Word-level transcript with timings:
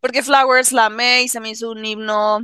Porque 0.00 0.22
Flowers 0.22 0.72
la 0.72 0.86
amé 0.86 1.22
y 1.22 1.28
se 1.28 1.40
me 1.40 1.50
hizo 1.50 1.70
un 1.70 1.84
himno, 1.84 2.38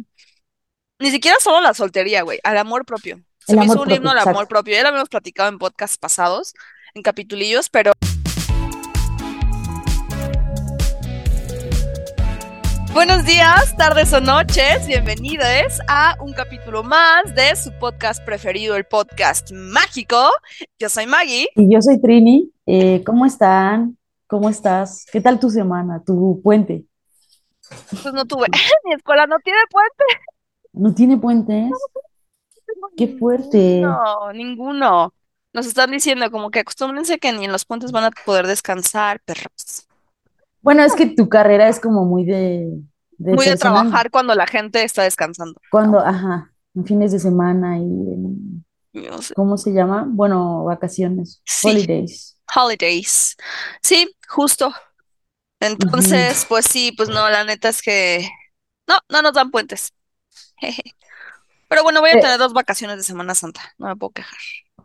ni 0.99 1.11
siquiera 1.11 1.37
solo 1.41 1.61
la 1.61 1.73
soltería, 1.73 2.23
güey, 2.23 2.41
al 2.43 2.59
amor 2.59 2.85
propio. 2.85 3.21
Se 3.47 3.53
El 3.53 3.59
me 3.59 3.67
hizo 3.67 3.75
un 3.75 3.79
propio, 3.81 3.97
himno 3.97 4.11
al 4.11 4.19
amor 4.19 4.49
propio. 4.49 4.75
Ya 4.75 4.83
lo 4.83 4.89
habíamos 4.89 5.09
platicado 5.09 5.49
en 5.51 5.59
podcasts 5.59 5.97
pasados, 5.97 6.55
en 6.95 7.03
capitulillos, 7.03 7.69
pero 7.69 7.93
buenos 12.93 13.25
días, 13.25 13.77
tardes 13.77 14.13
o 14.13 14.21
noches, 14.21 14.89
bienvenidos 14.89 15.79
a 15.87 16.17
un 16.21 16.33
capítulo 16.33 16.83
más 16.83 17.35
de 17.37 17.55
su 17.55 17.71
podcast 17.79 18.25
preferido, 18.25 18.75
el 18.75 18.85
podcast 18.85 19.53
mágico. 19.53 20.29
Yo 20.81 20.89
soy 20.89 21.07
Maggie. 21.07 21.49
Y 21.55 21.73
yo 21.73 21.81
soy 21.81 22.01
Trini. 22.01 22.51
Eh, 22.67 23.05
¿cómo 23.07 23.27
están? 23.27 23.97
¿Cómo 24.27 24.49
estás? 24.49 25.07
¿Qué 25.13 25.21
tal 25.21 25.39
tu 25.39 25.51
semana, 25.51 26.03
tu 26.05 26.41
puente? 26.43 26.85
Pues 27.91 28.13
no 28.13 28.25
tuve, 28.25 28.47
mi 28.85 28.93
escuela 28.95 29.27
no 29.27 29.39
tiene 29.41 29.61
puente. 29.71 30.05
¿No 30.73 30.95
tiene 30.95 31.17
puentes? 31.17 31.71
¡Qué 32.97 33.09
fuerte! 33.19 33.57
ninguno, 33.59 34.33
ninguno. 34.33 35.15
Nos 35.53 35.67
están 35.67 35.91
diciendo 35.93 36.31
como 36.31 36.51
que 36.51 36.61
acostúmbrense 36.61 37.19
que 37.19 37.33
ni 37.33 37.45
en 37.45 37.53
los 37.53 37.65
puentes 37.65 37.93
van 37.93 38.05
a 38.05 38.11
poder 38.25 38.47
descansar, 38.47 39.21
perros. 39.21 39.87
Bueno, 40.63 40.83
es 40.83 40.95
que 40.95 41.07
tu 41.07 41.29
carrera 41.29 41.69
es 41.69 41.79
como 41.79 42.05
muy 42.05 42.25
de, 42.25 42.71
de 43.19 43.35
Muy 43.35 43.47
de 43.47 43.57
trabajar 43.57 44.11
cuando 44.11 44.35
la 44.35 44.47
gente 44.47 44.83
está 44.83 45.03
descansando, 45.03 45.61
cuando, 45.71 45.99
ajá, 46.01 46.53
en 46.75 46.85
fines 46.85 47.13
de 47.13 47.21
semana 47.21 47.79
y 47.79 47.83
en, 47.83 48.65
¿no? 48.95 49.17
¿cómo 49.37 49.57
se 49.57 49.73
llama? 49.73 50.07
Bueno, 50.09 50.65
vacaciones, 50.65 51.41
Sí, 51.45 51.69
holidays. 51.69 52.37
holidays. 52.57 53.37
Sí, 53.83 54.13
justo. 54.29 54.73
Entonces, 55.61 56.45
pues 56.49 56.67
sí, 56.67 56.93
pues 56.93 57.09
no, 57.09 57.29
la 57.31 57.45
neta 57.45 57.69
es 57.71 57.83
que 57.83 58.29
no, 58.89 58.97
no 59.11 59.23
nos 59.23 59.35
dan 59.35 59.51
puentes. 59.51 59.93
Jeje. 60.59 60.83
Pero 61.69 61.83
bueno, 61.85 62.01
voy 62.01 62.11
a 62.13 62.17
Eh, 62.17 62.21
tener 62.21 62.39
dos 62.39 62.53
vacaciones 62.55 62.99
de 62.99 63.05
Semana 63.05 63.35
Santa, 63.37 63.63
no 63.79 63.89
me 63.89 63.97
puedo 63.97 64.13
quejar. 64.13 64.39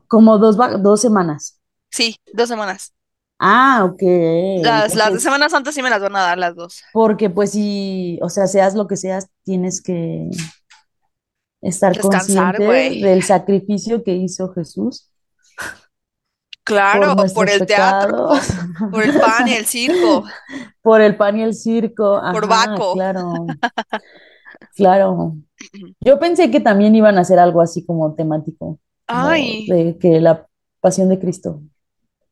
como 0.08 0.38
dos, 0.40 0.58
dos 0.84 1.00
semanas. 1.00 1.58
Sí, 1.92 2.16
dos 2.34 2.48
semanas. 2.50 2.94
Ah, 3.40 3.84
ok, 3.86 4.02
Las, 4.62 4.94
las 4.96 5.14
de 5.14 5.20
Semana 5.20 5.50
Santa 5.50 5.72
sí 5.72 5.82
me 5.82 5.90
las 5.90 6.02
van 6.02 6.16
a 6.16 6.22
dar 6.22 6.38
las 6.38 6.56
dos. 6.56 6.84
porque 6.92 7.30
pues 7.30 7.52
sí, 7.52 8.20
o 8.22 8.30
sea, 8.30 8.48
seas 8.48 8.76
lo 8.76 8.88
que 8.88 8.98
seas, 8.98 9.28
tienes 9.44 9.82
que 9.82 10.30
estar 11.62 11.98
Descansar, 11.98 12.56
consciente 12.58 12.64
del 12.96 13.24
sacrificio 13.24 14.04
que 14.04 14.16
hizo 14.16 14.52
Jesús 14.54 15.10
Claro, 16.70 17.08
por 17.08 17.16
nuestros 17.18 17.52
el 17.52 17.66
teatro, 17.68 18.30
por 18.92 19.04
el 19.04 19.20
pan 19.20 19.48
y 19.48 19.54
el 19.54 19.66
circo, 19.66 20.24
por 20.82 21.02
el 21.02 21.18
pan 21.18 21.38
y 21.40 21.44
el 21.44 21.54
circo. 21.54 22.22
por 22.32 22.48
Baco. 22.48 22.94
claro, 22.94 23.46
claro. 24.76 25.36
Yo 26.02 26.20
pensé 26.20 26.50
que 26.52 26.60
también 26.60 26.96
iban 26.96 27.18
a 27.18 27.22
hacer 27.22 27.40
algo 27.40 27.62
así 27.62 27.86
como 27.86 28.14
temático, 28.16 28.80
Ay, 29.08 29.68
de 29.68 29.98
que 30.00 30.20
la 30.22 30.48
pasión 30.80 31.10
de 31.10 31.20
Cristo, 31.20 31.62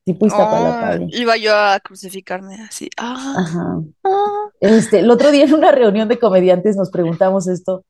tipo 0.05 0.25
oh, 0.25 0.27
Iztapalapa. 0.27 1.03
y- 1.03 1.21
iba 1.21 1.35
yo 1.37 1.53
a 1.55 1.79
crucificarme 1.79 2.55
así. 2.61 2.89
Ah, 2.97 3.35
Ajá. 3.37 3.81
ah, 4.05 4.49
Este, 4.61 4.99
el 4.99 5.11
otro 5.11 5.31
día 5.31 5.43
en 5.45 5.53
una 5.53 5.71
reunión 5.71 6.07
de 6.07 6.19
comediantes 6.19 6.77
nos 6.77 6.89
preguntamos 6.89 7.47
esto, 7.47 7.83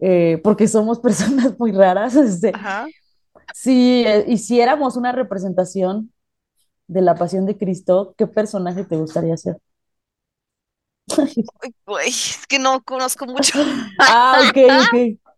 eh, 0.00 0.40
porque 0.42 0.66
somos 0.66 0.98
personas 1.00 1.58
muy 1.58 1.72
raras, 1.72 2.16
este, 2.16 2.50
ajá. 2.54 2.86
Si 3.54 4.04
eh, 4.06 4.24
hiciéramos 4.28 4.96
una 4.96 5.12
representación 5.12 6.12
de 6.86 7.02
la 7.02 7.14
pasión 7.14 7.46
de 7.46 7.56
Cristo, 7.58 8.14
¿qué 8.16 8.26
personaje 8.26 8.84
te 8.84 8.96
gustaría 8.96 9.36
ser? 9.36 9.58
Ay, 11.18 11.74
Güey, 11.86 12.08
es 12.08 12.46
que 12.46 12.58
no 12.58 12.82
conozco 12.82 13.26
mucho. 13.26 13.58
Ah, 13.98 14.40
ok, 14.48 14.58
ok. 14.86 15.18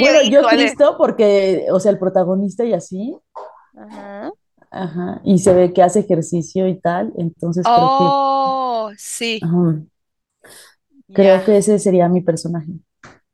Bueno, 0.00 0.22
yo. 0.30 0.46
Cristo 0.48 0.94
porque, 0.96 1.66
o 1.72 1.80
sea, 1.80 1.90
el 1.90 1.98
protagonista 1.98 2.64
y 2.64 2.72
así, 2.72 3.16
Ajá. 3.76 4.30
ajá, 4.70 5.20
y 5.24 5.40
se 5.40 5.52
ve 5.52 5.72
que 5.72 5.82
hace 5.82 6.00
ejercicio 6.00 6.68
y 6.68 6.78
tal, 6.80 7.12
entonces 7.18 7.64
creo 7.64 7.76
que, 7.98 8.04
Oh, 8.06 8.90
sí, 8.96 9.40
ajá, 9.42 9.82
creo 11.12 11.44
que 11.44 11.56
ese 11.56 11.78
sería 11.78 12.08
mi 12.08 12.20
personaje. 12.20 12.72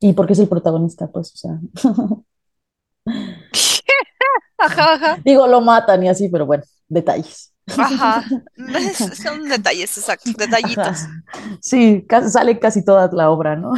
Y 0.01 0.13
porque 0.13 0.33
es 0.35 0.39
el 0.39 0.49
protagonista, 0.49 1.09
pues, 1.09 1.33
o 1.35 1.37
sea, 1.37 1.61
Ajá, 4.59 4.95
ajá, 4.95 5.19
digo, 5.25 5.47
lo 5.47 5.61
matan 5.61 6.03
y 6.03 6.09
así, 6.09 6.29
pero 6.29 6.47
bueno, 6.47 6.65
detalles. 6.89 7.53
ajá. 7.77 8.25
Son 9.23 9.49
detalles, 9.49 9.97
exacto, 9.99 10.31
detallitos. 10.37 10.87
Ajá. 10.87 11.09
Sí, 11.61 12.05
casi, 12.09 12.31
sale 12.31 12.59
casi 12.59 12.85
toda 12.85 13.09
la 13.13 13.31
obra, 13.31 13.57
¿no? 13.57 13.73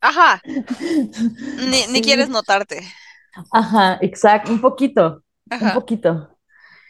Ajá, 0.00 0.40
ni, 1.70 1.86
ni 1.88 2.00
quieres 2.02 2.28
notarte. 2.28 2.80
ajá, 3.52 3.98
exacto, 4.00 4.52
un 4.52 4.60
poquito, 4.60 5.22
un 5.60 5.72
poquito. 5.72 6.36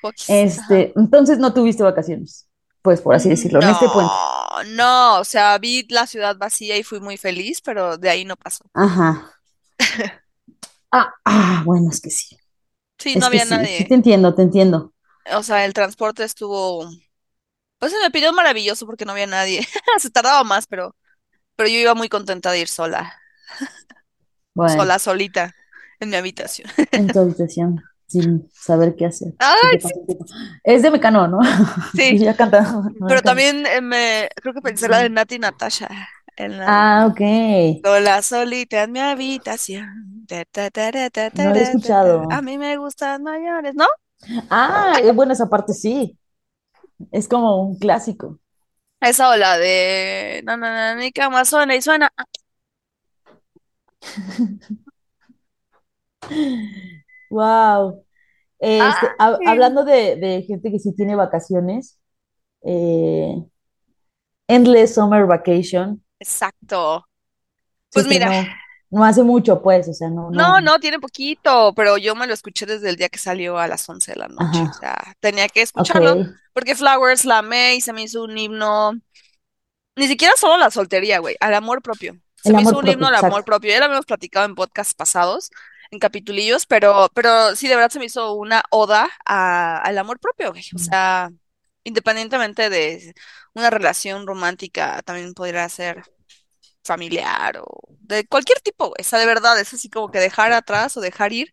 poquis. 0.00 0.28
Este, 0.28 0.92
entonces 0.96 1.38
no 1.38 1.52
tuviste 1.52 1.82
vacaciones, 1.82 2.48
pues 2.82 3.00
por 3.00 3.14
así 3.14 3.28
decirlo, 3.28 3.60
en 3.62 3.68
este 3.70 3.88
puente. 3.88 4.12
No, 4.12 4.64
no, 4.76 5.20
o 5.20 5.24
sea, 5.24 5.58
vi 5.58 5.86
la 5.90 6.06
ciudad 6.06 6.36
vacía 6.36 6.76
y 6.76 6.82
fui 6.82 7.00
muy 7.00 7.16
feliz, 7.16 7.60
pero 7.60 7.96
de 7.98 8.10
ahí 8.10 8.24
no 8.24 8.36
pasó. 8.36 8.64
Ajá. 8.74 9.32
Ah, 10.90 11.12
ah, 11.24 11.62
bueno, 11.66 11.90
es 11.90 12.00
que 12.00 12.10
sí, 12.10 12.37
Sí, 12.98 13.16
no 13.16 13.26
es 13.26 13.26
había 13.26 13.44
sí, 13.44 13.66
sí 13.66 13.84
te 13.86 13.94
nadie. 13.94 13.94
entiendo, 13.94 14.34
te 14.34 14.42
entiendo. 14.42 14.92
O 15.34 15.42
sea, 15.42 15.64
el 15.64 15.74
transporte 15.74 16.24
estuvo, 16.24 16.88
pues 17.78 17.92
se 17.92 18.00
me 18.00 18.10
pidió 18.12 18.32
maravilloso 18.32 18.86
porque 18.86 19.04
no 19.04 19.12
había 19.12 19.26
nadie. 19.28 19.66
Se 19.98 20.10
tardaba 20.10 20.44
más, 20.44 20.66
pero, 20.66 20.96
pero 21.56 21.68
yo 21.70 21.76
iba 21.78 21.94
muy 21.94 22.08
contenta 22.10 22.52
de 22.52 22.60
ir 22.60 22.68
sola, 22.68 23.20
Bueno, 24.54 24.88
sola, 24.88 24.98
solita, 24.98 25.56
en 26.00 26.10
mi 26.10 26.16
habitación. 26.16 26.68
en 26.92 27.10
tu 27.12 27.20
habitación, 27.20 27.82
sin 28.06 28.48
saber 28.52 28.96
qué 28.96 29.06
hacer. 29.06 29.34
¿Qué 29.60 29.68
Ay, 29.70 29.80
sí. 29.80 29.94
Es 30.64 30.82
de 30.82 30.90
Mecano, 30.90 31.28
¿no? 31.28 31.38
sí, 31.92 32.18
ya 32.18 32.36
cantando 32.36 32.90
pero 33.06 33.22
también 33.22 33.66
eh, 33.66 33.80
me, 33.80 34.28
creo 34.42 34.54
que 34.54 34.62
pensé 34.62 34.88
la 34.88 34.98
de 35.00 35.10
Nati 35.10 35.36
y 35.36 35.38
Natasha, 35.38 35.88
en 36.38 36.58
la 36.58 36.74
Ah, 36.74 37.06
ok. 37.08 37.20
sola, 37.84 38.22
solita 38.22 38.84
en 38.84 38.92
mi 38.92 39.00
habitación. 39.00 40.26
Ta, 40.28 40.44
ta, 40.44 40.70
ta, 40.70 40.90
ta, 40.92 41.10
ta, 41.10 41.30
No 41.32 41.50
lo 41.52 41.58
he 41.58 41.62
ta. 41.62 41.78
A 42.28 42.42
escuchado. 42.42 42.42
mí 42.42 42.58
me 42.58 42.76
gustan 42.76 43.22
mayores, 43.22 43.74
¿no? 43.74 43.86
Ah, 44.50 44.98
eh, 45.02 45.12
bueno, 45.12 45.32
esa 45.32 45.48
parte 45.48 45.72
sí. 45.74 46.18
Es 47.12 47.28
como 47.28 47.62
un 47.62 47.78
clásico. 47.78 48.40
Esa 49.00 49.30
o 49.30 49.36
la 49.36 49.58
de 49.58 50.42
no, 50.44 50.56
no, 50.56 50.66
no, 50.94 50.96
mi 51.00 51.12
cama 51.12 51.44
suena 51.44 51.76
y 51.76 51.82
suena. 51.82 52.12
Wow. 57.30 58.04
Este, 58.60 59.16
hab- 59.18 59.42
Ay, 59.44 59.46
hablando 59.46 59.84
de, 59.84 60.16
de 60.16 60.42
gente 60.42 60.70
que 60.70 60.78
sí 60.78 60.94
tiene 60.94 61.16
vacaciones, 61.16 62.00
eh, 62.64 63.34
Endless 64.48 64.94
Summer 64.94 65.26
Vacation, 65.26 66.02
exacto. 66.20 67.06
Pues 67.92 68.06
mira, 68.06 68.32
no 68.90 69.04
hace 69.04 69.22
mucho, 69.22 69.62
pues, 69.62 69.88
o 69.88 69.94
sea, 69.94 70.08
no, 70.10 70.30
no, 70.30 70.60
no. 70.60 70.60
no, 70.60 70.78
tiene 70.78 70.98
poquito, 70.98 71.72
pero 71.74 71.96
yo 71.98 72.14
me 72.14 72.26
lo 72.26 72.34
escuché 72.34 72.66
desde 72.66 72.90
el 72.90 72.96
día 72.96 73.08
que 73.08 73.18
salió 73.18 73.58
a 73.58 73.66
las 73.68 73.88
11 73.88 74.12
de 74.12 74.18
la 74.18 74.28
noche. 74.28 74.68
O 74.70 74.72
sea, 74.72 75.14
tenía 75.20 75.48
que 75.48 75.62
escucharlo 75.62 76.18
porque 76.52 76.74
Flowers 76.76 77.24
la 77.24 77.38
amé 77.38 77.76
y 77.76 77.80
se 77.80 77.92
me 77.92 78.02
hizo 78.02 78.24
un 78.24 78.36
himno, 78.36 78.92
ni 79.96 80.06
siquiera 80.08 80.34
solo 80.36 80.54
a 80.54 80.58
la 80.58 80.70
soltería, 80.70 81.18
güey, 81.18 81.36
al 81.40 81.54
amor 81.54 81.82
propio. 81.82 82.16
Se 82.42 82.52
El 82.52 82.56
me 82.56 82.62
hizo 82.62 82.78
un 82.78 82.86
himno 82.88 83.06
al 83.08 83.14
amor 83.16 83.44
propio. 83.44 83.70
Ya 83.70 83.78
lo 83.80 83.86
habíamos 83.86 84.06
platicado 84.06 84.46
en 84.46 84.54
podcasts 84.54 84.94
pasados, 84.94 85.50
en 85.90 85.98
capitulillos, 85.98 86.66
pero, 86.66 87.10
pero 87.14 87.56
sí, 87.56 87.68
de 87.68 87.74
verdad 87.76 87.90
se 87.90 87.98
me 87.98 88.06
hizo 88.06 88.32
una 88.34 88.62
oda 88.70 89.08
a- 89.26 89.78
al 89.82 89.98
amor 89.98 90.20
propio, 90.20 90.52
güey. 90.52 90.64
O 90.74 90.78
sea, 90.78 91.30
independientemente 91.88 92.70
de 92.70 93.14
una 93.54 93.70
relación 93.70 94.26
romántica, 94.26 95.02
también 95.02 95.34
podría 95.34 95.68
ser 95.68 96.02
familiar 96.82 97.58
o 97.58 97.66
de 98.00 98.26
cualquier 98.26 98.60
tipo, 98.60 98.94
sea, 99.00 99.18
de 99.18 99.26
verdad, 99.26 99.60
es 99.60 99.74
así 99.74 99.90
como 99.90 100.10
que 100.10 100.20
dejar 100.20 100.52
atrás 100.52 100.96
o 100.96 101.00
dejar 101.00 101.32
ir 101.32 101.52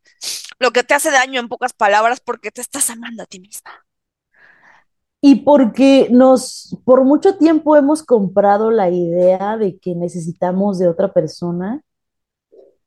lo 0.60 0.72
que 0.72 0.84
te 0.84 0.94
hace 0.94 1.12
daño 1.12 1.40
en 1.40 1.50
pocas 1.50 1.74
palabras 1.74 2.22
porque 2.22 2.52
te 2.52 2.62
estás 2.62 2.90
amando 2.90 3.24
a 3.24 3.26
ti 3.26 3.40
misma. 3.40 3.72
Y 5.22 5.38
porque 5.38 6.08
nos, 6.12 6.78
por 6.86 7.04
mucho 7.04 7.38
tiempo 7.38 7.76
hemos 7.76 8.04
comprado 8.04 8.72
la 8.72 8.90
idea 8.90 9.58
de 9.58 9.78
que 9.80 9.96
necesitamos 9.96 10.78
de 10.78 10.88
otra 10.88 11.12
persona 11.12 11.82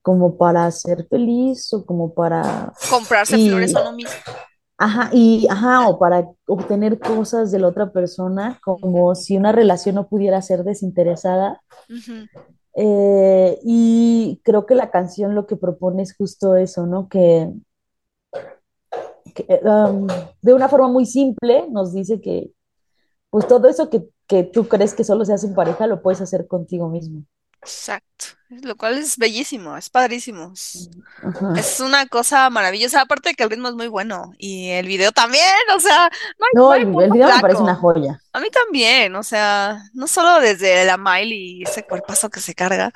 como 0.03 0.39
para 0.39 0.71
ser 0.71 1.07
feliz 1.09 1.73
o 1.73 1.85
como 1.85 2.15
para, 2.15 2.73
Comprarse 2.89 3.37
y, 3.37 3.49
flores 3.49 3.75
a 3.75 3.83
uno 3.83 3.93
mismo. 3.93 4.15
Ajá, 4.79 5.11
y, 5.13 5.47
ajá, 5.51 5.89
o 5.89 5.99
para 5.99 6.29
obtener 6.47 6.99
cosas 6.99 7.51
de 7.51 7.59
la 7.59 7.69
otra 7.69 7.93
persona, 7.93 8.59
como 8.63 9.15
si 9.15 9.37
una 9.37 9.53
relación 9.53 9.97
no 9.97 10.09
pudiera 10.09 10.41
ser 10.41 10.65
desinteresada. 10.65 11.63
Eh, 12.75 13.59
y 13.65 14.41
creo 14.45 14.65
que 14.65 14.75
la 14.75 14.91
canción 14.91 15.35
lo 15.35 15.47
que 15.47 15.57
propone 15.57 16.03
es 16.03 16.17
justo 16.17 16.57
eso, 16.57 16.87
¿no? 16.87 17.09
Que, 17.09 17.53
que, 19.35 19.61
um, 19.65 20.07
de 20.41 20.55
una 20.55 20.69
forma 20.69 20.89
muy 20.89 21.05
simple 21.05 21.67
nos 21.71 21.93
dice 21.93 22.21
que, 22.21 22.53
pues 23.31 23.47
todo 23.47 23.69
eso 23.69 23.91
que 23.91 24.09
que 24.29 24.45
tú 24.45 24.69
crees 24.69 24.95
que 24.95 25.05
solo 25.05 25.25
se 25.25 25.33
hace 25.33 25.47
en 25.47 25.55
pareja, 25.55 25.87
lo 25.87 26.03
puedes 26.03 26.21
hacer 26.21 26.47
contigo 26.47 26.89
mismo. 26.89 27.25
Exacto. 27.63 28.27
Lo 28.49 28.77
cual 28.77 28.97
es 28.99 29.19
bellísimo, 29.19 29.77
es 29.77 29.91
padrísimo. 29.91 30.53
Es, 30.55 30.89
Ajá. 31.23 31.53
es 31.57 31.81
una 31.81 32.07
cosa 32.07 32.49
maravillosa. 32.51 33.03
Aparte 33.03 33.31
de 33.31 33.35
que 33.35 33.43
el 33.43 33.51
ritmo 33.51 33.69
es 33.69 33.75
muy 33.75 33.89
bueno. 33.89 34.33
Y 34.39 34.71
el 34.71 34.87
video 34.87 35.13
también, 35.13 35.45
o 35.75 35.81
sea, 35.81 36.11
no 36.55 36.73
hay, 36.73 36.85
no 36.87 37.01
el, 37.03 37.11
video 37.11 37.29
me 37.29 37.41
parece 37.41 37.61
una 37.61 37.75
joya. 37.75 38.21
A 38.33 38.41
mí 38.41 38.49
también, 38.51 39.15
o 39.17 39.23
sea, 39.23 39.83
no 39.93 40.07
solo 40.07 40.41
desde 40.41 40.85
la 40.85 40.97
Miley 40.97 41.59
y 41.59 41.63
ese 41.65 41.85
cuerpazo 41.85 42.31
que 42.31 42.41
se 42.41 42.55
carga, 42.55 42.93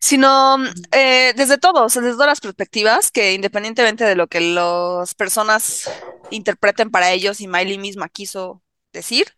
sino 0.00 0.58
eh, 0.92 1.32
desde 1.36 1.58
todo, 1.58 1.84
o 1.84 1.88
sea, 1.88 2.02
desde 2.02 2.14
todas 2.14 2.28
las 2.28 2.40
perspectivas, 2.40 3.10
que 3.10 3.32
independientemente 3.32 4.04
de 4.04 4.14
lo 4.14 4.26
que 4.26 4.40
las 4.40 5.14
personas 5.14 5.90
interpreten 6.30 6.90
para 6.90 7.12
ellos 7.12 7.40
y 7.40 7.48
Miley 7.48 7.78
misma 7.78 8.08
quiso 8.08 8.62
decir, 8.92 9.28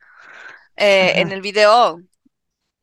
eh, 0.76 1.14
en 1.16 1.32
el 1.32 1.40
video, 1.40 2.00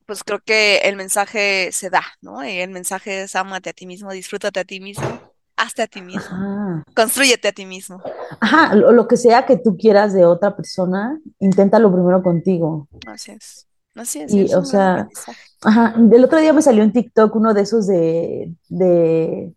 pues 0.06 0.24
creo 0.24 0.40
que 0.40 0.78
el 0.80 0.96
mensaje 0.96 1.72
se 1.72 1.90
da, 1.90 2.04
¿no? 2.22 2.44
Y 2.44 2.60
el 2.60 2.70
mensaje 2.70 3.24
es 3.24 3.36
ámate 3.36 3.70
a 3.72 3.74
ti 3.74 3.86
mismo, 3.86 4.12
disfrútate 4.12 4.60
a 4.60 4.66
ti 4.66 4.80
mismo, 4.80 5.20
hazte 5.58 5.82
a 5.84 5.88
ti 5.88 6.02
mismo, 6.02 6.36
ajá. 6.36 6.84
constrúyete 6.96 7.48
a 7.48 7.52
ti 7.52 7.66
mismo. 7.66 8.02
Ajá, 8.40 8.76
lo, 8.76 8.92
lo 8.92 9.08
que 9.08 9.18
sea 9.18 9.46
que 9.46 9.58
tú 9.58 9.78
quieras 9.78 10.14
de 10.14 10.26
otra 10.26 10.56
persona, 10.56 11.20
inténtalo 11.40 11.92
primero 11.92 12.22
contigo. 12.22 12.88
Así 13.08 13.32
es, 13.32 13.68
así 13.96 14.22
es, 14.22 14.34
y 14.34 14.46
es 14.46 14.56
o 14.56 14.64
sea, 14.64 15.08
ajá, 15.64 15.96
el 15.98 16.24
otro 16.24 16.40
día 16.40 16.54
me 16.54 16.62
salió 16.62 16.84
en 16.84 16.94
TikTok 16.94 17.36
uno 17.36 17.54
de 17.54 17.62
esos 17.62 17.88
de, 17.88 18.54
de 18.70 19.54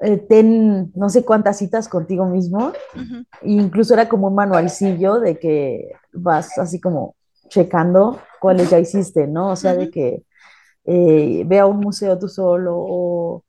eh, 0.00 0.16
ten 0.28 0.92
no 0.94 1.08
sé 1.08 1.24
cuántas 1.24 1.58
citas 1.58 1.88
contigo 1.88 2.26
mismo. 2.26 2.72
E 3.42 3.50
incluso 3.50 3.94
era 3.94 4.08
como 4.08 4.28
un 4.28 4.34
manualcillo 4.34 5.18
de 5.20 5.38
que 5.38 5.90
vas 6.12 6.56
así 6.58 6.80
como 6.80 7.16
checando 7.48 8.20
cuáles 8.40 8.70
ya 8.70 8.78
hiciste, 8.78 9.26
¿no? 9.26 9.50
O 9.50 9.56
sea, 9.56 9.74
de 9.74 9.90
que 9.90 10.22
eh, 10.84 11.44
ve 11.46 11.58
a 11.58 11.66
un 11.66 11.80
museo 11.80 12.18
tú 12.18 12.28
solo 12.28 12.74
o 12.76 13.44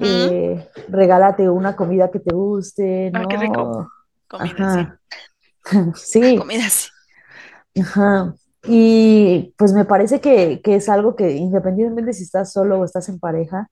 eh, 0.00 0.68
regálate 0.88 1.48
una 1.48 1.76
comida 1.76 2.10
que 2.10 2.20
te 2.20 2.34
guste, 2.34 3.10
Ah, 3.14 3.24
qué 3.28 3.36
rico. 3.36 3.54
¿no? 3.54 3.90
Comida, 4.28 4.98
sí. 5.10 5.20
Sí, 5.94 6.36
Comida, 6.36 6.68
sí. 6.68 6.88
ajá. 7.80 8.34
Y 8.66 9.54
pues 9.58 9.72
me 9.72 9.84
parece 9.84 10.20
que, 10.20 10.60
que 10.62 10.76
es 10.76 10.88
algo 10.88 11.16
que 11.16 11.32
independientemente 11.32 12.12
si 12.12 12.24
estás 12.24 12.52
solo 12.52 12.80
o 12.80 12.84
estás 12.84 13.08
en 13.08 13.18
pareja, 13.18 13.68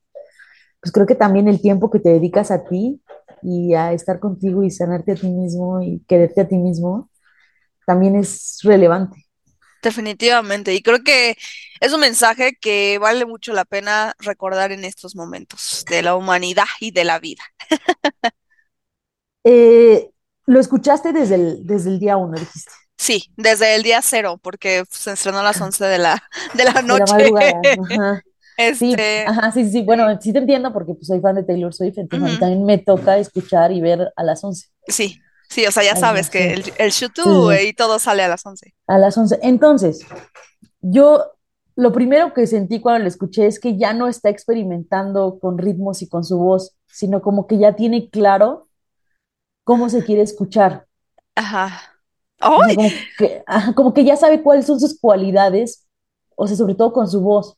pues 0.80 0.92
creo 0.92 1.06
que 1.06 1.14
también 1.14 1.48
el 1.48 1.60
tiempo 1.60 1.90
que 1.90 2.00
te 2.00 2.10
dedicas 2.10 2.50
a 2.50 2.64
ti 2.64 3.02
y 3.42 3.74
a 3.74 3.92
estar 3.92 4.20
contigo 4.20 4.62
y 4.62 4.70
sanarte 4.70 5.12
a 5.12 5.14
ti 5.16 5.28
mismo 5.28 5.80
y 5.82 6.04
quererte 6.08 6.42
a 6.42 6.48
ti 6.48 6.58
mismo, 6.58 7.10
también 7.86 8.16
es 8.16 8.58
relevante. 8.62 9.26
Definitivamente. 9.82 10.74
Y 10.74 10.82
creo 10.82 11.02
que 11.02 11.36
es 11.80 11.92
un 11.92 12.00
mensaje 12.00 12.54
que 12.60 12.98
vale 12.98 13.26
mucho 13.26 13.52
la 13.52 13.64
pena 13.64 14.14
recordar 14.20 14.70
en 14.72 14.84
estos 14.84 15.16
momentos 15.16 15.84
de 15.88 16.02
la 16.02 16.14
humanidad 16.16 16.64
y 16.80 16.92
de 16.92 17.04
la 17.04 17.18
vida. 17.18 17.42
Eh, 19.44 20.10
lo 20.46 20.60
escuchaste 20.60 21.12
desde 21.12 21.34
el, 21.36 21.66
desde 21.66 21.90
el 21.90 21.98
día 22.00 22.16
uno, 22.16 22.38
dijiste, 22.38 22.72
Sí, 22.98 23.32
desde 23.36 23.74
el 23.74 23.82
día 23.82 24.00
cero, 24.02 24.38
porque 24.42 24.84
se 24.90 25.12
estrenó 25.12 25.40
a 25.40 25.42
las 25.42 25.60
11 25.60 25.84
de 25.84 25.98
la, 25.98 26.22
de 26.52 26.64
la 26.64 26.82
de 26.86 26.94
la 26.96 27.06
noche. 27.06 27.32
Ajá. 27.78 28.22
Sí, 28.70 28.96
Este, 28.96 29.24
ajá, 29.24 29.52
sí, 29.52 29.70
sí. 29.70 29.82
Bueno, 29.84 30.06
sí, 30.20 30.32
te 30.32 30.38
entiendo 30.40 30.72
porque 30.72 30.94
pues, 30.94 31.06
soy 31.08 31.20
fan 31.20 31.36
de 31.36 31.44
Taylor 31.44 31.74
Swift, 31.74 31.98
entonces 31.98 32.26
a 32.26 32.30
mí 32.30 32.38
ujú, 32.38 32.38
también 32.38 32.64
me 32.64 32.78
toca 32.78 33.18
escuchar 33.18 33.72
y 33.72 33.80
ver 33.80 34.12
a 34.16 34.24
las 34.24 34.42
11. 34.44 34.68
sí, 34.88 35.21
sí, 35.52 35.66
o 35.66 35.70
sea, 35.70 35.84
ya 35.84 35.96
sabes 35.96 36.30
que 36.30 36.52
el, 36.54 36.72
el 36.78 36.90
Shutu 36.90 37.50
sí, 37.52 37.68
y 37.68 37.72
todo 37.72 37.98
sale 37.98 38.22
a 38.22 38.28
las 38.28 38.44
11. 38.44 38.74
a 38.86 38.98
las 38.98 39.16
11. 39.16 39.38
Entonces, 39.42 40.06
yo 40.80 41.32
lo 41.76 41.92
primero 41.92 42.32
que 42.32 42.46
sentí 42.46 42.80
cuando 42.80 43.02
lo 43.02 43.08
escuché 43.08 43.46
es 43.46 43.60
que 43.60 43.76
ya 43.76 43.92
no 43.92 44.08
está 44.08 44.28
experimentando 44.30 45.38
con 45.38 45.58
ritmos 45.58 46.02
y 46.02 46.08
con 46.08 46.24
su 46.24 46.38
voz, 46.38 46.74
sino 46.86 47.22
como 47.22 47.46
que 47.46 47.58
ya 47.58 47.74
tiene 47.74 48.10
claro 48.10 48.68
cómo 49.64 49.88
se 49.88 50.04
quiere 50.04 50.22
escuchar. 50.22 50.86
Ajá. 51.34 51.80
O 52.40 52.64
sea, 52.64 52.66
¡Ay! 52.68 52.76
como 52.76 52.90
que, 53.18 53.44
como 53.74 53.94
que 53.94 54.04
ya 54.04 54.16
sabe 54.16 54.42
cuáles 54.42 54.66
son 54.66 54.80
sus 54.80 54.98
cualidades, 54.98 55.86
o 56.36 56.46
sea, 56.46 56.56
sobre 56.56 56.74
todo 56.74 56.92
con 56.92 57.08
su 57.08 57.20
voz, 57.20 57.56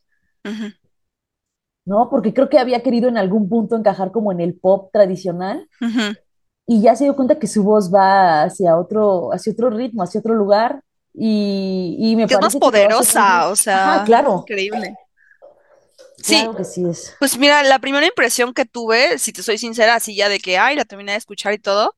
¿no? 1.85 2.09
Porque 2.09 2.33
creo 2.33 2.49
que 2.49 2.59
había 2.59 2.83
querido 2.83 3.09
en 3.09 3.17
algún 3.17 3.49
punto 3.49 3.75
encajar 3.75 4.11
como 4.11 4.31
en 4.31 4.41
el 4.41 4.55
pop 4.55 4.89
tradicional 4.91 5.67
ujú. 5.81 6.15
Y 6.67 6.81
ya 6.81 6.95
se 6.95 7.05
dio 7.05 7.15
cuenta 7.15 7.39
que 7.39 7.47
su 7.47 7.63
voz 7.63 7.93
va 7.93 8.43
hacia 8.43 8.77
otro, 8.77 9.31
hacia 9.33 9.53
otro 9.53 9.69
ritmo, 9.69 10.03
hacia 10.03 10.19
otro 10.19 10.33
lugar 10.35 10.81
y, 11.13 11.97
y 11.99 12.15
me 12.15 12.27
Que 12.27 12.33
es 12.35 12.39
más 12.39 12.55
parece 12.55 12.61
que 12.61 12.69
hace 12.87 12.87
muy 12.89 13.07
poderosa, 13.07 13.49
o 13.49 13.55
Ajá, 13.71 14.03
sea, 14.03 14.03
claro, 14.03 14.49
increíble. 14.49 14.99
Sí, 16.21 16.35
claro 16.41 16.55
que 16.55 16.63
sí 16.65 16.83
es. 16.89 17.13
Pues 17.19 17.37
mira, 17.37 17.63
la 17.63 17.79
primera 17.79 18.05
impresión 18.07 18.53
que 18.53 18.65
tuve, 18.65 19.19
si 19.19 19.33
te 19.33 19.43
soy 19.43 19.57
sincera, 19.57 19.95
así 19.95 20.15
ya 20.15 20.29
de 20.29 20.39
que, 20.39 20.57
ay, 20.57 20.75
la 20.75 20.85
terminé 20.85 21.13
de 21.13 21.17
escuchar 21.19 21.53
y 21.53 21.59
todo, 21.59 21.95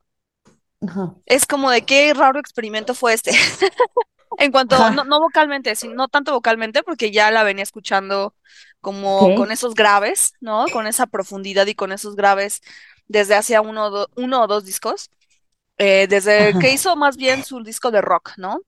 Ajá, 0.81 1.16
es 1.25 1.46
como 1.46 1.72
de 1.72 1.84
qué 1.84 2.14
raro 2.14 2.40
experimento 2.40 2.94
fue 2.96 3.14
este. 3.14 3.31
En 4.40 4.52
cuanto, 4.52 4.92
no, 4.92 4.92
ajá, 4.92 5.06
no 5.06 5.19
vocalmente, 5.19 5.75
sino, 5.75 5.96
no 5.96 6.08
tanto 6.10 6.34
vocalmente, 6.34 6.84
porque 6.84 7.12
ya 7.12 7.31
la 7.31 7.44
venía 7.44 7.64
escuchando 7.64 8.36
como 8.81 9.34
con 9.34 9.52
esos 9.52 9.75
graves, 9.75 10.34
¿no? 10.42 10.66
Con 10.72 10.88
esa 10.88 11.08
profundidad 11.08 11.68
y 11.68 11.75
con 11.75 11.92
esos 11.92 12.16
graves 12.16 12.62
desde 13.07 13.36
hacía 13.36 13.62
uno, 13.62 13.86
o 13.88 13.89
do- 13.92 14.09
uno 14.15 14.44
o 14.44 14.48
dos 14.48 14.65
discos. 14.65 15.09
Eh, 15.80 16.07
desde 16.09 16.56
que 16.57 16.71
hizo 16.71 16.95
más 16.98 17.18
bien 17.18 17.44
su 17.44 17.63
disco 17.63 17.92
de 17.92 18.01
rock, 18.01 18.33
¿no? 18.38 18.62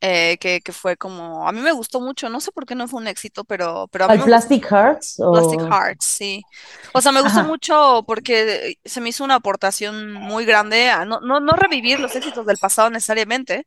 Eh, 0.00 0.38
que, 0.40 0.60
que 0.60 0.72
fue 0.72 0.96
como, 0.96 1.48
a 1.48 1.52
mí 1.52 1.60
me 1.60 1.72
gustó 1.72 2.00
mucho, 2.00 2.28
no 2.28 2.40
sé 2.40 2.52
por 2.52 2.66
qué 2.66 2.74
no 2.74 2.88
fue 2.88 3.00
un 3.00 3.08
éxito, 3.08 3.44
pero, 3.44 3.88
pero 3.90 4.04
a 4.06 4.08
mí 4.08 4.16
¿Al 4.16 4.18
me 4.18 4.26
gustó 4.26 4.48
Plastic 4.48 4.66
Hearts 4.70 5.18
Plastic? 5.30 5.62
Hearts, 5.70 6.04
sí. 6.06 6.46
O 6.92 7.00
sea, 7.00 7.12
me 7.12 7.20
gustó 7.22 7.42
Ajá, 7.42 7.44
mucho 7.44 8.04
porque 8.06 8.76
se 8.84 9.00
me 9.00 9.10
hizo 9.10 9.24
una 9.24 9.36
aportación 9.36 10.12
muy 10.12 10.44
grande 10.46 10.90
a 10.90 11.04
no, 11.04 11.20
no, 11.20 11.40
no 11.40 11.56
revivir 11.56 12.00
los 12.00 12.14
éxitos 12.16 12.46
del 12.46 12.58
pasado 12.58 12.90
necesariamente, 12.90 13.66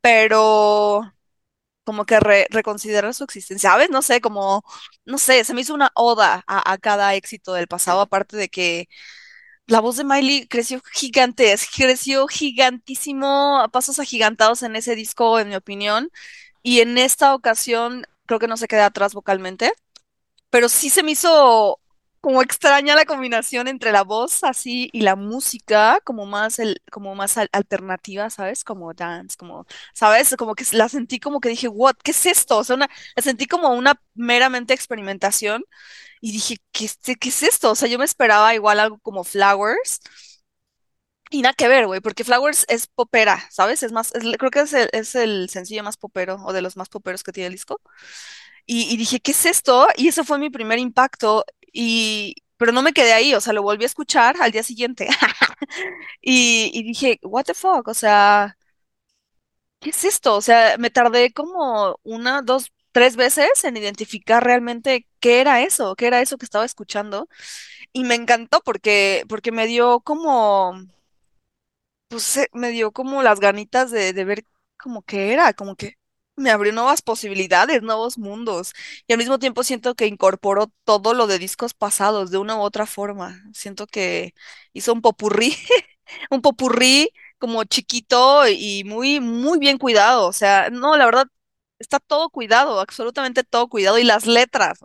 pero 0.00 1.02
como 1.84 2.04
que 2.06 2.20
re- 2.20 2.46
reconsiderar 2.50 3.14
su 3.14 3.24
existencia, 3.24 3.70
¿sabes? 3.70 3.90
No 3.90 4.02
sé, 4.02 4.20
como, 4.20 4.64
no 5.04 5.18
sé, 5.18 5.44
se 5.44 5.54
me 5.54 5.62
hizo 5.62 5.74
una 5.74 5.90
oda 5.94 6.44
a, 6.46 6.72
a 6.72 6.78
cada 6.78 7.14
éxito 7.14 7.54
del 7.54 7.68
pasado, 7.68 8.00
aparte 8.00 8.36
de 8.36 8.48
que 8.48 8.88
la 9.66 9.80
voz 9.80 9.96
de 9.96 10.04
Miley 10.04 10.46
creció 10.48 10.82
gigantes, 10.94 11.68
creció 11.76 12.26
gigantísimo, 12.28 13.60
a 13.60 13.68
pasos 13.68 13.98
agigantados 14.00 14.62
en 14.62 14.76
ese 14.76 14.96
disco, 14.96 15.38
en 15.40 15.48
mi 15.50 15.56
opinión, 15.56 16.10
y 16.62 16.80
en 16.80 16.98
esta 16.98 17.34
ocasión 17.34 18.06
creo 18.26 18.38
que 18.40 18.48
no 18.48 18.56
se 18.56 18.68
queda 18.68 18.86
atrás 18.86 19.14
vocalmente 19.14 19.72
pero 20.50 20.68
sí 20.68 20.90
se 20.90 21.02
me 21.02 21.12
hizo 21.12 21.80
como 22.22 22.42
extraña 22.42 22.96
la 22.96 23.04
combinación 23.06 23.68
entre 23.68 23.92
la 23.92 24.04
voz 24.04 24.44
así 24.44 24.90
y 24.94 25.02
la 25.02 25.16
música, 25.16 26.00
como 26.04 26.26
más 26.26 26.58
el, 26.60 26.82
como 26.92 27.14
más 27.16 27.38
al- 27.38 27.50
alternativa, 27.52 28.30
¿sabes? 28.30 28.64
Como 28.64 28.94
dance, 28.94 29.36
como, 29.36 29.66
¿sabes? 29.94 30.34
Como 30.38 30.54
que 30.56 30.64
la 30.72 30.88
sentí 30.88 31.20
como 31.20 31.40
que 31.40 31.50
dije, 31.50 31.68
what, 31.68 31.96
¿qué 32.04 32.12
es 32.12 32.26
esto? 32.26 32.58
O 32.58 32.64
sea, 32.64 32.76
una, 32.76 32.88
la 33.16 33.22
sentí 33.22 33.46
como 33.46 33.70
una 33.74 34.00
meramente 34.14 34.74
experimentación 34.74 35.64
y 36.20 36.32
dije, 36.32 36.58
¿qué, 36.72 36.88
qué 37.20 37.30
es 37.30 37.42
esto? 37.44 37.72
O 37.72 37.76
sea, 37.76 37.88
yo 37.88 37.98
me 37.98 38.06
esperaba 38.06 38.54
igual 38.54 38.80
algo 38.80 38.98
como 39.00 39.24
Flowers. 39.24 40.00
Y 41.30 41.40
nada 41.42 41.54
que 41.54 41.66
ver, 41.68 41.86
güey, 41.86 42.00
porque 42.02 42.24
Flowers 42.24 42.66
es 42.68 42.86
popera, 42.88 43.42
¿sabes? 43.50 43.82
Es 43.82 43.90
más, 43.92 44.14
es- 44.14 44.36
creo 44.38 44.50
que 44.50 44.60
es 44.60 44.72
el, 44.74 44.88
es 44.92 45.14
el 45.14 45.48
sencillo 45.48 45.82
más 45.82 45.96
popero 45.96 46.36
o 46.44 46.52
de 46.52 46.60
los 46.62 46.76
más 46.76 46.88
poperos 46.90 47.22
que 47.22 47.32
tiene 47.32 47.46
el 47.46 47.54
disco. 47.54 47.80
Y, 48.66 48.92
y 48.94 48.96
dije, 48.98 49.20
¿qué 49.20 49.32
es 49.32 49.46
esto? 49.46 49.88
Y 49.96 50.08
ese 50.08 50.24
fue 50.24 50.38
mi 50.38 50.50
primer 50.50 50.78
impacto. 50.80 51.44
Y, 51.72 52.36
pero 52.56 52.72
no 52.72 52.82
me 52.82 52.92
quedé 52.92 53.12
ahí, 53.12 53.34
o 53.34 53.40
sea, 53.40 53.52
lo 53.52 53.62
volví 53.62 53.84
a 53.84 53.86
escuchar 53.86 54.36
al 54.40 54.52
día 54.52 54.62
siguiente. 54.62 55.08
Y, 56.22 56.82
dije, 56.84 57.18
what 57.22 57.44
the 57.44 57.54
fuck, 57.54 57.88
o 57.88 57.94
sea, 57.94 58.56
¿qué 59.80 59.90
es 59.90 60.04
esto? 60.04 60.36
O 60.36 60.40
sea, 60.40 60.76
me 60.78 60.90
tardé 60.90 61.32
como 61.32 61.98
una, 62.02 62.42
dos, 62.42 62.72
tres 62.92 63.16
veces 63.16 63.64
en 63.64 63.76
identificar 63.76 64.44
realmente 64.44 65.08
qué 65.20 65.40
era 65.40 65.62
eso, 65.62 65.96
qué 65.96 66.06
era 66.06 66.20
eso 66.20 66.38
que 66.38 66.44
estaba 66.46 66.64
escuchando. 66.64 67.28
Y 67.92 68.04
me 68.04 68.14
encantó 68.16 68.60
porque, 68.64 69.24
porque 69.28 69.52
me 69.52 69.66
dio 69.66 70.00
como 70.00 70.74
pues 72.08 72.36
eh, 72.36 72.48
me 72.52 72.70
dio 72.70 72.92
como 72.92 73.22
las 73.22 73.40
ganitas 73.40 73.90
de, 73.90 74.12
de 74.12 74.24
ver 74.24 74.44
como 74.78 75.02
que 75.02 75.32
era, 75.32 75.52
como 75.54 75.76
que 75.76 75.96
me 76.36 76.50
abrió 76.50 76.72
nuevas 76.72 77.02
posibilidades, 77.02 77.82
nuevos 77.82 78.18
mundos. 78.18 78.72
Y 79.06 79.12
al 79.12 79.18
mismo 79.18 79.38
tiempo 79.38 79.64
siento 79.64 79.94
que 79.94 80.06
incorporó 80.06 80.72
todo 80.84 81.14
lo 81.14 81.26
de 81.26 81.38
discos 81.38 81.74
pasados 81.74 82.30
de 82.30 82.38
una 82.38 82.56
u 82.56 82.60
otra 82.60 82.86
forma. 82.86 83.42
Siento 83.54 83.86
que 83.86 84.34
hizo 84.72 84.92
un 84.92 85.02
popurrí, 85.02 85.54
un 86.30 86.42
popurrí 86.42 87.10
como 87.38 87.64
chiquito 87.64 88.48
y 88.48 88.84
muy, 88.84 89.20
muy 89.20 89.58
bien 89.58 89.78
cuidado. 89.78 90.26
O 90.28 90.32
sea, 90.32 90.70
no, 90.70 90.96
la 90.96 91.04
verdad, 91.06 91.26
está 91.78 91.98
todo 92.00 92.30
cuidado, 92.30 92.80
absolutamente 92.80 93.44
todo 93.44 93.68
cuidado. 93.68 93.98
Y 93.98 94.04
las 94.04 94.26
letras, 94.26 94.80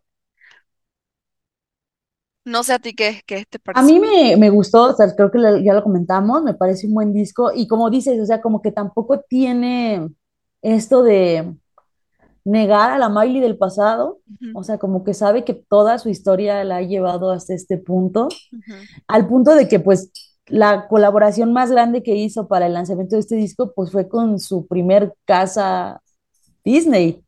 no 2.46 2.63
sé 2.63 2.74
a 2.74 2.80
ti 2.80 2.96
qué, 2.96 3.22
qué 3.27 3.46
te 3.46 3.60
A 3.74 3.84
pareció. 3.84 3.84
mí 3.84 4.00
me, 4.00 4.36
me 4.38 4.50
gustó, 4.50 4.86
o 4.92 4.94
sea, 4.96 5.16
creo 5.16 5.30
que 5.32 5.39
ya 5.63 5.74
lo 5.74 5.84
comentamos, 5.84 6.42
me 6.44 6.56
parece 6.56 6.88
un 6.88 6.96
buen 6.96 7.13
disco 7.13 7.51
y 7.54 7.68
como 7.68 7.89
dices, 7.92 8.20
o 8.20 8.25
sea, 8.25 8.42
como 8.42 8.62
que 8.62 8.72
tampoco 8.72 9.20
tiene 9.30 10.08
esto 10.75 11.03
de, 11.03 11.53
negar 12.47 12.91
a 12.91 12.97
la 12.97 13.09
Miley 13.09 13.41
del 13.41 13.57
pasado, 13.57 14.21
o 14.53 14.63
sea, 14.63 14.77
como 14.77 15.03
que 15.03 15.13
sabe 15.13 15.43
que 15.43 15.53
toda 15.53 16.00
su 16.00 16.07
historia 16.07 16.63
la 16.63 16.77
ha 16.77 16.81
llevado 16.81 17.29
hasta 17.29 17.53
este 17.53 17.77
punto, 17.77 18.29
al 19.05 19.27
punto 19.27 19.53
de 19.53 19.67
que 19.67 19.81
pues 19.81 20.12
la 20.45 20.88
colaboración 20.88 21.51
más 21.51 21.69
grande 21.69 22.03
que 22.03 22.15
hizo 22.15 22.47
para 22.47 22.67
el 22.67 22.74
lanzamiento 22.74 23.17
de 23.17 23.19
este 23.19 23.36
disco 23.36 23.74
pues 23.75 23.91
fue 23.91 24.07
con 24.07 24.39
su 24.39 24.65
primer 24.65 25.13
casa 25.25 26.01
Disney. 26.63 27.21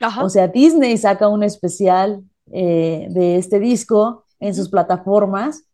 Ajá. 0.00 0.24
O 0.24 0.28
sea, 0.28 0.48
Disney 0.48 0.98
saca 0.98 1.28
un 1.28 1.44
especial 1.44 2.24
eh, 2.50 3.06
de 3.10 3.36
este 3.36 3.60
disco 3.60 4.24
en 4.40 4.56
sus 4.56 4.68
plataformas. 4.68 5.68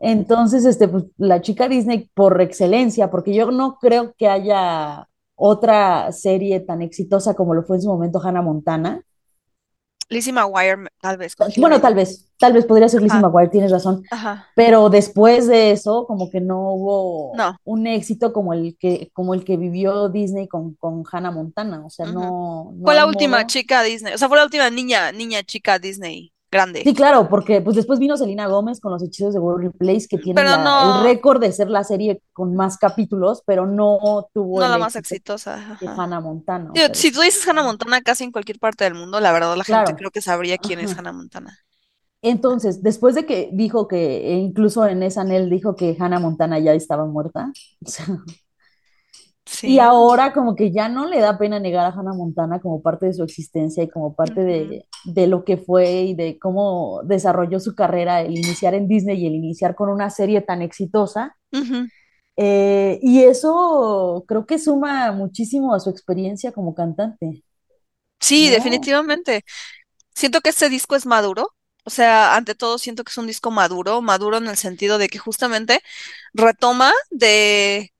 Entonces, 0.00 0.64
este, 0.64 0.88
pues, 0.88 1.04
la 1.18 1.40
chica 1.40 1.68
Disney 1.68 2.10
por 2.14 2.40
excelencia, 2.40 3.12
porque 3.12 3.32
yo 3.32 3.52
no 3.52 3.78
creo 3.78 4.12
que 4.18 4.26
haya 4.26 5.06
otra 5.38 6.12
serie 6.12 6.60
tan 6.60 6.82
exitosa 6.82 7.34
como 7.34 7.54
lo 7.54 7.62
fue 7.62 7.76
en 7.76 7.82
su 7.82 7.88
momento 7.88 8.20
Hannah 8.22 8.42
Montana. 8.42 9.02
Lizzie 10.10 10.32
McGuire 10.32 10.88
tal 11.02 11.18
vez 11.18 11.34
Bueno, 11.58 11.82
tal 11.82 11.94
vez, 11.94 12.30
tal 12.38 12.54
vez 12.54 12.64
podría 12.64 12.88
ser 12.88 13.02
Lizzie 13.02 13.20
McGuire, 13.20 13.50
tienes 13.50 13.70
razón, 13.70 14.02
ajá. 14.10 14.46
pero 14.56 14.88
después 14.88 15.46
de 15.46 15.70
eso, 15.70 16.06
como 16.06 16.30
que 16.30 16.40
no 16.40 16.72
hubo 16.72 17.32
No. 17.36 17.56
un 17.64 17.86
éxito 17.86 18.32
como 18.32 18.54
el 18.54 18.76
que, 18.78 19.10
como 19.12 19.34
el 19.34 19.44
que 19.44 19.58
vivió 19.58 20.08
Disney 20.08 20.48
con, 20.48 20.74
con 20.76 21.04
Hannah 21.12 21.30
Montana, 21.30 21.84
o 21.84 21.90
sea, 21.90 22.06
no, 22.06 22.72
no 22.74 22.84
Fue 22.84 22.94
la 22.94 23.06
última 23.06 23.36
modo. 23.38 23.46
chica 23.48 23.82
Disney, 23.82 24.14
o 24.14 24.18
sea, 24.18 24.28
fue 24.28 24.38
la 24.38 24.44
última 24.44 24.70
niña, 24.70 25.12
niña 25.12 25.42
chica 25.42 25.78
Disney 25.78 26.32
grande. 26.50 26.82
Sí, 26.82 26.94
claro, 26.94 27.28
porque 27.28 27.60
pues 27.60 27.76
después 27.76 27.98
vino 27.98 28.16
Selena 28.16 28.46
Gómez 28.46 28.80
con 28.80 28.92
Los 28.92 29.02
Hechizos 29.02 29.34
de 29.34 29.40
Waverly 29.40 29.70
Place, 29.70 30.06
que 30.08 30.18
la, 30.34 30.98
el 30.98 31.04
récord 31.04 31.40
de 31.40 31.52
ser 31.52 31.68
la 31.70 31.84
serie 31.84 32.22
con 32.32 32.54
más 32.54 32.78
capítulos, 32.78 33.42
pero 33.46 33.66
no 33.66 34.28
tuvo 34.32 34.58
no 34.60 34.64
el 34.64 34.70
la 34.72 34.78
más 34.78 34.96
exitosa. 34.96 35.76
que 35.78 35.86
Ajá. 35.86 36.04
Hannah 36.04 36.20
Montana, 36.20 36.70
Digo, 36.74 36.88
si 36.92 37.12
tú 37.12 37.20
dices 37.20 37.46
Hannah. 37.46 37.62
Montana 37.62 38.00
casi 38.00 38.24
en 38.24 38.32
cualquier 38.32 38.58
parte 38.58 38.84
del 38.84 38.94
mundo, 38.94 39.20
la 39.20 39.32
verdad 39.32 39.56
la 39.56 39.64
gente 39.64 39.94
creo 39.94 40.10
que 40.10 40.20
sabría 40.22 40.58
quién 40.58 40.80
es. 40.80 40.96
Hannah 40.96 41.12
Montana. 41.12 41.58
Entonces, 42.20 42.82
después 42.82 43.14
de 43.14 43.26
que 43.26 43.50
dijo 43.52 43.86
que, 43.86 44.32
e 44.32 44.34
incluso 44.38 44.84
en 44.86 45.04
esa 45.04 45.22
Nel 45.22 45.48
dijo 45.50 45.76
que 45.76 45.96
Hannah 45.98 46.18
Montana 46.18 46.58
ya 46.58 46.72
estaba 46.74 47.06
muerta, 47.06 47.52
o 47.86 47.88
sea, 47.90 48.06
y 48.06 48.20
Sí. 49.50 49.78
ahora 49.78 50.32
como 50.34 50.54
que 50.54 50.70
ya 50.72 50.88
no 50.90 51.06
le 51.06 51.20
da 51.20 51.38
pena 51.38 51.58
negar 51.58 51.86
a 51.86 51.88
Hannah 51.98 52.12
Montana 52.12 52.60
como 52.60 52.82
parte 52.82 53.06
de 53.06 53.14
su 53.14 53.22
existencia 53.22 53.82
y 53.82 53.88
como 53.88 54.14
parte 54.14 54.42
de, 54.44 54.86
de 55.04 55.26
lo 55.26 55.44
que 55.44 55.56
fue 55.58 56.02
y 56.02 56.14
de 56.14 56.38
cómo 56.38 57.00
desarrolló 57.04 57.60
su 57.60 57.74
carrera, 57.74 58.20
el 58.22 58.32
iniciar 58.36 58.74
en 58.74 58.88
Disney 58.88 59.22
y 59.22 59.26
el 59.26 59.34
iniciar 59.34 59.74
con 59.74 59.88
una 59.90 60.10
serie 60.10 60.40
tan 60.42 60.62
exitosa. 60.62 61.36
Eh, 62.36 62.98
y 63.02 63.22
eso 63.24 64.24
creo 64.28 64.46
que 64.46 64.58
suma 64.58 65.12
muchísimo 65.12 65.74
a 65.74 65.80
su 65.80 65.90
experiencia 65.90 66.52
como 66.52 66.74
cantante, 66.74 67.42
Sí, 68.20 68.48
¿no? 68.48 68.50
definitivamente. 68.50 69.44
Siento 70.14 70.40
que 70.42 70.50
este 70.50 70.70
disco 70.70 70.96
es 70.96 71.06
maduro. 71.06 71.54
O 71.84 71.90
sea, 71.90 72.36
ante 72.36 72.54
todo 72.54 72.78
siento 72.78 73.04
que 73.04 73.10
es 73.10 73.18
un 73.18 73.26
disco 73.26 73.50
maduro, 73.50 74.02
maduro 74.02 74.38
en 74.38 74.48
el 74.48 74.56
sentido 74.56 74.98
de 74.98 75.08
que 75.08 75.18
justamente 75.18 75.82
retoma 76.34 76.92
de 77.10 77.92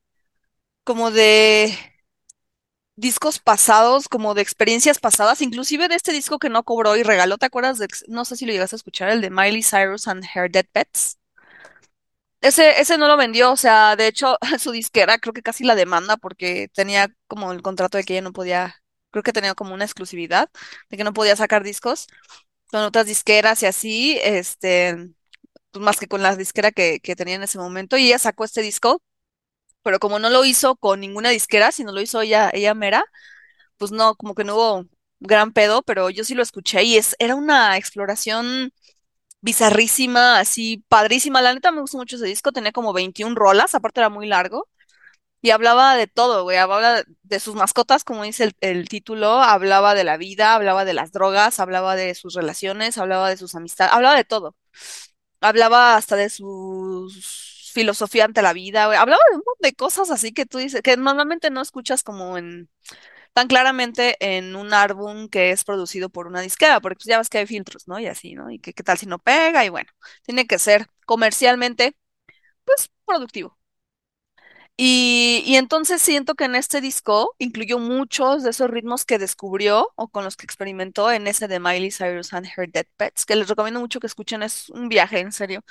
como 0.85 1.11
de 1.11 1.75
discos 2.99 3.39
pasados, 3.39 4.09
como 4.09 4.35
de 4.35 4.43
experiencias 4.43 4.99
pasadas, 4.99 5.41
inclusive 5.41 5.89
de 5.89 5.95
este 5.95 6.13
disco 6.13 6.39
que 6.39 6.51
no 6.51 6.65
cobró 6.65 6.97
y 6.97 7.05
regaló, 7.05 7.39
¿te 7.39 7.47
acuerdas 7.47 7.79
de, 7.79 7.89
no 8.09 8.25
sé 8.25 8.37
si 8.37 8.45
lo 8.45 8.53
llegaste 8.53 8.77
a 8.77 8.79
escuchar, 8.79 9.11
el 9.11 9.21
de 9.21 9.31
Miley 9.31 9.63
Cyrus 9.63 10.09
and 10.09 10.25
Her 10.35 10.51
Dead 10.51 10.67
Pets? 10.73 11.19
Ese, 12.41 12.81
ese 12.81 12.99
no 12.99 13.09
lo 13.09 13.17
vendió, 13.17 13.53
o 13.53 13.57
sea, 13.57 13.97
de 13.97 14.07
hecho, 14.07 14.37
su 14.59 14.71
disquera 14.73 15.19
creo 15.19 15.33
que 15.33 15.43
casi 15.43 15.65
la 15.65 15.75
demanda 15.75 16.17
porque 16.17 16.69
tenía 16.75 17.09
como 17.27 17.53
el 17.53 17.63
contrato 17.63 17.99
de 17.99 18.05
que 18.05 18.15
ella 18.15 18.23
no 18.23 18.33
podía, 18.33 18.77
creo 19.11 19.23
que 19.23 19.33
tenía 19.33 19.55
como 19.55 19.75
una 19.75 19.85
exclusividad 19.85 20.51
de 20.91 20.97
que 20.97 21.05
no 21.05 21.13
podía 21.13 21.37
sacar 21.37 21.65
discos 21.65 22.07
con 22.71 22.83
otras 22.83 23.07
disqueras 23.07 23.63
y 23.63 23.67
así, 23.67 24.19
este, 24.23 24.97
pues 25.73 25.85
más 25.85 25.99
que 25.99 26.09
con 26.09 26.23
la 26.23 26.37
disquera 26.37 26.73
que, 26.73 27.01
que 27.01 27.17
tenía 27.17 27.37
en 27.37 27.43
ese 27.45 27.59
momento, 27.59 27.99
y 27.99 28.07
ella 28.09 28.19
sacó 28.19 28.45
este 28.45 28.63
disco, 28.63 29.03
pero 29.83 29.99
como 29.99 30.19
no 30.19 30.31
lo 30.31 30.45
hizo 30.45 30.77
con 30.77 31.01
ninguna 31.01 31.31
disquera, 31.31 31.73
sino 31.73 31.93
lo 31.93 32.01
hizo 32.01 32.21
ella, 32.23 32.51
ella 32.53 32.75
mera, 32.75 33.05
pues 33.79 33.93
no, 33.93 34.15
como 34.17 34.35
que 34.35 34.45
no 34.45 34.57
hubo 34.57 34.87
gran 35.21 35.53
pedo, 35.53 35.83
pero 35.83 36.11
yo 36.11 36.25
sí 36.25 36.35
lo 36.35 36.43
escuché 36.43 36.85
y 36.85 36.97
es, 36.97 37.17
era 37.19 37.35
una 37.37 37.77
exploración 37.77 38.73
bizarrísima, 39.41 40.39
así 40.41 40.85
padrísima. 40.89 41.43
La 41.43 41.55
neta 41.55 41.73
me 41.73 41.81
gustó 41.81 41.99
mucho 41.99 42.17
ese 42.17 42.27
disco, 42.27 42.53
tenía 42.53 42.73
como 42.73 42.93
21 42.93 43.37
rolas, 43.37 43.75
aparte 43.75 44.01
era 44.01 44.09
muy 44.11 44.27
largo. 44.29 44.69
Y 45.41 45.51
hablaba 45.51 45.95
de 45.97 46.09
todo, 46.09 46.43
güey, 46.43 46.57
hablaba 46.59 47.03
de 47.23 47.41
sus 47.41 47.55
mascotas, 47.55 48.03
como 48.05 48.25
dice 48.25 48.53
el, 48.61 48.89
título, 48.89 49.41
hablaba 49.41 49.95
de 49.95 50.03
la 50.05 50.17
vida, 50.17 50.55
hablaba 50.55 50.85
de 50.85 50.95
las 50.95 51.13
drogas, 51.13 51.61
hablaba 51.61 51.95
de 51.95 52.15
sus 52.17 52.35
relaciones, 52.35 52.99
hablaba 52.99 53.31
de 53.31 53.37
sus 53.37 53.55
amistades, 53.55 53.93
hablaba 53.93 54.17
de 54.17 54.25
todo. 54.25 54.57
Hablaba 55.41 55.97
hasta 55.97 56.17
de 56.17 56.31
su 56.31 57.09
filosofía 57.73 58.25
ante 58.25 58.43
la 58.43 58.53
vida. 58.53 58.85
Hablaba 58.85 59.21
de 59.31 59.37
un 59.37 59.43
montón 59.47 59.55
de 59.61 59.75
cosas 59.75 60.11
así 60.11 60.33
que 60.33 60.47
tú 60.47 60.59
dices, 60.59 60.83
que 60.83 60.97
normalmente 60.97 61.51
no 61.51 61.61
escuchas 61.63 62.03
como 62.03 62.39
en 62.39 62.69
tan 63.35 63.49
claramente 63.49 64.17
en 64.21 64.57
un 64.57 64.75
álbum 64.75 65.29
que 65.29 65.51
es 65.53 65.65
producido 65.65 66.11
por 66.11 66.27
una 66.27 66.41
disquera, 66.41 66.81
porque 66.81 66.97
pues 66.97 67.07
ya 67.07 67.19
ves 67.19 67.29
que 67.31 67.39
hay 67.39 67.47
filtros, 67.47 67.89
¿no? 67.89 67.99
Y 68.01 68.07
así, 68.07 68.35
¿no? 68.35 68.51
Y 68.51 68.59
que 68.61 68.73
qué 68.75 68.83
tal 68.83 68.99
si 68.99 69.07
no 69.07 69.19
pega, 69.19 69.65
y 69.65 69.69
bueno, 69.71 69.91
tiene 70.25 70.47
que 70.47 70.59
ser 70.59 70.87
comercialmente, 71.07 71.97
pues, 72.67 72.91
productivo. 73.07 73.58
Y, 74.81 75.43
y 75.45 75.57
entonces 75.57 76.01
siento 76.01 76.37
que 76.37 76.45
en 76.45 76.55
este 76.55 76.81
disco 76.81 77.35
incluyó 77.39 77.81
muchos 77.81 78.45
de 78.45 78.51
esos 78.51 78.71
ritmos 78.71 79.05
que 79.05 79.19
descubrió 79.19 79.91
o 79.97 80.07
con 80.09 80.23
los 80.25 80.37
que 80.37 80.45
experimentó 80.47 81.11
en 81.11 81.27
ese 81.27 81.49
de 81.49 81.59
Miley 81.59 81.91
Cyrus 81.91 82.33
and 82.33 82.47
Her 82.57 82.71
Dead 82.71 82.87
Pets, 82.97 83.27
que 83.27 83.35
les 83.35 83.49
recomiendo 83.49 83.81
mucho 83.81 83.99
que 83.99 84.07
escuchen, 84.07 84.43
es 84.45 84.71
un 84.71 84.89
viaje, 84.89 85.19
en 85.19 85.33
serio. 85.33 85.63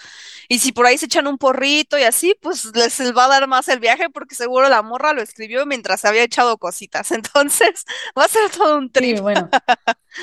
Y 0.49 0.59
si 0.59 0.71
por 0.73 0.85
ahí 0.87 0.97
se 0.97 1.05
echan 1.07 1.27
un 1.27 1.37
porrito 1.37 1.97
y 1.99 2.03
así, 2.03 2.35
pues 2.41 2.65
les 2.75 2.99
va 3.15 3.25
a 3.25 3.29
dar 3.29 3.47
más 3.47 3.67
el 3.69 3.79
viaje 3.79 4.09
porque 4.09 4.35
seguro 4.35 4.69
la 4.69 4.81
morra 4.83 5.13
lo 5.13 5.21
escribió 5.21 5.65
mientras 5.65 6.05
había 6.05 6.23
echado 6.23 6.57
cositas. 6.57 7.11
Entonces 7.13 7.85
va 8.17 8.25
a 8.25 8.27
ser 8.29 8.49
todo 8.51 8.77
un 8.77 8.91
Sí, 8.93 9.19
trip. 9.19 9.19
bueno, 9.19 9.53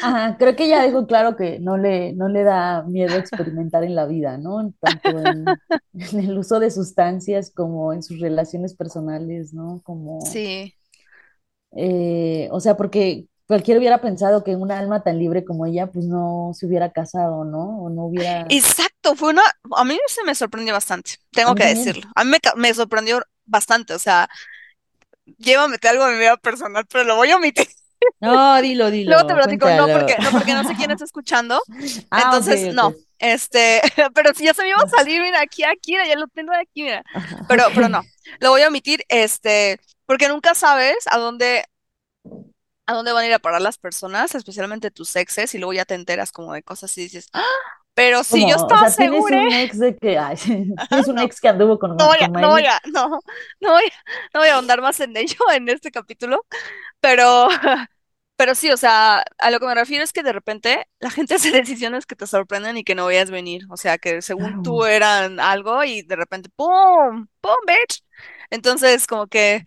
ajá, 0.02 0.36
creo 0.38 0.56
que 0.56 0.68
ya 0.68 0.82
dejó 0.82 1.06
claro 1.06 1.36
que 1.36 1.58
no 1.60 1.76
le, 1.76 2.12
no 2.14 2.28
le 2.28 2.42
da 2.42 2.82
miedo 2.82 3.16
experimentar 3.16 3.84
en 3.84 3.94
la 3.94 4.06
vida, 4.06 4.38
¿no? 4.38 4.72
Tanto 4.80 5.18
en, 5.20 5.44
en 5.94 6.20
el 6.20 6.38
uso 6.38 6.60
de 6.60 6.70
sustancias 6.70 7.50
como 7.54 7.92
en 7.92 8.02
sus 8.02 8.20
relaciones 8.20 8.74
personales, 8.74 9.52
¿no? 9.52 9.80
Como, 9.84 10.20
Sí. 10.22 10.74
eh, 11.72 12.48
o 12.50 12.60
sea, 12.60 12.76
porque 12.76 13.26
cualquiera 13.46 13.78
hubiera 13.78 14.00
pensado 14.00 14.42
que 14.44 14.56
un 14.56 14.70
alma 14.70 15.02
tan 15.02 15.18
libre 15.18 15.44
como 15.44 15.66
ella, 15.66 15.90
pues 15.90 16.06
no 16.06 16.52
se 16.54 16.66
hubiera 16.66 16.92
casado, 16.92 17.44
¿no? 17.44 17.82
O 17.82 17.90
no 17.90 18.06
hubiera, 18.06 18.46
Exacto, 18.48 19.14
fue 19.14 19.30
una, 19.30 19.42
a 19.76 19.84
mí 19.84 19.98
se 20.06 20.24
me 20.24 20.34
sorprendió 20.34 20.72
bastante, 20.72 21.12
tengo 21.30 21.54
que 21.54 21.66
decirlo. 21.66 22.08
A 22.14 22.24
mí 22.24 22.32
me, 22.56 22.74
sorprendió 22.74 23.22
bastante, 23.44 23.94
o 23.94 23.98
sea, 23.98 24.24
a 24.24 25.68
meter 25.68 25.90
algo 25.90 26.06
en 26.06 26.14
mi 26.14 26.18
vida 26.20 26.36
personal, 26.36 26.86
pero 26.90 27.04
lo 27.04 27.16
voy 27.16 27.30
a 27.30 27.36
omitir. 27.36 27.68
No, 28.20 28.60
dilo, 28.62 28.84
Luego 28.90 29.26
te 29.26 29.34
dilo, 29.34 29.42
platico, 29.42 29.70
no 29.70 29.86
porque, 29.88 30.16
no 30.22 30.30
porque 30.30 30.54
no 30.54 30.64
sé 30.64 30.74
quién 30.76 30.90
está 30.90 31.04
escuchando, 31.04 31.60
Ah, 32.10 32.22
entonces 32.24 32.74
no, 32.74 32.92
este, 33.18 33.80
pero 34.14 34.34
si 34.34 34.44
ya 34.44 34.54
se 34.54 34.62
me 34.62 34.70
iba 34.70 34.78
a 34.82 34.88
salir, 34.88 35.20
mira, 35.22 35.40
aquí, 35.40 35.64
aquí, 35.64 35.92
ya 35.92 36.16
lo 36.16 36.26
tengo 36.28 36.52
de 36.52 36.60
aquí, 36.60 36.82
mira, 36.82 37.02
pero, 37.48 37.64
pero 37.74 37.88
no, 37.88 38.02
lo 38.40 38.50
voy 38.50 38.62
a 38.62 38.68
omitir, 38.68 39.04
este, 39.08 39.78
porque 40.06 40.28
nunca 40.28 40.54
sabes 40.54 40.96
a 41.10 41.18
dónde, 41.18 41.64
a 42.86 42.94
dónde 42.94 43.12
van 43.12 43.24
a 43.24 43.26
ir 43.28 43.34
a 43.34 43.38
parar 43.38 43.62
las 43.62 43.78
personas, 43.78 44.34
especialmente 44.34 44.90
tus 44.90 45.14
exes, 45.16 45.54
y 45.54 45.58
luego 45.58 45.72
ya 45.72 45.84
te 45.84 45.94
enteras 45.94 46.32
como 46.32 46.52
de 46.52 46.62
cosas 46.62 46.96
y 46.98 47.02
dices, 47.02 47.28
"Ah, 47.32 47.42
pero 47.94 48.24
si 48.24 48.40
yo 48.48 48.56
Como, 48.56 48.64
o 48.64 48.68
estaba 48.68 48.90
sea, 48.90 48.96
tienes 48.96 49.24
segura, 49.24 49.40
un 49.40 49.52
ex 49.52 49.78
de 49.78 49.96
que, 49.96 50.18
ay, 50.18 50.36
tienes 50.36 51.06
un 51.08 51.14
no, 51.14 51.22
ex 51.22 51.40
que 51.40 51.48
anduvo 51.48 51.74
no 51.74 51.78
con, 51.78 51.96
voy 51.96 52.18
a, 52.20 52.28
con 52.28 52.40
no 52.40 52.48
voy 52.50 52.62
Miley. 52.62 52.66
a, 52.66 52.80
no, 52.92 53.20
no 53.60 53.70
voy 53.70 53.84
a, 53.84 53.92
no 54.34 54.40
voy 54.40 54.48
a 54.48 54.54
ahondar 54.56 54.80
más 54.82 54.98
en 55.00 55.16
ello 55.16 55.36
en 55.54 55.68
este 55.68 55.92
capítulo, 55.92 56.44
pero, 57.00 57.48
pero 58.36 58.54
sí, 58.54 58.70
o 58.70 58.76
sea, 58.76 59.24
a 59.38 59.50
lo 59.50 59.60
que 59.60 59.66
me 59.66 59.74
refiero 59.74 60.02
es 60.04 60.12
que 60.12 60.22
de 60.22 60.32
repente 60.32 60.88
la 61.00 61.10
gente 61.10 61.34
hace 61.36 61.50
decisiones 61.52 62.06
que 62.06 62.16
te 62.16 62.26
sorprenden 62.26 62.76
y 62.76 62.84
que 62.84 62.94
no 62.94 63.06
veías 63.06 63.30
venir, 63.30 63.62
o 63.70 63.76
sea, 63.76 63.98
que 63.98 64.22
según 64.22 64.60
tú 64.62 64.84
eran 64.84 65.40
algo 65.40 65.84
y 65.84 66.02
de 66.02 66.16
repente, 66.16 66.50
¡pum! 66.56 67.26
¡pum, 67.40 67.54
bitch! 67.66 68.02
Entonces, 68.50 69.06
como 69.06 69.26
que, 69.26 69.64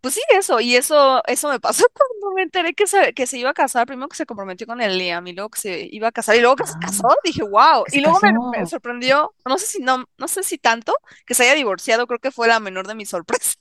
pues 0.00 0.14
sí, 0.14 0.20
eso, 0.32 0.60
y 0.60 0.76
eso, 0.76 1.22
eso 1.26 1.48
me 1.50 1.60
pasó 1.60 1.84
cuando 1.94 2.34
me 2.36 2.42
enteré 2.42 2.74
que 2.74 2.86
se, 2.86 3.12
que 3.14 3.26
se 3.26 3.38
iba 3.38 3.50
a 3.50 3.54
casar, 3.54 3.86
primero 3.86 4.08
que 4.08 4.16
se 4.16 4.26
comprometió 4.26 4.66
con 4.66 4.80
el 4.80 4.98
Liam 4.98 5.26
y 5.26 5.32
luego 5.32 5.50
que 5.50 5.60
se 5.60 5.88
iba 5.90 6.08
a 6.08 6.12
casar 6.12 6.36
y 6.36 6.40
luego 6.40 6.56
que 6.56 6.66
se 6.66 6.76
casó, 6.78 7.04
Ah, 7.04 7.16
dije, 7.24 7.42
wow, 7.42 7.86
y 7.90 8.00
luego 8.00 8.20
me, 8.20 8.32
me 8.42 8.66
casó. 8.66 8.66
sorprendió, 8.66 9.34
no 9.44 9.58
sé 9.58 9.66
si 9.66 9.82
no, 9.82 10.04
no 10.18 10.28
sé 10.28 10.42
si 10.42 10.58
tanto, 10.58 10.94
que 11.26 11.34
se 11.34 11.44
haya 11.44 11.54
divorciado, 11.54 12.06
creo 12.06 12.18
que 12.20 12.30
fue 12.32 12.48
la 12.48 12.60
menor 12.60 12.86
de 12.86 12.94
mis 12.94 13.08
sorpresas. 13.10 13.58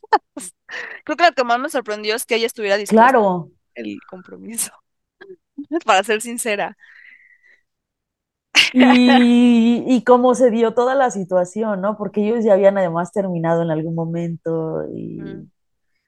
Creo 1.03 1.17
que 1.17 1.25
lo 1.25 1.31
que 1.33 1.43
más 1.43 1.59
me 1.59 1.69
sorprendió 1.69 2.15
es 2.15 2.25
que 2.25 2.35
ella 2.35 2.45
estuviera 2.47 2.77
dispuesta 2.77 3.17
Claro. 3.17 3.51
El 3.79 3.99
compromiso, 4.09 4.71
para 5.85 6.03
ser 6.03 6.21
sincera. 6.21 6.77
Y, 8.71 9.83
y 9.87 10.03
cómo 10.03 10.35
se 10.35 10.51
dio 10.51 10.73
toda 10.73 10.93
la 10.95 11.09
situación, 11.11 11.81
¿no? 11.81 11.97
Porque 11.97 12.21
ellos 12.27 12.43
ya 12.43 12.53
habían 12.53 12.77
además 12.77 13.11
terminado 13.11 13.63
en 13.63 13.71
algún 13.71 13.95
momento 13.95 14.85
y, 14.93 15.23
Mm. 15.23 15.49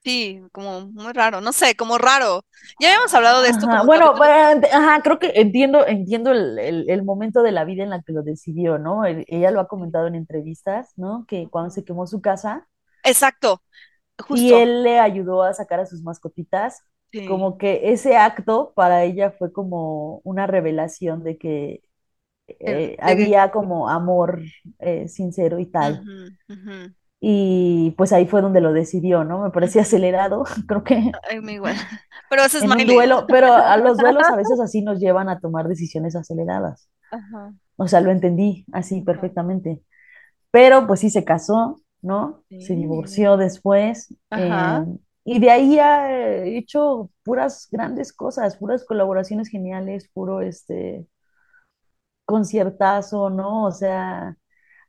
Sí, 0.03 0.41
como 0.53 0.81
muy 0.91 1.13
raro, 1.13 1.41
no 1.41 1.53
sé, 1.53 1.75
como 1.75 1.97
raro. 1.99 2.43
Ya 2.79 2.89
habíamos 2.89 3.13
hablado 3.13 3.41
de 3.43 3.49
esto 3.49 3.67
Ajá, 3.67 3.83
bueno, 3.83 4.15
bueno, 4.15 4.61
ajá, 4.71 5.01
creo 5.01 5.17
que 5.19 5.31
entiendo, 5.35 5.85
entiendo 5.87 6.31
el, 6.31 6.59
el- 6.59 6.89
el 6.89 7.03
momento 7.03 7.41
de 7.43 7.51
la 7.51 7.65
vida 7.65 7.83
en 7.83 7.89
la 7.89 8.01
que 8.03 8.13
lo 8.13 8.21
decidió, 8.23 8.77
¿no? 8.77 9.03
El- 9.05 9.25
ella 9.27 9.51
lo 9.51 9.59
ha 9.59 9.67
comentado 9.67 10.07
en 10.07 10.15
entrevistas, 10.15 10.93
¿no? 10.95 11.25
Que 11.27 11.49
cuando 11.49 11.71
se 11.71 11.83
quemó 11.83 12.05
su 12.07 12.21
casa 12.21 12.67
Exacto, 13.03 13.61
y 14.29 14.53
él 14.53 14.83
le 14.83 14.99
ayudó 14.99 15.43
a 15.43 15.53
sacar 15.53 15.79
a 15.79 15.85
sus 15.85 16.01
mascotitas, 16.03 16.83
Sí. 17.11 17.27
como 17.27 17.57
que 17.57 17.91
ese 17.91 18.17
acto 18.17 18.73
para 18.75 19.03
ella 19.03 19.31
fue 19.31 19.51
como 19.53 20.21
una 20.23 20.47
revelación 20.47 21.23
de 21.23 21.37
que 21.37 21.83
Eh, 22.59 22.97
había 23.01 23.51
como 23.51 23.89
amor 23.89 24.41
eh, 24.79 25.07
sincero 25.07 25.59
y 25.59 25.67
tal. 25.67 26.03
Y 27.19 27.91
pues 27.97 28.11
ahí 28.13 28.25
fue 28.25 28.41
donde 28.41 28.61
lo 28.61 28.73
decidió, 28.73 29.23
¿no? 29.23 29.43
Me 29.43 29.51
parecía 29.51 29.83
acelerado, 29.83 30.43
creo 30.67 30.83
que 30.83 31.11
Ay, 31.29 31.39
me 31.41 31.53
igual. 31.53 31.75
Pero 32.29 32.43
ese 32.43 32.57
es 32.57 32.63
en 32.63 32.71
un 32.71 32.85
duelo, 32.85 33.25
pero 33.27 33.53
a 33.53 33.77
los 33.77 33.97
duelos 33.97 34.29
a 34.29 34.35
veces 34.35 34.59
así 34.61 34.81
nos 34.81 34.99
llevan 34.99 35.29
a 35.29 35.39
tomar 35.39 35.67
decisiones 35.67 36.15
aceleradas. 36.15 36.89
Ajá. 37.11 37.53
O 37.77 37.87
sea, 37.87 38.01
lo 38.01 38.11
entendí 38.11 38.65
así 38.73 39.01
perfectamente. 39.01 39.81
Pero 40.51 40.87
pues 40.87 40.99
sí 41.01 41.09
se 41.09 41.25
casó, 41.25 41.81
¿no? 42.01 42.43
Se 42.59 42.75
divorció 42.75 43.37
después. 43.37 44.13
eh, 44.35 44.47
Ajá. 44.49 44.85
Y 45.23 45.39
de 45.39 45.51
ahí 45.51 45.79
ha 45.79 46.43
hecho 46.45 47.11
puras 47.23 47.67
grandes 47.71 48.13
cosas, 48.13 48.57
puras 48.57 48.85
colaboraciones 48.85 49.49
geniales, 49.49 50.09
puro 50.13 50.41
este 50.41 51.07
conciertazo, 52.25 53.29
¿no? 53.29 53.65
O 53.65 53.71
sea, 53.71 54.37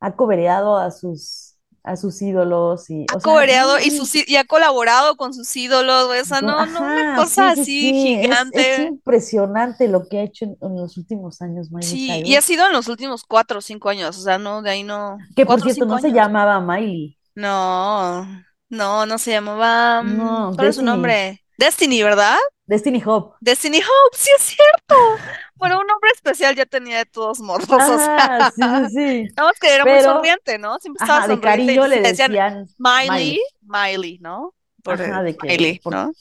ha 0.01 0.17
cobereado 0.17 0.77
a 0.79 0.91
sus, 0.91 1.57
a 1.83 1.97
sus 1.97 2.21
ídolos 2.23 2.91
y, 2.91 3.09
Ha 3.09 3.17
o 3.17 3.21
sea, 3.21 3.33
cobereado 3.33 3.79
y, 3.81 3.91
sus, 3.91 4.15
í- 4.15 4.25
y 4.27 4.37
ha 4.37 4.45
colaborado 4.45 5.17
con 5.17 5.35
sus 5.35 5.55
ídolos. 5.57 6.09
O 6.09 6.25
sea, 6.25 6.41
no, 6.43 6.67
no, 6.67 6.85
una 6.85 7.05
cosa 7.12 7.51
sí, 7.51 7.53
sí, 7.53 7.65
así 7.65 7.93
sí, 7.93 8.21
es, 8.23 8.47
es 8.51 8.79
gigante. 8.79 8.79
impresionante 8.79 9.89
lo 9.89 10.09
que 10.09 10.19
ha 10.19 10.23
hecho 10.25 10.45
en, 10.47 10.57
en 10.61 10.77
los 10.77 10.97
últimos 10.97 11.41
años 11.43 11.71
Miley 11.71 11.99
Sí, 11.99 12.23
y 12.25 12.37
ha 12.37 12.41
sido 12.43 12.67
en 12.67 12.73
los 12.73 12.89
últimos 12.89 13.25
cuatro 13.25 13.59
o 13.59 13.62
cinco 13.62 13.89
años. 13.89 14.17
O 14.19 14.23
sea, 14.23 14.39
no, 14.39 14.62
de 14.62 14.71
ahí 14.71 14.83
no. 14.85 15.19
que 15.35 15.47
por 15.47 15.61
cierto 15.61 15.85
no 15.87 15.99
se 15.99 16.12
llamaba 16.12 16.61
Miley, 16.61 17.19
No, 17.35 18.27
no, 18.73 19.07
no 19.07 19.19
se 19.19 19.31
llamaba. 19.33 20.02
mm, 20.02 20.17
no, 20.17 20.52
¿Cuál 20.57 20.69
es 20.69 20.76
su 20.76 20.83
nombre? 20.83 21.45
Destiny, 21.57 22.02
¿verdad? 22.02 22.37
Destiny 22.67 23.02
Hope, 23.05 23.37
Destiny 23.41 23.79
Hope, 23.79 24.17
sí 24.17 24.31
es 24.37 24.43
cierto. 24.43 25.26
Bueno, 25.57 25.81
un 25.81 25.87
nombre 25.87 26.11
especial 26.14 26.55
ya 26.57 26.67
tenía 26.67 26.99
de 26.99 27.07
todos 27.07 27.41
modos, 27.41 27.69
o 27.71 27.76
ajá, 27.76 27.99
sea, 27.99 28.50
sí, 28.50 28.88
sí, 28.88 29.29
más 29.37 29.59
que 29.61 29.75
era 29.75 29.87
muy 29.87 29.99
pero, 29.99 30.02
sonriente, 30.02 30.59
¿no? 30.59 30.79
Siempre 30.79 30.99
estaba 31.00 31.23
ajá, 31.23 31.29
de 31.29 31.37
y 31.37 31.41
cariño 31.41 31.87
le 31.87 32.00
decían 32.00 32.33
decían 32.33 32.67
Miley, 32.79 33.38
Miley, 33.38 33.41
Miley, 33.62 34.19
¿no? 34.21 34.55
Por 34.83 35.00
ajá, 35.00 35.23
de 35.23 35.37
que, 35.38 35.49
Miley, 35.49 35.81
por, 35.81 35.95
¿no? 35.95 36.14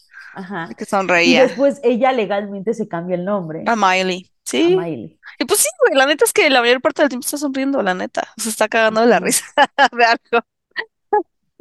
De 0.68 0.76
ajá, 0.76 0.76
que 0.76 0.86
y 1.24 1.36
sonreía. 1.36 1.42
después 1.42 1.80
ella 1.84 2.12
legalmente 2.12 2.74
se 2.74 2.88
cambia 2.88 3.16
el 3.16 3.26
nombre 3.26 3.64
A 3.66 3.76
Miley, 3.76 4.32
a 4.54 4.70
sí. 4.70 4.70
Miley. 4.72 5.20
Y 5.40 5.46
pues 5.46 5.62
sí, 5.62 5.70
güey, 5.80 5.96
la 5.98 6.06
neta 6.06 6.26
es 6.26 6.34
que 6.34 6.50
la 6.50 6.62
mayor 6.62 6.82
parte 6.82 7.02
del 7.02 7.10
tiempo 7.10 7.26
está 7.26 7.38
sonriendo, 7.38 7.82
la 7.82 7.94
neta. 7.94 8.28
Se 8.38 8.50
está 8.50 8.68
cagando 8.70 9.02
de 9.02 9.08
la 9.08 9.20
risa 9.20 9.46
de 9.92 10.06
algo, 10.06 10.46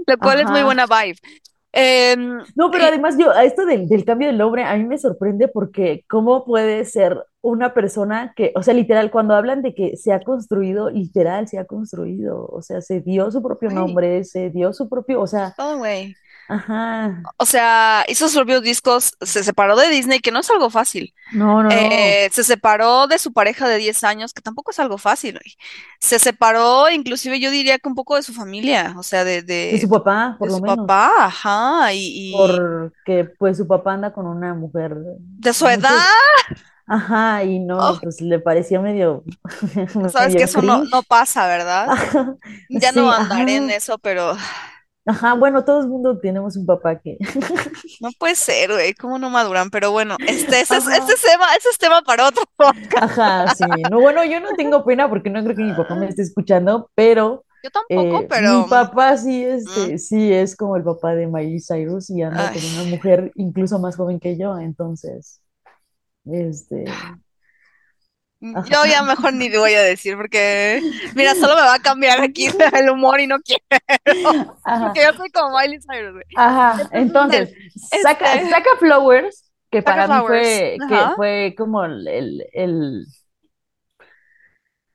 lo 0.06 0.18
cual 0.18 0.40
es 0.40 0.50
muy 0.50 0.62
buena 0.62 0.86
vibe. 0.86 1.18
Em, 1.72 2.38
No, 2.56 2.70
pero 2.70 2.84
y, 2.84 2.86
además 2.88 3.16
yo, 3.16 3.30
a 3.30 3.44
esto 3.44 3.64
del, 3.64 3.88
del 3.88 4.04
cambio 4.04 4.28
del 4.28 4.38
nombre, 4.38 4.64
a 4.64 4.76
mí 4.76 4.84
me 4.84 4.98
sorprende 4.98 5.48
porque 5.48 6.04
cómo 6.08 6.44
puede 6.44 6.84
ser 6.84 7.24
una 7.42 7.72
persona 7.72 8.32
que, 8.36 8.52
o 8.54 8.62
sea, 8.62 8.74
literal, 8.74 9.10
cuando 9.10 9.34
hablan 9.34 9.62
de 9.62 9.74
que 9.74 9.96
se 9.96 10.12
ha 10.12 10.20
construido, 10.20 10.90
literal, 10.90 11.48
se 11.48 11.58
ha 11.58 11.64
construido, 11.64 12.46
o 12.46 12.60
sea, 12.60 12.80
se 12.80 13.00
dio 13.00 13.30
su 13.30 13.42
propio 13.42 13.70
nombre, 13.70 14.24
se 14.24 14.50
dio 14.50 14.72
su 14.72 14.88
propio, 14.88 15.20
o 15.20 15.26
sea. 15.26 15.54
Ajá, 16.50 17.22
O 17.38 17.46
sea, 17.46 18.04
hizo 18.08 18.26
sus 18.28 18.36
propios 18.36 18.62
discos, 18.62 19.14
se 19.20 19.42
separó 19.44 19.76
de 19.76 19.88
Disney, 19.88 20.20
que 20.20 20.30
no 20.32 20.40
es 20.40 20.50
algo 20.50 20.70
fácil. 20.70 21.14
no, 21.30 21.62
no, 21.62 21.82
no, 21.82 21.90
Eh, 21.90 22.28
se 22.32 22.44
separó 22.44 23.06
de 23.06 23.18
su 23.18 23.32
pareja 23.32 23.68
de 23.68 23.78
10 23.78 24.04
años, 24.04 24.32
que 24.34 24.42
tampoco 24.42 24.70
es 24.72 24.78
algo 24.80 24.98
fácil, 24.98 25.34
güey. 25.34 25.56
Se 26.00 26.18
separó, 26.18 26.90
inclusive 26.90 27.40
yo 27.40 27.50
diría 27.50 27.78
que 27.78 27.88
un 27.88 27.94
poco 27.94 28.16
de 28.16 28.22
su 28.22 28.34
familia, 28.34 28.94
o 28.98 29.02
sea, 29.02 29.24
de, 29.24 29.42
de 29.70 29.78
su 29.78 29.88
de, 29.88 29.88
papá, 29.88 30.38
de 30.38 30.38
por 30.38 30.50
lo 30.50 30.58
su 30.58 30.62
menos, 30.62 30.88
papá, 30.88 31.26
ajá, 31.26 31.92
y, 31.94 31.98
y 32.14 32.30
porque 32.30 33.24
pues 33.38 33.56
su 33.58 33.66
papá 33.66 33.94
anda 33.94 34.12
con 34.12 34.26
una 34.26 34.54
mujer 34.54 34.96
de 34.96 35.52
su 35.52 35.66
edad, 35.68 35.90
ajá, 36.86 37.44
y 37.44 37.58
oh, 37.76 37.92
no, 37.92 38.00
pues 38.00 38.20
le 38.20 38.38
parecía 38.40 38.80
medio, 38.80 39.24
sabes 40.12 40.36
que 40.36 40.44
eso 40.44 40.62
no, 40.62 40.84
no 40.84 41.02
pasa, 41.02 41.46
¿verdad? 41.46 41.88
Ya 42.68 42.92
no 42.92 43.10
andaré 43.10 43.56
en 43.56 43.70
eso, 43.70 43.98
pero 43.98 44.36
ajá, 45.06 45.34
bueno, 45.34 45.64
todo 45.64 45.80
el 45.80 45.88
mundo 45.88 46.18
tenemos 46.20 46.56
un 46.56 46.66
papá 46.66 46.98
que... 47.00 47.16
no 48.00 48.10
puede 48.18 48.34
ser, 48.34 48.70
güey, 48.72 48.94
cómo 48.94 49.18
no 49.18 49.30
maduran, 49.30 49.70
pero 49.70 49.90
bueno, 49.92 50.16
este, 50.26 50.60
ese 50.60 50.76
es, 50.76 50.86
este 50.86 51.14
tema, 51.28 51.54
ese 51.56 51.68
es 51.70 51.78
tema 51.78 52.02
para 52.02 52.28
otro 52.28 52.44
podcast. 52.56 53.02
ajá, 53.18 53.54
sí. 53.54 53.64
No, 53.90 54.00
bueno, 54.00 54.24
yo 54.24 54.40
no 54.40 54.50
tengo 54.56 54.84
pena 54.84 55.08
porque 55.08 55.30
no 55.30 55.42
creo 55.42 55.56
que 55.56 55.62
mi 55.62 55.74
papá 55.74 55.94
me 55.94 56.06
Ah, 56.06 56.08
esté 56.08 56.22
escuchando, 56.22 56.90
pero 56.94 57.44
Yo 57.62 57.70
tampoco, 57.70 58.18
eh, 58.18 58.20
mi 58.20 58.26
pero... 58.28 58.66
papá 58.68 59.16
sí, 59.16 59.44
mm, 59.44 59.48
este, 59.48 59.98
sí 59.98 60.32
es 60.32 60.56
como 60.56 60.76
el 60.76 60.84
papá 60.84 61.14
de 61.14 61.26
Miley 61.26 61.60
Cyrus 61.60 62.10
y 62.10 62.22
anda 62.22 62.48
ay. 62.50 62.58
con 62.60 62.80
una 62.80 62.90
mujer 62.90 63.32
incluso 63.36 63.78
más 63.78 63.96
joven 63.96 64.20
que 64.20 64.36
yo, 64.38 64.58
entonces, 64.58 65.40
este, 66.26 66.84
Yo 68.40 68.86
ya 68.86 69.02
mejor 69.02 69.34
ni 69.34 69.50
te 69.50 69.58
voy 69.58 69.74
a 69.74 69.82
decir 69.82 70.16
porque, 70.16 70.84
mira, 71.14 71.34
solo 71.34 71.54
me 71.56 71.60
va 71.62 71.74
a 71.74 71.78
cambiar 71.80 72.22
aquí 72.22 72.46
el 72.74 72.90
humor 72.90 73.20
y 73.20 73.26
no 73.26 73.38
quiero, 73.40 73.62
ajá, 74.64 74.78
porque 74.78 75.02
yo 75.04 75.12
soy 75.16 75.30
como 75.30 75.56
Miley 75.58 75.78
Cyrus, 75.80 76.22
ajá. 76.34 76.88
Entonces, 76.92 77.50
Entonces, 77.50 77.56
saca, 78.02 78.26
este, 78.32 78.48
saca 78.48 78.70
Flowers, 78.78 79.50
que 79.70 79.82
para 79.82 80.08
mí 80.08 80.22
fue, 80.22 80.84
que 80.86 81.10
fue 81.14 81.54
como 81.56 81.84
el, 81.84 82.06
el, 82.08 82.46
el- 82.52 83.06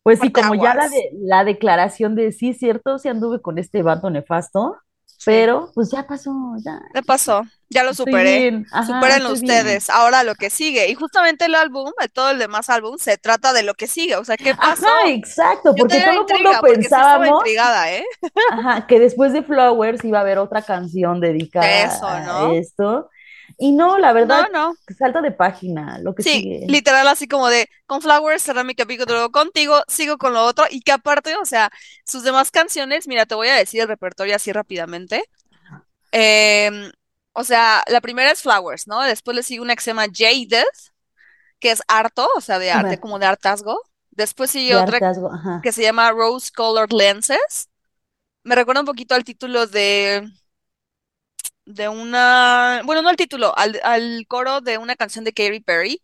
pues 0.03 0.19
sí, 0.19 0.31
como 0.31 0.53
ya 0.55 0.73
la, 0.75 0.88
de, 0.89 1.10
la 1.13 1.43
declaración 1.43 2.15
de 2.15 2.31
sí, 2.31 2.53
cierto, 2.53 2.99
sí 2.99 3.08
anduve 3.10 3.41
con 3.41 3.58
este 3.58 3.81
vato 3.84 4.10
nefasto, 4.10 4.77
pero 5.25 5.71
pues 5.75 5.91
ya 5.91 6.07
pasó, 6.07 6.31
ya, 6.65 6.81
¿qué 6.93 7.03
pasó? 7.03 7.43
Ya 7.69 7.83
lo 7.83 7.93
superé, 7.93 8.53
ajá, 8.71 8.85
supérenlo 8.85 9.31
bien. 9.33 9.33
ustedes, 9.33 9.89
ahora 9.89 10.23
lo 10.23 10.35
que 10.35 10.49
sigue, 10.49 10.88
y 10.89 10.95
justamente 10.95 11.45
el 11.45 11.55
álbum, 11.55 11.91
de 11.99 12.07
todo 12.09 12.29
el 12.29 12.39
demás 12.39 12.69
álbum, 12.69 12.97
se 12.97 13.17
trata 13.17 13.53
de 13.53 13.63
lo 13.63 13.73
que 13.73 13.88
sigue, 13.88 14.15
o 14.15 14.23
sea, 14.25 14.38
¿qué 14.38 14.55
Ajá, 14.57 14.75
pasó? 14.77 14.88
exacto, 15.07 15.75
Yo 15.75 15.85
porque 15.85 15.99
todo 16.01 16.13
el 16.21 16.27
mundo 16.27 16.51
porque 16.59 16.89
sí 16.89 17.01
pensábamos, 17.01 17.27
intrigada, 17.27 17.91
¿eh? 17.93 18.05
ajá, 18.47 18.88
que 18.88 18.99
después 18.99 19.33
de 19.33 19.43
Flowers 19.43 20.03
iba 20.05 20.19
a 20.19 20.21
haber 20.21 20.38
otra 20.39 20.61
canción 20.63 21.19
De 21.59 21.83
eso, 21.83 22.07
dedicada 22.07 22.25
a 22.29 22.41
¿no? 22.43 22.43
esto, 22.43 23.09
y 23.58 23.71
no, 23.73 23.97
la 23.97 24.13
No, 24.17 24.36
verdad, 24.36 24.47
no. 24.51 24.75
salta 24.97 25.21
de 25.21 25.31
página, 25.31 25.99
lo 25.99 26.13
que 26.15 26.23
Sí, 26.23 26.49
sigue. 26.63 26.65
literal 26.65 27.08
así 27.08 27.27
como 27.27 27.49
de 27.49 27.67
con 27.86 28.01
Flowers 28.01 28.41
cerré 28.43 28.63
mi 28.63 28.73
capítulo 28.73 29.29
contigo, 29.31 29.84
sigo 29.88 30.17
con 30.17 30.34
lo 30.34 30.43
otro 30.45 30.65
y 30.69 30.81
que 30.81 30.91
aparte, 30.93 31.36
o 31.36 31.45
sea, 31.45 31.71
sus 32.05 32.23
demás 32.23 32.51
canciones, 32.51 33.08
mira, 33.08 33.25
te 33.25 33.36
voy 33.36 33.49
a 33.49 33.55
decir 33.55 33.81
el 33.81 33.88
repertorio 33.88 34.36
así 34.36 34.51
rápidamente. 34.51 35.23
Em, 36.12 36.91
o 37.34 37.43
sea, 37.43 37.84
la 37.88 38.01
primera 38.01 38.31
es 38.31 38.41
Flowers, 38.43 38.88
¿no? 38.88 39.01
Después 39.03 39.36
le 39.36 39.43
sigue 39.43 39.62
una 39.62 39.75
que 39.75 39.81
se 39.84 39.91
llama 39.91 40.08
Jaded, 40.13 40.65
que 41.60 41.71
es 41.71 41.81
harto, 41.88 42.29
o 42.36 42.41
sea, 42.41 42.60
de 42.60 42.71
arte, 42.71 42.97
como 42.97 43.19
de 43.19 43.25
hartazgo. 43.27 43.79
Después 44.12 44.51
sigue 44.51 44.75
de 44.75 44.77
otra 44.77 45.01
hartazgo, 45.01 45.29
que 45.62 45.71
se 45.71 45.84
llama 45.84 46.12
Rose 46.12 46.51
Colored 46.55 46.91
Lenses. 46.93 47.69
Me 48.43 48.55
recuerda 48.55 48.81
un 48.81 48.88
poquito 48.88 49.15
al 49.15 49.23
título 49.25 49.67
de, 49.67 50.27
de 51.65 51.89
una, 51.89 52.82
bueno, 52.86 53.01
no 53.01 53.10
al 53.10 53.15
título, 53.17 53.58
al, 53.58 53.80
al 53.84 54.25
coro 54.28 54.62
de 54.62 54.78
una 54.78 54.95
canción 54.95 55.25
de 55.25 55.34
Katy 55.34 55.62
Perry 55.62 56.01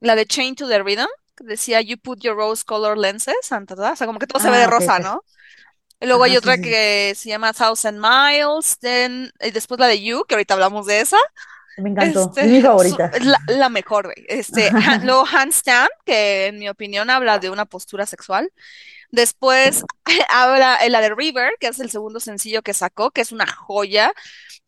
La 0.00 0.16
de 0.16 0.26
Chain 0.26 0.54
to 0.56 0.68
the 0.68 0.82
Rhythm, 0.82 1.06
que 1.36 1.44
decía 1.44 1.80
You 1.82 1.98
put 1.98 2.20
your 2.22 2.36
rose 2.36 2.64
color 2.64 2.98
lenses, 2.98 3.36
¿verdad? 3.50 3.92
O 3.94 3.96
sea, 3.96 4.06
como 4.06 4.18
que 4.20 4.26
todo 4.28 4.40
se 4.40 4.50
ve 4.50 4.58
de 4.58 4.66
ah, 4.66 4.68
rosa, 4.68 5.00
¿no? 5.00 5.24
Y 6.00 6.06
luego 6.06 6.24
hay 6.24 6.36
otra 6.36 6.58
sí, 6.58 6.62
sí, 6.62 6.62
que 6.62 7.14
se 7.16 7.28
llama 7.30 7.52
Thousand 7.54 7.98
Miles, 8.00 8.78
then, 8.80 9.32
y 9.40 9.50
después 9.52 9.80
la 9.80 9.86
de 9.88 10.02
You, 10.02 10.24
que 10.28 10.34
ahorita 10.34 10.54
hablamos 10.54 10.86
de 10.86 11.00
esa. 11.00 11.18
me 11.76 11.90
encantó, 11.90 12.34
es 12.36 12.36
Este, 12.36 12.48
mi 12.48 12.60
su- 12.76 12.98
favorita. 13.00 13.10
la, 13.20 13.38
la 13.46 13.68
mejor, 13.68 14.06
güey. 14.06 14.26
Este, 14.28 14.74
luego 15.02 15.24
Handstand, 15.26 15.88
que 16.04 16.46
en 16.48 16.58
mi 16.58 16.68
opinión 16.68 17.10
habla 17.10 17.38
de 17.38 17.50
una 17.50 17.64
postura 17.66 18.06
sexual. 18.06 18.52
Después 19.10 19.84
habla 20.30 20.76
eh, 20.78 20.90
la 20.90 21.00
de 21.02 21.14
River, 21.14 21.52
que 21.60 21.68
es 21.68 21.80
el 21.80 21.90
segundo 21.90 22.20
sencillo 22.20 22.62
que 22.62 22.74
sacó, 22.74 23.10
que 23.12 23.22
es 23.22 23.32
una 23.32 23.46
joya. 23.46 24.12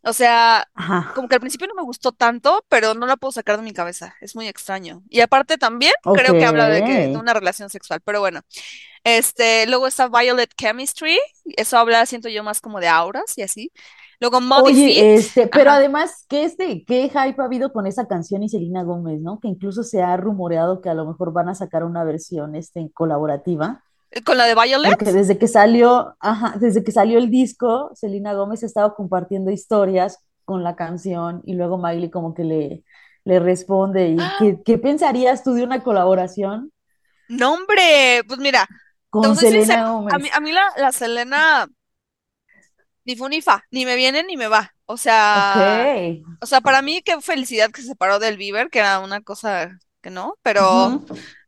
O 0.02 0.12
sea, 0.12 0.68
Ajá, 0.74 1.12
como 1.14 1.28
que 1.28 1.34
al 1.34 1.40
principio 1.40 1.66
no 1.66 1.74
me 1.74 1.82
gustó 1.82 2.12
tanto, 2.12 2.64
pero 2.68 2.94
no 2.94 3.06
la 3.06 3.16
puedo 3.16 3.32
sacar 3.32 3.56
de 3.56 3.62
mi 3.62 3.72
cabeza. 3.72 4.14
Es 4.20 4.36
muy 4.36 4.46
extraño. 4.46 5.02
Y 5.08 5.20
aparte 5.20 5.58
también 5.58 5.92
creo 6.14 6.34
que 6.34 6.44
habla 6.44 6.68
de 6.68 6.84
que 6.84 7.08
de 7.08 7.16
una 7.16 7.34
relación 7.34 7.70
sexual, 7.70 8.00
pero 8.04 8.20
bueno. 8.20 8.40
Este, 9.02 9.66
luego 9.68 9.86
está 9.86 10.08
Violet 10.08 10.52
Chemistry, 10.56 11.18
eso 11.56 11.78
habla, 11.78 12.06
siento 12.06 12.28
yo, 12.28 12.42
más 12.42 12.60
como 12.60 12.80
de 12.80 12.88
auras 12.88 13.36
y 13.36 13.42
así. 13.42 13.70
Luego 14.18 14.38
Oye, 14.62 15.14
este, 15.14 15.46
pero 15.46 15.70
ajá, 15.70 15.78
además, 15.78 16.24
¿qué, 16.28 16.44
este, 16.44 16.84
qué 16.86 17.08
hype 17.08 17.40
ha 17.40 17.44
habido 17.44 17.72
con 17.72 17.86
esa 17.86 18.08
canción 18.08 18.42
y 18.42 18.48
Selena 18.48 18.82
Gómez, 18.82 19.20
¿no? 19.20 19.40
Que 19.40 19.48
incluso 19.48 19.82
se 19.82 20.02
ha 20.02 20.16
rumoreado 20.16 20.80
que 20.80 20.88
a 20.88 20.94
lo 20.94 21.06
mejor 21.06 21.32
van 21.32 21.48
a 21.50 21.54
sacar 21.54 21.84
una 21.84 22.02
versión, 22.02 22.54
este, 22.54 22.90
colaborativa, 22.94 23.84
con 24.24 24.36
la 24.36 24.46
de 24.46 24.54
Violet. 24.54 24.98
porque 24.98 25.12
desde 25.12 25.38
que 25.38 25.48
salió, 25.48 26.16
ajá, 26.20 26.56
desde 26.58 26.84
que 26.84 26.92
salió 26.92 27.18
el 27.18 27.30
disco, 27.30 27.90
Selena 27.94 28.34
Gómez 28.34 28.62
ha 28.62 28.66
estado 28.66 28.94
compartiendo 28.94 29.50
historias, 29.50 30.18
con 30.44 30.62
la 30.62 30.76
canción 30.76 31.42
y 31.44 31.54
luego 31.54 31.76
Miley 31.78 32.10
como 32.10 32.32
que 32.34 32.44
le, 32.44 32.84
le 33.24 33.40
responde. 33.40 34.10
¿Y 34.10 34.18
¡Ah! 34.18 34.34
qué, 34.38 34.62
qué 34.64 34.78
pensarías 34.78 35.42
tú 35.44 35.54
de 35.54 35.64
una 35.64 35.82
colaboración 35.82 36.72
No, 37.28 37.54
hombre, 37.54 38.22
pues 38.26 38.38
mira, 38.38 38.66
con 39.10 39.34
soy 39.34 39.48
sincera, 39.50 39.84
Selena 39.84 39.88
a 40.08 40.18
mí, 40.18 40.28
Gómez? 40.28 40.32
a 40.32 40.40
mí 40.40 40.52
la, 40.52 40.72
la 40.76 40.92
Selena 40.92 41.68
ni 43.04 43.16
fu 43.16 43.28
ni 43.28 43.40
fa, 43.40 43.62
ni 43.70 43.84
me 43.84 43.96
viene 43.96 44.22
ni 44.24 44.36
me 44.36 44.48
va. 44.48 44.72
O 44.86 44.96
sea, 44.96 45.92
o 46.40 46.46
sea, 46.46 46.60
para 46.60 46.82
mí 46.82 47.02
qué 47.02 47.20
felicidad 47.20 47.70
que 47.70 47.82
se 47.82 47.88
separó 47.88 48.18
del 48.18 48.36
Bieber, 48.36 48.68
que 48.70 48.80
era 48.80 49.00
una 49.00 49.20
cosa 49.22 49.78
que 50.00 50.10
no, 50.10 50.36
pero. 50.42 51.04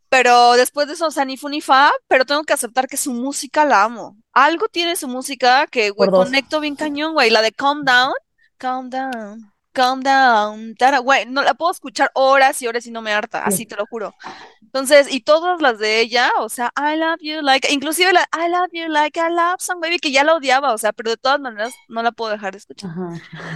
Pero 0.08 0.52
después 0.52 0.86
de 0.86 0.94
eso, 0.94 1.06
o 1.06 1.10
sea, 1.10 1.24
ni 1.24 1.36
fu 1.36 1.48
ni 1.48 1.60
fa, 1.60 1.92
pero 2.06 2.24
tengo 2.24 2.44
que 2.44 2.52
aceptar 2.52 2.88
que 2.88 2.96
su 2.96 3.12
música 3.12 3.64
la 3.64 3.84
amo. 3.84 4.16
Algo 4.32 4.68
tiene 4.68 4.96
su 4.96 5.08
música 5.08 5.66
que, 5.66 5.90
güey, 5.90 6.10
conecto 6.10 6.60
bien 6.60 6.76
cañón, 6.76 7.12
güey, 7.12 7.30
la 7.30 7.42
de 7.42 7.52
Calm 7.52 7.84
Down, 7.84 8.14
Calm 8.56 8.90
Down, 8.90 9.52
Calm 9.78 10.00
Down, 10.00 10.74
tara, 10.74 10.98
güey, 10.98 11.24
no 11.26 11.42
la 11.42 11.54
puedo 11.54 11.70
escuchar 11.70 12.10
horas 12.14 12.60
y 12.62 12.66
horas 12.66 12.84
y 12.86 12.90
no 12.90 13.00
me 13.00 13.12
harta, 13.12 13.44
así 13.44 13.58
Sí. 13.58 13.66
te 13.66 13.76
lo 13.76 13.86
juro. 13.86 14.12
Entonces, 14.60 15.06
y 15.08 15.20
todas 15.20 15.60
las 15.62 15.78
de 15.78 16.00
ella, 16.00 16.30
o 16.40 16.48
sea, 16.48 16.72
I 16.76 16.96
love 16.96 17.18
you 17.20 17.42
like, 17.42 17.72
inclusive 17.72 18.12
la 18.12 18.28
I 18.36 18.50
love 18.50 18.70
you 18.72 18.88
like 18.88 19.18
I 19.20 19.30
love 19.30 19.60
some 19.60 19.80
baby, 19.80 19.98
que 20.00 20.10
ya 20.10 20.24
la 20.24 20.34
odiaba, 20.34 20.72
o 20.74 20.78
sea, 20.78 20.92
pero 20.92 21.10
de 21.10 21.16
todas 21.16 21.38
maneras 21.40 21.72
no 21.88 22.02
la 22.02 22.10
puedo 22.10 22.32
dejar 22.32 22.52
de 22.52 22.58
escuchar. 22.58 22.90
Ajá. 22.90 23.08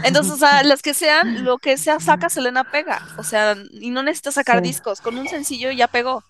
Entonces, 0.04 0.32
o 0.32 0.36
sea, 0.36 0.62
las 0.62 0.80
que 0.80 0.94
sean, 0.94 1.26
lo 1.44 1.58
que 1.58 1.76
sea, 1.76 1.98
saca 1.98 2.30
Selena 2.30 2.62
pega, 2.62 3.00
o 3.18 3.24
sea, 3.24 3.56
y 3.72 3.90
no 3.90 4.04
necesita 4.04 4.30
Sí. 4.30 4.36
sacar 4.36 4.62
discos, 4.62 5.00
con 5.00 5.18
un 5.18 5.26
sencillo 5.26 5.72
ya 5.72 5.88
pegó. 5.88 6.22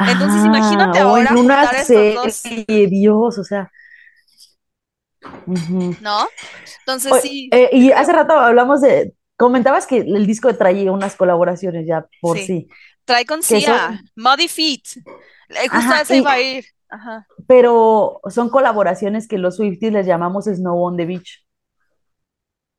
Entonces, 0.00 0.42
Ah, 0.42 0.46
imagínate 0.46 1.04
o 1.04 1.16
en 1.16 1.28
ahora 1.28 1.40
una 1.40 1.64
estos 1.70 2.14
dos, 2.14 2.34
serie, 2.34 2.86
Dios, 2.88 3.38
o 3.38 3.44
sea. 3.44 3.70
¿no? 6.00 6.28
Entonces, 6.80 7.12
sí, 7.22 7.48
eh, 7.52 7.70
y 7.72 7.92
hace 7.92 8.12
rato 8.12 8.34
hablamos 8.34 8.80
de, 8.80 9.14
comentabas 9.38 9.86
que 9.86 9.98
el 9.98 10.26
disco 10.26 10.54
traía 10.54 10.92
unas 10.92 11.16
colaboraciones 11.16 11.86
ya 11.86 12.06
por 12.20 12.36
sí. 12.36 12.44
sí, 12.44 12.68
Trae 13.04 13.24
con 13.24 13.42
Sia, 13.42 13.88
son, 13.88 14.10
Muddy 14.16 14.48
Feet, 14.48 14.82
eh, 15.48 15.68
justo 15.70 15.76
ajá, 15.76 16.00
esa 16.02 16.14
y, 16.14 16.18
iba 16.18 16.32
a 16.32 16.40
ir, 16.40 16.64
ajá. 16.90 17.26
pero 17.46 18.20
son 18.28 18.50
colaboraciones 18.50 19.26
que 19.26 19.38
los 19.38 19.56
Swifties 19.56 19.92
les 19.92 20.06
llamamos 20.06 20.44
Snow 20.44 20.82
on 20.84 20.96
the 20.98 21.06
Beach, 21.06 21.46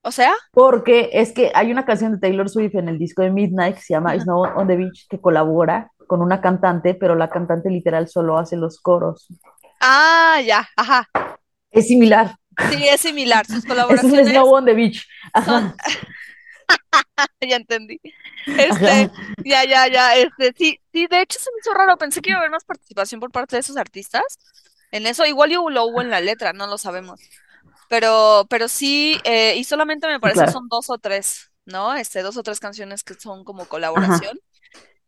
O 0.04 0.12
sea, 0.12 0.34
porque 0.52 1.10
es 1.13 1.32
que 1.32 1.52
hay 1.56 1.72
una 1.72 1.86
canción 1.86 2.12
de 2.12 2.19
Taylor 2.19 2.50
Swift 2.50 2.76
en 2.76 2.89
el 2.89 3.00
disco 3.00 3.24
de 3.24 3.32
Midnight 3.32 3.78
que 3.78 3.82
se 3.82 3.93
llama 3.93 4.12
ajá. 4.12 4.22
Snow 4.22 4.43
on 4.56 4.67
the 4.67 4.76
Beach 4.76 5.08
que 5.10 5.19
colabora 5.19 5.91
con 6.08 6.22
una 6.22 6.41
cantante, 6.41 6.93
pero 6.93 7.15
la 7.15 7.30
cantante 7.30 7.69
literal 7.69 8.08
solo 8.10 8.38
hace 8.38 8.58
los 8.58 8.82
coros. 8.82 9.28
Ah, 9.80 10.41
ya, 10.45 10.67
ajá. 10.76 11.08
Es 11.72 11.88
similar, 11.88 12.36
Sí, 12.69 12.88
es 12.88 13.02
similar. 13.02 13.45
Sus 13.45 13.58
es 13.63 13.63
un 13.63 13.69
colaboraciones 13.69 14.28
Snow 14.30 14.54
on 14.54 14.65
the 14.65 14.74
Beach, 14.74 15.08
son, 15.45 15.63
ajá, 15.63 15.76
ya 17.41 17.55
entendí. 17.55 17.99
Este, 18.45 19.12
ya, 19.43 19.65
ya, 19.65 19.88
ya, 19.88 20.15
este, 20.15 20.53
sí, 20.58 20.79
sí, 20.91 21.08
de 21.08 21.21
hecho 21.21 21.39
se 21.39 21.51
me 21.51 21.60
hizo 21.60 21.73
raro, 21.73 21.97
pensé 21.97 22.21
que 22.21 22.29
iba 22.29 22.38
a 22.38 22.41
haber 22.41 22.51
más 22.51 22.63
participación 22.63 23.19
por 23.19 23.32
parte 23.32 23.55
de 23.55 23.62
esos 23.62 23.77
artistas 23.77 24.23
en 24.91 25.05
eso, 25.05 25.25
igual 25.25 25.51
lo 25.51 25.86
hubo 25.86 26.01
en 26.01 26.10
la 26.10 26.21
letra, 26.21 26.53
no 26.53 26.67
lo 26.67 26.77
sabemos, 26.77 27.19
pero, 27.89 28.45
pero 28.49 28.67
sí, 28.67 29.19
eh, 29.23 29.55
y 29.58 29.63
solamente 29.63 30.08
me 30.08 30.19
parece 30.19 30.39
claro, 30.39 30.51
son 30.51 30.67
dos 30.67 30.89
o 30.89 30.97
tres, 30.97 31.51
¿no? 31.65 31.95
Este, 31.95 32.21
dos 32.21 32.38
o 32.38 32.43
tres 32.43 32.60
canciones 32.60 33.03
que 33.03 33.13
son 33.15 33.43
como 33.43 33.62
ajá, 33.62 33.69
colaboración. 33.69 34.39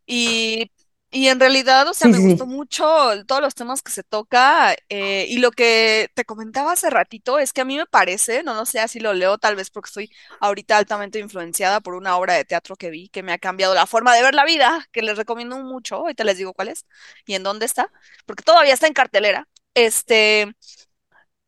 Y, 0.06 0.71
y 1.12 1.28
en 1.28 1.39
realidad, 1.39 1.88
o 1.89 1.93
sea, 1.93 2.08
sí, 2.08 2.10
me 2.10 2.17
sí, 2.17 2.19
gustó 2.19 2.45
mucho 2.47 3.12
el- 3.12 3.26
todos 3.26 3.41
los 3.41 3.54
temas 3.56 3.82
que 3.82 3.91
se 3.91 4.04
toca 4.04 4.74
eh, 4.89 5.26
y 5.30 5.39
lo 5.39 5.52
que 5.52 6.10
te 6.15 6.26
comentaba 6.26 6.71
hace 6.71 6.89
ratito 6.89 7.38
es 7.39 7.54
que 7.54 7.62
a 7.62 7.65
mí 7.65 7.78
me 7.78 7.86
parece, 7.86 8.43
no 8.43 8.54
lo 8.54 8.65
sé, 8.65 8.80
así 8.80 9.00
lo 9.02 9.13
leo, 9.13 9.38
tal 9.38 9.56
vez 9.58 9.69
porque 9.69 9.88
estoy 9.89 10.12
ahorita 10.39 10.78
altamente 10.78 11.19
influenciada 11.19 11.82
por 11.82 11.95
una 11.95 12.17
obra 12.17 12.36
de 12.36 12.45
teatro 12.45 12.76
que 12.78 12.89
vi 12.89 13.10
que 13.10 13.24
me 13.24 13.34
ha 13.34 13.39
cambiado 13.39 13.74
la 13.76 13.88
forma 13.88 14.15
de 14.15 14.24
ver 14.24 14.36
la 14.36 14.45
vida, 14.45 14.88
que 14.91 15.02
les 15.02 15.17
recomiendo 15.17 15.58
mucho, 15.60 15.95
ahorita 15.97 16.24
les 16.24 16.38
digo 16.38 16.54
cuál 16.54 16.69
es 16.69 16.86
y 17.26 17.36
en 17.36 17.43
dónde 17.43 17.65
está, 17.65 17.91
porque 18.26 18.43
todavía 18.43 18.74
está 18.74 18.88
en 18.88 18.93
cartelera. 18.93 19.47
Este, 19.74 20.54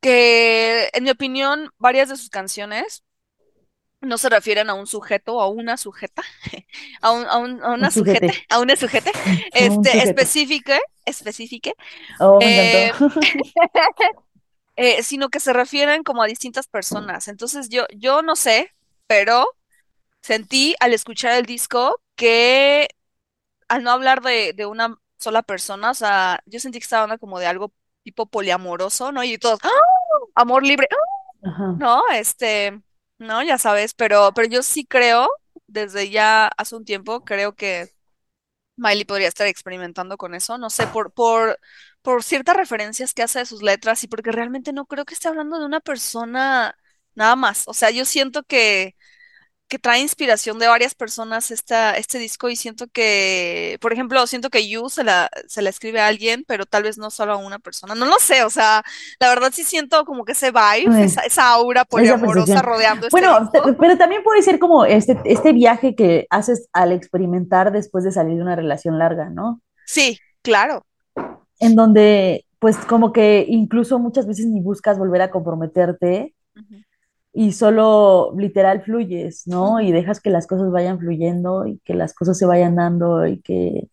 que 0.02 0.90
en 0.94 1.04
mi 1.04 1.10
opinión, 1.12 1.70
varias 1.78 2.10
de 2.10 2.18
sus 2.18 2.30
canciones 2.30 3.04
no 4.04 4.18
se 4.18 4.30
refieren 4.30 4.70
a 4.70 4.74
un 4.76 4.88
sujeto 4.88 5.36
o 5.36 5.42
a 5.42 5.48
una 5.50 5.78
sujeta, 5.78 6.24
a, 7.02 7.12
un- 7.12 7.26
a 7.28 7.38
un- 7.38 7.64
a 7.64 7.72
un 7.74 7.80
una 7.80 7.92
sujete, 7.92 8.28
sujete, 8.28 8.46
a 8.50 8.60
una 8.60 8.76
sujete, 8.76 9.12
un 9.58 9.86
este, 9.86 9.90
sujete. 9.90 10.10
específica, 10.10 10.80
específica, 11.06 11.72
Oh, 12.20 12.40
eh, 12.40 12.92
eh, 14.76 15.04
sino 15.04 15.30
que 15.30 15.40
se 15.40 15.54
refieren 15.54 16.04
como 16.04 16.24
a 16.24 16.28
distintas 16.28 16.68
personas. 16.68 17.28
Entonces 17.28 17.70
yo, 17.70 17.86
yo 17.96 18.22
no 18.22 18.36
sé, 18.36 18.72
pero 19.08 19.46
sentí 20.22 20.76
al 20.82 20.94
escuchar 20.94 21.34
el 21.40 21.46
disco 21.46 22.02
que 22.16 22.90
al 23.70 23.84
no 23.84 23.92
hablar 23.92 24.22
de, 24.22 24.54
de 24.54 24.66
una 24.66 24.98
sola 25.20 25.44
persona, 25.44 25.92
o 25.92 25.94
sea, 25.96 26.42
yo 26.46 26.60
sentí 26.60 26.80
que 26.80 26.84
estaba 26.84 27.04
hablando 27.04 27.20
como 27.22 27.40
de 27.40 27.48
algo 27.48 27.74
tipo 28.04 28.28
poliamoroso, 28.28 29.12
¿no? 29.12 29.24
Y 29.24 29.38
todos, 29.38 29.60
¡ah! 29.64 29.70
Amor 30.36 30.66
libre, 30.66 30.88
¡ah! 31.44 31.78
¿no? 31.78 32.04
Este, 32.14 32.82
no, 33.18 33.44
ya 33.44 33.58
sabes, 33.58 33.94
pero, 33.94 34.32
pero 34.36 34.48
yo 34.48 34.64
sí 34.64 34.86
creo, 34.86 35.28
desde 35.68 36.10
ya 36.10 36.48
hace 36.58 36.76
un 36.76 36.86
tiempo, 36.86 37.24
creo 37.24 37.56
que 37.56 37.90
Miley 38.78 39.06
podría 39.06 39.28
estar 39.30 39.48
experimentando 39.48 40.18
con 40.18 40.36
eso, 40.36 40.58
no 40.58 40.70
sé, 40.70 40.88
por, 40.88 41.14
por, 41.14 41.60
por 42.02 42.24
ciertas 42.24 42.58
referencias 42.58 43.14
que 43.14 43.24
hace 43.24 43.40
de 43.42 43.46
sus 43.46 43.64
letras 43.64 44.04
y 44.04 44.08
porque 44.08 44.32
realmente 44.32 44.74
no 44.74 44.86
creo 44.88 45.06
que 45.06 45.14
esté 45.16 45.28
hablando 45.30 45.60
de 45.60 45.66
una 45.66 45.82
persona 45.82 46.78
nada 47.16 47.36
más. 47.36 47.64
O 47.68 47.74
sea, 47.74 47.92
yo 47.92 48.06
siento 48.06 48.44
que, 48.44 48.96
que 49.74 49.80
trae 49.80 50.02
inspiración 50.02 50.60
de 50.60 50.68
varias 50.68 50.94
personas 50.94 51.50
esta, 51.50 51.98
este 51.98 52.20
disco 52.20 52.48
y 52.48 52.56
siento 52.56 52.86
que, 52.94 53.80
por 53.82 53.92
ejemplo, 53.92 54.28
siento 54.28 54.52
que 54.52 54.68
You 54.70 54.88
se 54.88 55.04
la, 55.04 55.32
se 55.48 55.64
la 55.64 55.72
escribe 55.72 56.00
a 56.00 56.06
alguien, 56.06 56.44
pero 56.48 56.68
tal 56.68 56.84
vez 56.84 57.00
no 57.00 57.10
solo 57.10 57.34
a 57.34 57.38
una 57.38 57.58
persona. 57.58 57.96
No 57.96 58.06
lo 58.06 58.20
sé, 58.20 58.44
o 58.44 58.52
sea, 58.52 58.84
la 59.20 59.30
verdad 59.30 59.50
sí 59.52 59.64
siento 59.64 60.06
como 60.06 60.26
que 60.26 60.34
ese 60.34 60.52
vibe, 60.52 60.96
Eh, 61.02 61.06
esa, 61.06 61.22
esa 61.22 61.50
aura 61.50 61.82
Esa 61.82 61.90
poliamorosa 61.90 62.36
percepción. 62.46 62.64
rodeando 62.64 63.08
este 63.08 63.20
Bueno, 63.20 63.50
te- 63.50 63.62
disco. 63.62 63.76
pero 63.80 63.98
también 63.98 64.22
puede 64.22 64.44
ser 64.44 64.60
como 64.60 64.86
este, 64.86 65.20
este 65.26 65.54
viaje 65.54 65.96
que 65.96 66.28
haces 66.30 66.68
al 66.72 66.92
experimentar 66.92 67.72
después 67.72 68.04
de 68.04 68.12
salir 68.12 68.36
de 68.36 68.44
una 68.44 68.56
relación 68.56 69.00
larga, 69.00 69.32
¿no? 69.32 69.60
Sí, 69.88 70.20
claro. 70.44 70.86
En 71.60 71.76
donde, 71.76 72.46
pues, 72.60 72.78
como 72.78 73.12
que 73.12 73.44
incluso 73.50 73.98
muchas 73.98 74.28
veces 74.28 74.46
ni 74.46 74.62
buscas 74.62 75.00
volver 75.00 75.24
a 75.24 75.32
comprometerte 75.32 76.36
y 77.34 77.54
solo 77.54 78.34
literal 78.38 78.84
fluyes, 78.84 79.44
¿no? 79.48 79.82
Y 79.82 79.92
dejas 79.92 80.22
que 80.22 80.30
las 80.30 80.48
cosas 80.48 80.72
vayan 80.72 81.00
fluyendo 81.00 81.66
y 81.68 81.80
que 81.86 81.94
las 81.96 82.14
cosas 82.14 82.38
se 82.38 82.46
vayan 82.46 82.76
dando 82.76 83.26
y 83.28 83.42
que 83.42 83.90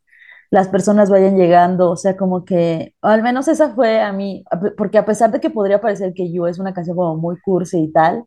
las 0.50 0.68
personas 0.68 1.10
vayan 1.10 1.36
llegando, 1.38 1.90
o 1.90 1.96
sea, 1.96 2.16
como 2.16 2.44
que, 2.44 2.94
al 3.02 3.22
menos 3.22 3.48
esa 3.48 3.74
fue 3.74 4.00
a 4.02 4.12
mí, 4.12 4.44
a 4.50 4.60
porque 4.76 4.98
a 4.98 5.06
pesar 5.06 5.30
de 5.32 5.40
que 5.40 5.50
podría 5.50 5.80
parecer 5.80 6.14
que 6.14 6.32
You 6.32 6.46
es 6.46 6.58
una 6.58 6.74
canción 6.74 6.96
como 6.96 7.16
muy 7.16 7.38
cursi 7.40 7.80
y 7.84 7.92
tal, 7.92 8.24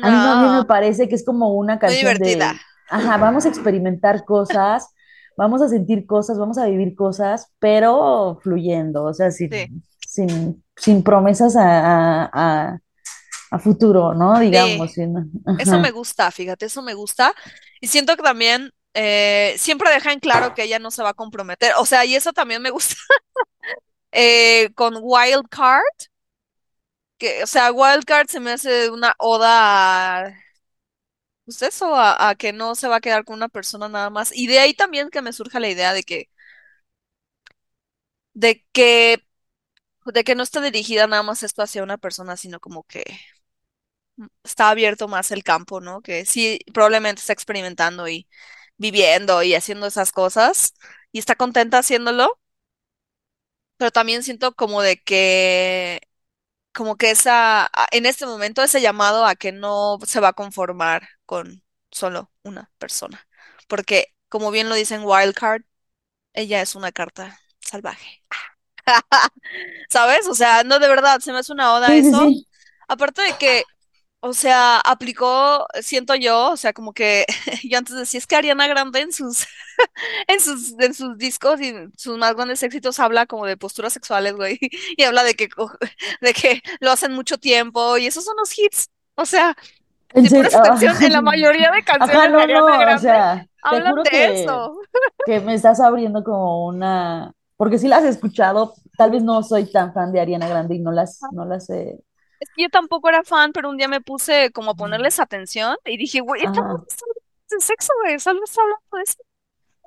a 0.00 0.10
mí 0.10 0.20
bien 0.20 0.52
me 0.52 0.64
parece 0.64 1.08
que 1.08 1.14
es 1.14 1.24
como 1.24 1.54
una 1.54 1.78
muy 1.84 1.96
canción 1.96 2.18
divertida. 2.18 2.52
de, 2.52 2.60
ajá, 2.88 3.18
vamos 3.18 3.46
a 3.46 3.48
experimentar 3.48 4.24
cosas, 4.24 4.88
vamos 5.36 5.62
a 5.62 5.68
sentir 5.68 6.06
cosas, 6.06 6.38
vamos 6.38 6.58
a 6.58 6.66
vivir 6.66 6.94
cosas, 6.94 7.52
pero 7.58 8.38
fluyendo, 8.42 9.04
o 9.04 9.14
sea, 9.14 9.30
Sí, 9.50 9.66
sin, 9.66 9.84
sin, 10.06 10.62
sin 10.76 11.02
promesas 11.02 11.56
a, 11.56 12.24
a, 12.24 12.30
a- 12.74 12.78
a 13.50 13.58
futuro, 13.58 14.14
¿no? 14.14 14.38
Digamos, 14.38 14.96
Eso 15.58 15.78
me 15.78 15.90
gusta, 15.90 16.30
fíjate, 16.30 16.66
eso 16.66 16.82
me 16.82 16.94
gusta. 16.94 17.34
Y 17.80 17.88
siento 17.88 18.16
que 18.16 18.22
también 18.22 18.72
eh, 18.94 19.54
siempre 19.58 19.90
deja 19.90 20.12
en 20.12 20.20
claro 20.20 20.54
que 20.54 20.64
ella 20.64 20.78
no 20.78 20.90
se 20.90 21.02
va 21.02 21.10
a 21.10 21.14
comprometer. 21.14 21.72
O 21.78 21.86
sea, 21.86 22.04
y 22.04 22.14
eso 22.16 22.32
también 22.32 22.62
me 22.62 22.70
gusta 22.70 22.96
eh, 24.12 24.70
con 24.74 24.94
Wild 25.00 25.48
Card, 25.50 25.82
que, 27.18 27.42
o 27.42 27.46
sea, 27.46 27.72
Wild 27.72 28.04
Card 28.04 28.28
se 28.28 28.40
me 28.40 28.52
hace 28.52 28.90
una 28.90 29.14
oda 29.18 30.26
a, 30.26 30.34
pues 31.44 31.62
eso, 31.62 31.94
a, 31.94 32.28
a 32.30 32.34
que 32.34 32.52
no 32.52 32.74
se 32.74 32.88
va 32.88 32.96
a 32.96 33.00
quedar 33.00 33.24
con 33.24 33.36
una 33.36 33.48
persona 33.48 33.88
nada 33.88 34.10
más. 34.10 34.32
Y 34.34 34.46
de 34.48 34.58
ahí 34.58 34.74
también 34.74 35.10
que 35.10 35.22
me 35.22 35.32
surja 35.32 35.60
la 35.60 35.68
idea 35.68 35.92
de 35.92 36.02
que, 36.02 36.28
de 38.34 38.64
que, 38.72 39.24
de 40.06 40.24
que 40.24 40.34
no 40.34 40.42
está 40.42 40.60
dirigida 40.60 41.06
nada 41.06 41.22
más 41.22 41.42
esto 41.42 41.62
hacia 41.62 41.82
una 41.82 41.98
persona, 41.98 42.36
sino 42.36 42.60
como 42.60 42.84
que 42.84 43.04
está 44.44 44.70
abierto 44.70 45.08
más 45.08 45.30
el 45.30 45.44
campo, 45.44 45.80
¿no? 45.80 46.00
Que 46.02 46.24
sí, 46.26 46.60
probablemente 46.74 47.20
está 47.20 47.32
experimentando 47.32 48.08
y 48.08 48.28
viviendo 48.78 49.42
y 49.42 49.54
haciendo 49.54 49.86
esas 49.86 50.12
cosas 50.12 50.74
y 51.12 51.18
está 51.18 51.34
contenta 51.36 51.78
haciéndolo, 51.78 52.38
pero 53.76 53.90
también 53.90 54.22
siento 54.22 54.54
como 54.54 54.82
de 54.82 55.02
que, 55.02 56.00
como 56.74 56.96
que 56.96 57.10
esa, 57.12 57.70
en 57.92 58.06
este 58.06 58.26
momento 58.26 58.62
ese 58.62 58.80
llamado 58.82 59.26
a 59.26 59.36
que 59.36 59.52
no 59.52 59.98
se 60.06 60.20
va 60.20 60.28
a 60.28 60.32
conformar 60.34 61.08
con 61.26 61.64
solo 61.90 62.32
una 62.42 62.70
persona, 62.78 63.26
porque 63.68 64.14
como 64.28 64.50
bien 64.50 64.68
lo 64.68 64.74
dicen 64.76 65.02
Wildcard, 65.04 65.62
ella 66.34 66.62
es 66.62 66.74
una 66.76 66.92
carta 66.92 67.40
salvaje, 67.60 68.22
¿sabes? 69.88 70.26
O 70.28 70.34
sea, 70.34 70.64
no 70.64 70.78
de 70.78 70.88
verdad, 70.88 71.20
se 71.20 71.32
me 71.32 71.38
hace 71.38 71.52
una 71.52 71.74
oda 71.74 71.96
sí, 72.02 72.02
eso. 72.04 72.34
sí, 72.34 72.46
Aparte 72.88 73.22
de 73.22 73.34
que 73.34 73.64
O 74.28 74.32
sea, 74.32 74.80
aplicó, 74.80 75.66
siento 75.80 76.16
yo, 76.16 76.50
o 76.50 76.56
sea, 76.56 76.72
como 76.72 76.92
que 76.92 77.24
yo 77.64 77.78
antes 77.78 77.94
decía, 77.94 78.18
es 78.18 78.26
que 78.26 78.34
Ariana 78.34 78.66
Grande 78.66 79.00
en 79.00 79.12
sus, 79.12 79.46
en 80.28 80.40
sus, 80.40 80.74
en 80.80 80.94
sus 80.94 81.16
discos 81.16 81.60
y 81.60 81.72
sus 81.96 82.18
más 82.18 82.34
grandes 82.34 82.62
éxitos 82.64 82.98
habla 82.98 83.26
como 83.26 83.46
de 83.46 83.56
posturas 83.56 83.92
sexuales, 83.92 84.34
güey, 84.34 84.58
y 84.96 85.02
habla 85.04 85.22
de 85.22 85.34
que, 85.34 85.48
de 86.20 86.32
que 86.32 86.60
lo 86.80 86.90
hacen 86.90 87.12
mucho 87.12 87.38
tiempo 87.38 87.96
y 87.98 88.06
esos 88.06 88.24
son 88.24 88.36
los 88.36 88.58
hits. 88.58 88.90
O 89.14 89.24
sea, 89.24 89.56
En 90.10 90.26
si 90.28 91.08
la 91.08 91.22
mayoría 91.22 91.70
de 91.70 91.78
ajá, 91.78 91.98
canciones 91.98 92.32
de 92.32 92.42
Ariana 92.42 92.84
no, 92.84 92.96
o 92.96 92.98
sea, 92.98 93.46
hablan 93.62 93.94
de 93.94 94.10
que, 94.10 94.42
eso. 94.42 94.80
que 95.24 95.40
me 95.40 95.54
estás 95.54 95.78
abriendo 95.78 96.24
como 96.24 96.66
una, 96.66 97.32
porque 97.56 97.78
sí 97.78 97.86
las 97.86 98.02
he 98.02 98.08
escuchado, 98.08 98.74
tal 98.98 99.12
vez 99.12 99.22
no 99.22 99.42
soy 99.44 99.70
tan 99.70 99.94
fan 99.94 100.10
de 100.12 100.20
Ariana 100.20 100.48
Grande 100.48 100.74
y 100.74 100.80
no 100.80 100.90
las, 100.90 101.20
no 101.30 101.44
las 101.44 101.70
he, 101.70 101.98
Es 102.40 102.50
que 102.54 102.62
yo 102.62 102.68
tampoco 102.68 103.08
era 103.08 103.22
fan, 103.22 103.52
pero 103.52 103.70
un 103.70 103.76
día 103.76 103.88
me 103.88 104.00
puse 104.00 104.50
como 104.52 104.72
a 104.72 104.74
ponerles 104.74 105.20
atención 105.20 105.76
y 105.84 105.96
dije, 105.96 106.20
güey, 106.20 106.42
esta 106.44 106.60
hablando 106.60 106.86
de 107.50 107.60
sexo, 107.60 107.92
güey, 108.02 108.18
solo 108.18 108.44
está 108.44 108.62
hablando 108.62 108.96
de 108.96 109.02
eso. 109.02 109.18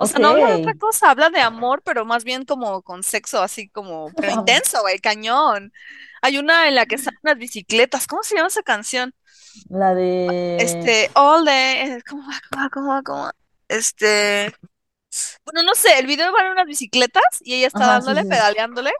O 0.01 0.07
sea, 0.07 0.19
no 0.19 0.29
habla 0.29 0.47
de 0.47 0.61
otra 0.61 0.73
cosa, 0.75 1.11
habla 1.11 1.29
de 1.29 1.41
amor, 1.41 1.81
pero 1.83 2.05
más 2.05 2.23
bien 2.23 2.45
como 2.45 2.81
con 2.83 3.03
sexo, 3.03 3.41
así 3.41 3.67
como, 3.67 4.09
pero 4.15 4.31
intenso, 4.31 4.79
güey, 4.81 4.97
cañón. 4.99 5.73
Hay 6.21 6.37
una 6.37 6.69
en 6.69 6.75
la 6.75 6.85
que 6.85 6.95
están 6.95 7.15
unas 7.21 7.37
bicicletas, 7.37 8.07
¿cómo 8.07 8.23
se 8.23 8.35
llama 8.35 8.47
esa 8.47 8.63
canción? 8.63 9.13
la 9.67 9.93
de, 9.93 10.57
Este, 10.57 11.09
All 11.15 11.43
the, 11.45 12.01
¿cómo 12.07 12.23
va, 12.23 12.39
cómo 12.49 12.63
va, 12.63 12.69
cómo 12.69 12.87
va, 12.89 13.03
cómo 13.03 13.23
va? 13.23 13.35
Este, 13.67 14.53
bueno, 15.45 15.63
no 15.63 15.75
sé, 15.75 15.99
el 15.99 16.07
video 16.07 16.31
va 16.31 16.45
en 16.45 16.51
unas 16.51 16.65
bicicletas 16.65 17.23
y 17.41 17.55
ella 17.55 17.67
está 17.67 17.79
ajá, 17.79 18.01
sí, 18.01 18.07
dándole, 18.07 18.21
sí, 18.23 18.29
pedaleándole. 18.29 18.91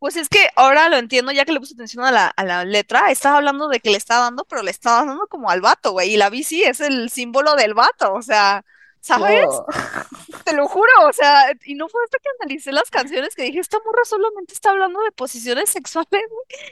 Pues 0.00 0.16
es 0.16 0.30
que 0.30 0.48
ahora 0.56 0.88
lo 0.88 0.96
entiendo, 0.96 1.30
ya 1.30 1.44
que 1.44 1.52
le 1.52 1.60
puse 1.60 1.74
atención 1.74 2.06
a 2.06 2.10
la, 2.10 2.28
a 2.28 2.42
la 2.42 2.64
letra, 2.64 3.10
estaba 3.10 3.36
hablando 3.36 3.68
de 3.68 3.80
que 3.80 3.90
le 3.90 3.98
está 3.98 4.18
dando, 4.18 4.46
pero 4.46 4.62
le 4.62 4.70
está 4.70 5.04
dando 5.04 5.26
como 5.28 5.50
al 5.50 5.60
vato, 5.60 5.92
güey, 5.92 6.14
y 6.14 6.16
la 6.16 6.30
bici 6.30 6.62
es 6.62 6.80
el 6.80 7.10
símbolo 7.10 7.54
del 7.54 7.74
vato, 7.74 8.14
o 8.14 8.22
sea, 8.22 8.64
¿sabes? 9.00 9.46
Te 10.44 10.54
lo 10.54 10.66
juro, 10.68 10.90
o 11.06 11.12
sea, 11.12 11.52
y 11.66 11.74
no 11.74 11.86
fue 11.90 12.02
hasta 12.02 12.16
que 12.16 12.30
analicé 12.40 12.72
las 12.72 12.90
canciones 12.90 13.34
que 13.34 13.42
dije, 13.42 13.58
esta 13.58 13.76
morra 13.84 14.02
solamente 14.06 14.54
está 14.54 14.70
hablando 14.70 15.02
de 15.02 15.12
posiciones 15.12 15.68
sexuales, 15.68 16.22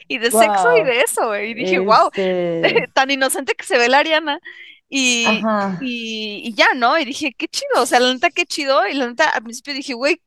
y 0.09 0.17
de 0.17 0.31
sexo 0.31 0.75
y 0.79 0.85
de 0.85 1.03
eso, 1.03 1.27
güey, 1.27 1.51
y 1.51 1.55
dije, 1.55 1.81
wow, 1.81 2.09
este, 2.14 2.88
tan 2.95 3.11
inocente 3.11 3.55
que 3.55 3.64
se 3.67 3.77
ve 3.77 3.91
la 3.91 3.99
Ariana, 3.99 4.41
y, 4.88 5.27
y, 5.83 6.41
y 6.45 6.55
ya, 6.55 6.69
¿no? 6.75 6.99
Y 6.99 7.05
dije, 7.05 7.35
qué 7.37 7.47
chido, 7.47 7.83
o 7.83 7.85
sea, 7.85 8.01
la 8.01 8.11
neta, 8.11 8.31
qué 8.31 8.47
chido, 8.47 8.88
y 8.88 8.95
la 8.95 9.07
neta, 9.07 9.29
al 9.29 9.43
principio 9.43 9.75
dije, 9.75 9.93
güey, 9.93 10.23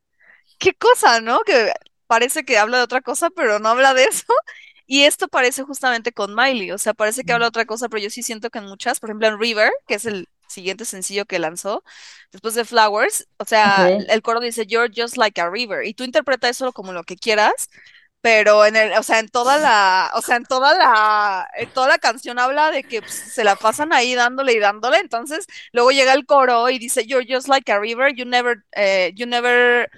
qué 0.60 0.76
cosa, 0.76 1.20
¿no? 1.20 1.40
Que 1.42 1.74
parece 2.12 2.43
que 2.43 2.58
habla 2.58 2.76
de 2.80 2.84
otra 2.84 3.00
cosa, 3.00 3.30
pero 3.30 3.60
no 3.60 3.69
habla 3.69 3.93
de 3.93 4.04
eso. 4.04 4.26
Y 4.88 5.04
esto 5.06 5.30
parece 5.30 5.63
justamente 5.63 6.12
con 6.12 6.36
Miley, 6.36 6.71
o 6.71 6.78
sea, 6.78 6.93
parece 6.93 7.24
que 7.24 7.32
habla 7.32 7.45
de 7.45 7.50
otra 7.50 7.65
cosa, 7.65 7.88
pero 7.88 8.04
yo 8.04 8.10
sí 8.10 8.24
siento 8.24 8.50
que 8.50 8.60
en 8.60 8.65
muchas, 8.65 9.00
por 9.00 9.10
ejemplo 9.10 9.30
en 9.30 9.39
River, 9.39 9.71
que 9.88 9.93
es 9.93 10.06
el 10.06 10.28
siguiente 10.50 10.84
sencillo 10.84 11.24
que 11.26 11.39
lanzó 11.39 11.82
después 12.34 12.56
de 12.56 12.65
Flowers, 12.65 13.26
o 13.38 13.45
sea, 13.45 13.88
el 13.88 14.21
coro 14.21 14.41
dice 14.41 14.65
You're 14.65 14.91
just 14.93 15.15
like 15.15 15.39
a 15.39 15.50
river, 15.50 15.86
y 15.86 15.93
tú 15.93 16.04
interpretas 16.04 16.58
eso 16.58 16.74
como 16.74 16.91
lo 16.91 17.06
que 17.06 17.15
quieras, 17.15 17.69
pero 18.19 18.65
en 18.65 18.76
el, 18.76 18.91
o 18.93 19.04
sea, 19.04 19.19
en 19.19 19.30
toda 19.30 19.58
la, 19.60 20.12
o 20.15 20.21
sea, 20.21 20.36
en 20.36 20.43
toda 20.43 20.78
la, 20.78 21.47
en 21.56 21.69
toda 21.71 21.88
la 21.88 21.97
canción 21.97 22.38
habla 22.38 22.71
de 22.71 22.84
que 22.84 23.02
pues, 23.02 23.13
se 23.13 23.45
la 23.45 23.56
pasan 23.56 23.93
ahí 23.93 24.13
dándole 24.13 24.52
y 24.52 24.60
dándole, 24.60 24.97
entonces 24.97 25.45
luego 25.71 25.91
llega 25.91 26.13
el 26.13 26.26
coro 26.26 26.69
y 26.69 26.80
dice 26.80 27.06
You're 27.06 27.26
just 27.26 27.47
like 27.47 27.71
a 27.71 27.80
river, 27.80 28.13
you 28.13 28.26
never, 28.26 28.65
eh, 28.74 29.13
you 29.15 29.26
never 29.26 29.89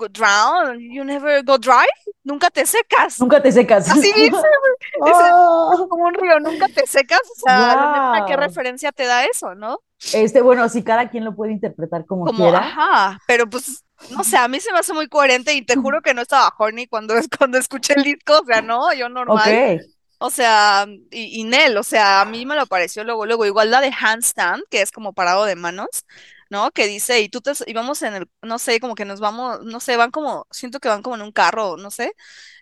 go 0.00 0.08
drown, 0.08 0.80
you 0.80 1.04
never 1.04 1.42
go 1.44 1.58
dry, 1.58 1.86
nunca 2.24 2.50
te 2.50 2.64
secas. 2.64 3.20
nunca 3.20 3.40
te 3.42 3.52
secas, 3.52 3.90
Así 3.90 4.12
dice, 4.12 4.32
oh, 5.02 5.86
como 5.88 6.06
un 6.06 6.14
río, 6.14 6.40
nunca 6.40 6.66
te 6.68 6.86
secas. 6.86 7.20
O 7.36 7.40
sea, 7.40 7.58
la 7.58 8.12
neta, 8.14 8.26
¿qué 8.26 8.36
wow, 8.36 8.46
referencia 8.46 8.92
te 8.92 9.04
da 9.04 9.24
eso, 9.24 9.54
no? 9.54 9.80
este, 10.14 10.40
bueno, 10.40 10.68
si 10.68 10.82
cada 10.82 11.10
quien 11.10 11.24
lo 11.24 11.36
puede 11.36 11.52
interpretar 11.52 12.06
como 12.06 12.24
Como, 12.24 12.38
quiera, 12.44 12.58
ajá, 12.58 13.18
pero 13.26 13.48
pues, 13.48 13.84
no 14.10 14.24
sé, 14.24 14.38
a 14.38 14.48
mí 14.48 14.58
se 14.58 14.72
me 14.72 14.78
hace 14.78 14.94
muy 14.94 15.08
coherente 15.08 15.52
y 15.52 15.62
te 15.62 15.76
juro 15.76 16.00
que 16.00 16.14
no 16.14 16.22
estaba 16.22 16.52
horny 16.58 16.86
cuando, 16.86 17.14
cuando 17.38 17.58
escuché 17.58 17.94
el 17.96 18.04
disco, 18.04 18.40
o 18.40 18.44
sea, 18.44 18.62
no, 18.62 18.92
yo 18.94 19.08
normal. 19.08 19.80
O 20.22 20.28
sea, 20.28 20.86
y, 21.10 21.40
y 21.40 21.44
Nel, 21.44 21.78
o 21.78 21.82
sea, 21.82 22.20
a 22.20 22.24
mí 22.26 22.44
me 22.44 22.54
lo 22.54 22.66
pareció 22.66 23.04
luego, 23.04 23.24
luego, 23.24 23.46
igual 23.46 23.70
la 23.70 23.80
de 23.80 23.90
handstand, 23.90 24.62
que 24.68 24.82
es 24.82 24.92
como 24.92 25.14
parado 25.14 25.46
de 25.46 25.56
manos, 25.56 26.04
¿no? 26.50 26.70
Que 26.72 26.86
dice, 26.86 27.20
y 27.20 27.28
tú 27.30 27.40
te, 27.40 27.52
y 27.66 27.72
vamos 27.74 28.02
en 28.02 28.14
el, 28.14 28.30
no 28.42 28.58
sé, 28.58 28.80
como 28.80 28.94
que 28.96 29.04
nos 29.06 29.20
vamos, 29.20 29.60
no 29.64 29.80
sé, 29.80 29.96
van 29.96 30.10
como, 30.10 30.46
siento 30.50 30.80
que 30.80 30.88
van 30.88 31.02
como 31.02 31.16
en 31.16 31.22
un 31.22 31.32
carro, 31.32 31.76
no 31.78 31.90
sé, 31.90 32.12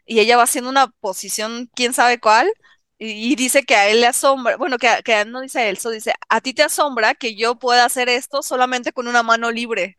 y 0.07 0.21
ella 0.21 0.37
va 0.37 0.45
haciendo 0.45 0.71
una 0.71 0.89
posición, 1.01 1.71
quién 1.75 1.95
sabe 1.95 2.21
cuál, 2.21 2.53
y, 2.99 3.37
dice 3.37 3.63
que 3.65 3.77
a 3.77 3.89
él 3.89 4.01
le 4.03 4.09
asombra, 4.09 4.57
bueno, 4.57 4.79
que, 4.79 4.89
él 5.07 5.33
no 5.33 5.41
dice 5.41 5.61
a 5.61 5.69
él, 5.69 5.77
eso 5.79 5.91
dice, 5.91 6.15
a 6.29 6.41
ti 6.41 6.55
te 6.55 6.65
asombra 6.65 7.15
que 7.15 7.37
yo 7.37 7.59
pueda 7.59 7.85
hacer 7.85 8.09
esto 8.09 8.43
solamente 8.43 8.93
con 8.93 9.09
una 9.09 9.23
mano 9.23 9.51
libre 9.53 9.99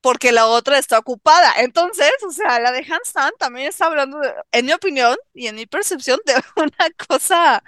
porque 0.00 0.32
la 0.32 0.46
otra 0.46 0.78
está 0.78 0.98
ocupada. 0.98 1.54
Entonces, 1.58 2.10
o 2.26 2.30
sea, 2.30 2.60
la 2.60 2.72
de 2.72 2.80
handstand 2.84 3.32
también 3.38 3.68
está 3.68 3.86
hablando, 3.86 4.18
de- 4.20 4.32
en 4.52 4.66
mi 4.66 4.72
opinión 4.72 5.16
y 5.32 5.46
en 5.48 5.56
mi 5.56 5.66
percepción, 5.66 6.20
de 6.26 6.34
una 6.56 6.90
cosa 7.08 7.62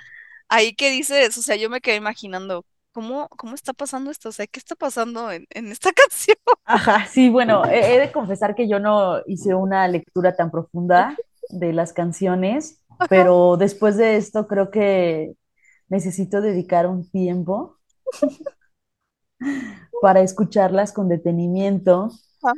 ahí 0.48 0.74
que 0.74 0.90
dices, 0.90 1.36
o 1.38 1.42
sea, 1.42 1.56
yo 1.56 1.70
me 1.70 1.80
quedé 1.80 1.96
imaginando, 1.96 2.66
¿cómo, 2.96 3.28
cómo 3.36 3.54
está 3.54 3.74
pasando 3.74 4.10
esto? 4.10 4.30
O 4.30 4.32
sea, 4.32 4.46
¿qué 4.46 4.58
está 4.58 4.74
pasando 4.74 5.30
en, 5.30 5.46
en 5.50 5.70
esta 5.70 5.92
canción? 5.94 6.38
ajá, 6.64 7.06
sí, 7.06 7.28
bueno, 7.30 7.64
he, 7.66 7.94
he 7.96 8.00
de 8.00 8.12
confesar 8.12 8.54
que 8.54 8.68
yo 8.68 8.78
no 8.80 9.20
hice 9.26 9.54
una 9.54 9.86
lectura 9.88 10.36
tan 10.36 10.50
profunda 10.50 11.16
de 11.48 11.72
las 11.72 11.92
canciones, 11.92 12.82
Ajá, 12.98 13.08
pero 13.08 13.56
después 13.56 13.96
de 13.96 14.16
esto 14.16 14.46
creo 14.46 14.70
que 14.70 15.34
necesito 15.88 16.40
dedicar 16.40 16.86
un 16.88 17.08
tiempo 17.10 17.78
para 20.00 20.20
escucharlas 20.22 20.92
con 20.92 21.08
detenimiento. 21.08 22.10
ajá. 22.42 22.54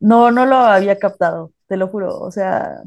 No, 0.00 0.30
no 0.30 0.46
lo 0.46 0.56
había 0.56 0.98
captado, 0.98 1.52
te 1.68 1.76
lo 1.76 1.88
juro, 1.88 2.18
o 2.18 2.30
sea, 2.30 2.82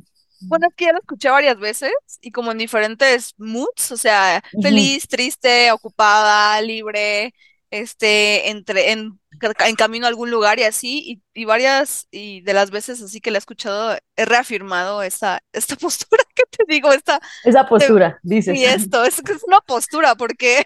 Bueno, 0.48 0.68
es 0.70 0.76
que 0.76 0.86
ya 0.86 0.92
lo 0.94 1.00
escuché 1.00 1.30
varias 1.30 1.58
veces 1.60 1.92
y 2.22 2.32
como 2.32 2.52
en 2.52 2.58
diferentes 2.58 3.34
moods, 3.38 3.92
o 3.92 3.98
sea, 3.98 4.44
feliz, 4.62 5.08
triste, 5.08 5.72
ocupada, 5.72 6.62
libre, 6.62 7.34
este, 7.72 8.50
entre, 8.50 8.92
en, 8.92 9.20
en 9.60 9.76
camino 9.76 10.06
a 10.06 10.10
algún 10.10 10.32
lugar 10.32 10.60
y 10.60 10.64
así, 10.64 11.22
y, 11.34 11.42
y 11.42 11.46
varias, 11.46 12.08
y 12.12 12.42
de 12.42 12.54
las 12.54 12.72
veces 12.72 13.02
así 13.02 13.20
que 13.22 13.32
la 13.32 13.38
he 13.38 13.40
escuchado, 13.40 13.98
he 14.16 14.26
reafirmado 14.26 15.02
esta, 15.04 15.42
esta 15.52 15.76
postura 15.78 16.24
que 16.36 16.44
te 16.50 16.64
digo, 16.68 16.92
esta, 16.94 17.20
Esa 17.44 17.68
postura, 17.68 18.20
dices. 18.24 18.56
y 18.58 18.66
esto, 18.66 19.04
es 19.04 19.22
que 19.22 19.34
es 19.34 19.44
una 19.44 19.60
postura, 19.62 20.16
porque 20.16 20.66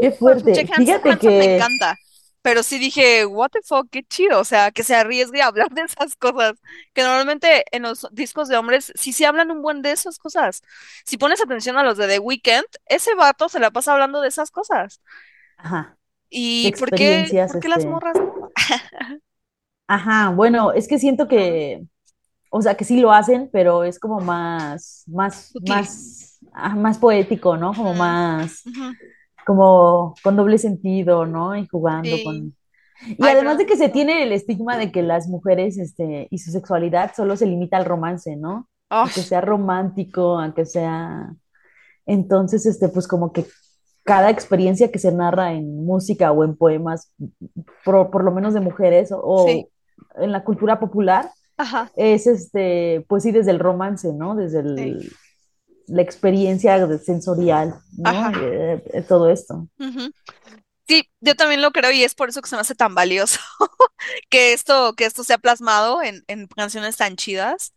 Qué 0.00 0.10
fuerte. 0.12 0.52
Fíjate 0.54 0.72
Handsome 0.72 1.14
me 1.14 1.18
que, 1.18 1.54
encanta. 1.54 1.96
Pero 2.42 2.62
sí 2.64 2.78
dije, 2.78 3.24
what 3.26 3.50
the 3.50 3.60
fuck, 3.64 3.88
qué 3.90 4.02
chido, 4.04 4.40
o 4.40 4.44
sea, 4.44 4.72
que 4.72 4.82
se 4.82 4.94
arriesgue 4.96 5.42
a 5.42 5.46
hablar 5.48 5.70
de 5.74 5.82
esas 5.82 6.16
cosas, 6.16 6.54
que 6.92 7.02
normalmente 7.02 7.64
en 7.72 7.82
los 7.82 8.06
discos 8.12 8.48
de 8.48 8.56
hombres 8.56 8.92
sí 8.96 9.12
se 9.12 9.26
hablan 9.26 9.50
un 9.50 9.62
buen 9.62 9.82
de 9.82 9.92
esas 9.92 10.18
cosas. 10.18 10.62
Si 11.04 11.18
pones 11.18 11.40
atención 11.42 11.76
a 11.78 11.84
los 11.84 11.96
de 11.98 12.08
The 12.08 12.18
Weeknd, 12.18 12.64
ese 12.86 13.14
vato 13.14 13.48
se 13.48 13.60
la 13.60 13.70
pasa 13.70 13.92
hablando 13.92 14.20
de 14.20 14.28
esas 14.28 14.50
cosas. 14.50 15.00
ajá, 15.56 15.96
¿Y 16.30 16.72
por 16.78 16.92
qué, 16.92 17.36
experiencias, 17.36 17.46
por 17.46 17.58
qué 17.58 17.68
las 17.68 17.84
este, 17.84 17.86
morras 17.86 18.18
no? 18.20 18.52
ajá, 19.86 20.30
bueno, 20.30 20.72
es 20.72 20.88
que 20.88 20.98
siento 20.98 21.28
que, 21.28 21.86
o 22.50 22.62
sea, 22.62 22.76
que 22.76 22.84
sí 22.84 23.00
lo 23.00 23.12
hacen, 23.12 23.50
pero 23.52 23.84
es 23.84 23.98
como 24.00 24.20
más, 24.20 25.04
más, 25.08 25.52
Sutil. 25.52 25.58
más, 25.60 26.40
ah, 26.52 26.76
más 26.76 26.98
poético, 26.98 27.56
¿no? 27.56 27.74
Como 27.74 27.94
más, 27.94 28.66
ujú, 28.66 28.96
como 29.46 30.14
con 30.22 30.36
doble 30.36 30.58
sentido, 30.58 31.26
¿no? 31.26 31.56
Y 31.56 31.66
jugando 31.66 32.16
Sí. 32.16 32.24
con... 32.24 32.54
Y 33.06 33.16
Ay, 33.20 33.32
además 33.34 33.58
de 33.58 33.66
que 33.66 33.76
se 33.76 33.88
tiene 33.88 34.22
el 34.22 34.32
estigma 34.32 34.76
de 34.78 34.92
que 34.92 35.02
las 35.02 35.26
mujeres, 35.28 35.76
este, 35.78 36.28
y 36.30 36.38
su 36.38 36.52
sexualidad 36.52 37.12
solo 37.16 37.36
se 37.36 37.46
limita 37.46 37.76
al 37.76 37.84
romance, 37.84 38.36
¿no? 38.36 38.68
A 38.90 39.04
que 39.12 39.22
sea 39.22 39.40
romántico, 39.40 40.38
a 40.38 40.54
que 40.54 40.64
sea... 40.66 41.32
Entonces, 42.06 42.66
este, 42.66 42.88
pues 42.88 43.08
como 43.08 43.32
que 43.32 43.44
cada 44.04 44.30
experiencia 44.30 44.90
que 44.90 44.98
se 44.98 45.12
narra 45.12 45.52
en 45.52 45.84
música 45.84 46.32
o 46.32 46.44
en 46.44 46.56
poemas, 46.56 47.12
por, 47.84 48.10
por 48.10 48.24
lo 48.24 48.32
menos 48.32 48.54
de 48.54 48.60
mujeres 48.60 49.10
o, 49.12 49.46
sí. 49.46 49.68
en 50.16 50.32
la 50.32 50.44
cultura 50.44 50.78
popular, 50.80 51.30
Ajá. 51.56 51.90
es 51.96 52.26
este, 52.26 53.04
pues 53.08 53.22
sí, 53.22 53.30
desde 53.32 53.52
el 53.52 53.58
romance, 53.60 54.12
¿no? 54.12 54.34
Desde 54.34 54.62
Sí. 54.76 55.08
La 55.88 56.02
experiencia 56.02 56.98
sensorial, 56.98 57.80
¿no? 57.96 58.30
Eh, 58.34 59.04
todo 59.08 59.30
esto. 59.30 59.68
Sí, 60.88 61.08
yo 61.20 61.34
también 61.36 61.62
lo 61.62 61.70
creo 61.72 61.90
y 61.92 62.02
es 62.04 62.14
por 62.14 62.28
eso 62.28 62.42
que 62.42 62.48
se 62.48 62.56
me 62.56 62.60
hace 62.62 62.74
tan 62.74 62.94
valioso 62.94 63.40
que 64.30 64.52
esto, 64.52 64.94
que 64.94 65.04
esto 65.06 65.24
se 65.24 65.34
ha 65.34 65.38
plasmado 65.38 66.02
en, 66.02 66.24
en 66.28 66.46
canciones 66.48 66.96
tan 66.96 67.16
chidas. 67.16 67.74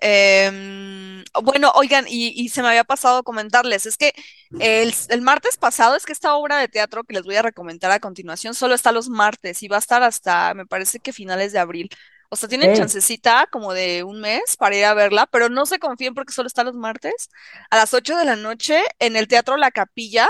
Em, 0.00 1.24
bueno, 1.44 1.72
oigan, 1.76 2.06
y, 2.08 2.28
y 2.36 2.48
se 2.50 2.62
me 2.62 2.68
había 2.68 2.84
pasado 2.84 3.24
comentarles, 3.24 3.86
es 3.86 3.96
que 3.96 4.12
el, 4.58 4.94
el 5.10 5.22
martes 5.22 5.56
pasado 5.58 5.96
es 5.96 6.06
que 6.06 6.12
esta 6.12 6.36
obra 6.36 6.58
de 6.58 6.68
teatro 6.68 7.04
que 7.04 7.14
les 7.14 7.24
voy 7.24 7.36
a 7.36 7.42
recomendar 7.42 7.90
a 7.92 8.00
continuación 8.00 8.54
solo 8.54 8.74
está 8.74 8.92
los 8.92 9.08
martes 9.10 9.62
y 9.62 9.68
va 9.68 9.76
a 9.76 9.80
estar 9.80 10.02
hasta, 10.04 10.54
me 10.54 10.66
parece 10.66 11.00
que 11.00 11.12
finales 11.14 11.52
de 11.52 11.60
abril. 11.60 11.90
O 12.30 12.36
sea, 12.36 12.48
tienen 12.48 12.76
chancecita 12.76 13.46
como 13.50 13.72
de 13.72 14.04
un 14.04 14.20
mes 14.20 14.56
para 14.58 14.76
ir 14.76 14.84
a 14.84 14.92
verla, 14.92 15.26
pero 15.26 15.48
no 15.48 15.64
se 15.64 15.78
confíen 15.78 16.12
porque 16.12 16.32
solo 16.32 16.46
está 16.46 16.62
los 16.62 16.74
martes 16.74 17.30
a 17.70 17.76
las 17.76 17.94
8 17.94 18.18
de 18.18 18.24
la 18.26 18.36
noche 18.36 18.82
en 18.98 19.16
el 19.16 19.28
Teatro 19.28 19.56
La 19.56 19.70
Capilla, 19.70 20.28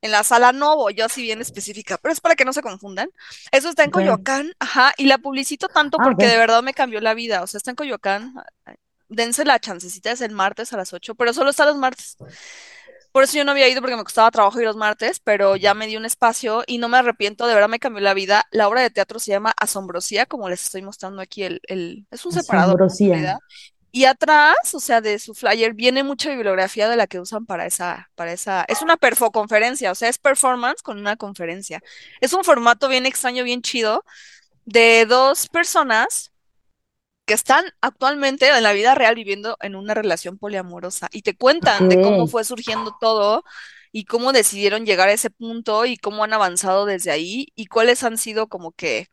en 0.00 0.10
la 0.10 0.24
Sala 0.24 0.52
Novo, 0.52 0.88
yo 0.90 1.04
así 1.04 1.22
bien 1.22 1.42
específica, 1.42 1.98
pero 1.98 2.12
es 2.12 2.20
para 2.20 2.34
que 2.34 2.46
no 2.46 2.54
se 2.54 2.62
confundan. 2.62 3.10
Eso 3.52 3.68
está 3.68 3.84
en. 3.84 3.90
Coyoacán, 3.90 4.52
ajá, 4.58 4.94
y 4.96 5.04
la 5.04 5.18
publicito 5.18 5.68
tanto 5.68 5.98
Ah, 6.00 6.04
porque 6.04 6.26
de 6.26 6.36
verdad 6.36 6.62
me 6.62 6.74
cambió 6.74 7.00
la 7.00 7.14
vida. 7.14 7.42
O 7.42 7.46
sea, 7.46 7.58
está 7.58 7.70
en 7.70 7.76
Coyoacán, 7.76 8.34
dense 9.08 9.44
la 9.44 9.58
chancecita, 9.58 10.10
es 10.12 10.22
el 10.22 10.32
martes 10.32 10.72
a 10.72 10.76
las 10.78 10.92
8, 10.92 11.14
pero 11.14 11.34
solo 11.34 11.50
está 11.50 11.66
los 11.66 11.76
martes. 11.76 12.16
Por 13.14 13.22
eso 13.22 13.36
yo 13.36 13.44
no 13.44 13.52
había 13.52 13.68
ido 13.68 13.80
porque 13.80 13.94
me 13.94 14.02
costaba 14.02 14.28
trabajo 14.32 14.58
ir 14.58 14.66
los 14.66 14.74
martes, 14.74 15.20
pero 15.20 15.54
ya 15.54 15.72
me 15.72 15.86
di 15.86 15.96
un 15.96 16.04
espacio 16.04 16.64
y 16.66 16.78
no 16.78 16.88
me 16.88 16.98
arrepiento, 16.98 17.46
de 17.46 17.54
verdad 17.54 17.68
me 17.68 17.78
cambió 17.78 18.02
la 18.02 18.12
vida. 18.12 18.44
La 18.50 18.66
obra 18.66 18.80
de 18.80 18.90
teatro 18.90 19.20
se 19.20 19.30
llama 19.30 19.54
Asombrosía, 19.56 20.26
como 20.26 20.48
les 20.48 20.64
estoy 20.64 20.82
mostrando 20.82 21.22
aquí 21.22 21.44
el, 21.44 21.60
el 21.68 22.08
es 22.10 22.26
un 22.26 22.32
separador. 22.32 22.88
Y 23.92 24.06
atrás, 24.06 24.56
o 24.72 24.80
sea, 24.80 25.00
de 25.00 25.20
su 25.20 25.32
flyer 25.32 25.74
viene 25.74 26.02
mucha 26.02 26.28
bibliografía 26.28 26.88
de 26.88 26.96
la 26.96 27.06
que 27.06 27.20
usan 27.20 27.46
para 27.46 27.66
esa, 27.66 28.10
para 28.16 28.32
esa, 28.32 28.64
es 28.66 28.82
una 28.82 28.96
perfoconferencia, 28.96 29.92
o 29.92 29.94
sea, 29.94 30.08
es 30.08 30.18
performance 30.18 30.82
con 30.82 30.98
una 30.98 31.14
conferencia. 31.14 31.80
Es 32.20 32.32
un 32.32 32.42
formato 32.42 32.88
bien 32.88 33.06
extraño, 33.06 33.44
bien 33.44 33.62
chido, 33.62 34.04
de 34.64 35.06
dos 35.06 35.46
personas 35.46 36.32
que 37.24 37.34
están 37.34 37.64
actualmente 37.80 38.48
en 38.48 38.62
la 38.62 38.72
vida 38.72 38.94
real 38.94 39.14
viviendo 39.14 39.56
en 39.60 39.76
una 39.76 39.94
relación 39.94 40.38
poliamorosa 40.38 41.08
y 41.12 41.22
te 41.22 41.36
cuentan 41.36 41.88
de 41.88 42.02
cómo 42.02 42.26
fue 42.26 42.44
surgiendo 42.44 42.96
todo 43.00 43.44
y 43.92 44.04
cómo 44.04 44.32
decidieron 44.32 44.86
llegar 44.86 45.08
a 45.08 45.12
ese 45.12 45.30
punto 45.30 45.86
y 45.86 45.96
cómo 45.96 46.24
han 46.24 46.32
avanzado 46.32 46.84
desde 46.86 47.10
ahí 47.10 47.48
y 47.54 47.66
cuáles 47.66 48.02
han 48.04 48.18
sido 48.18 48.48
como 48.48 48.72
que 48.72 49.08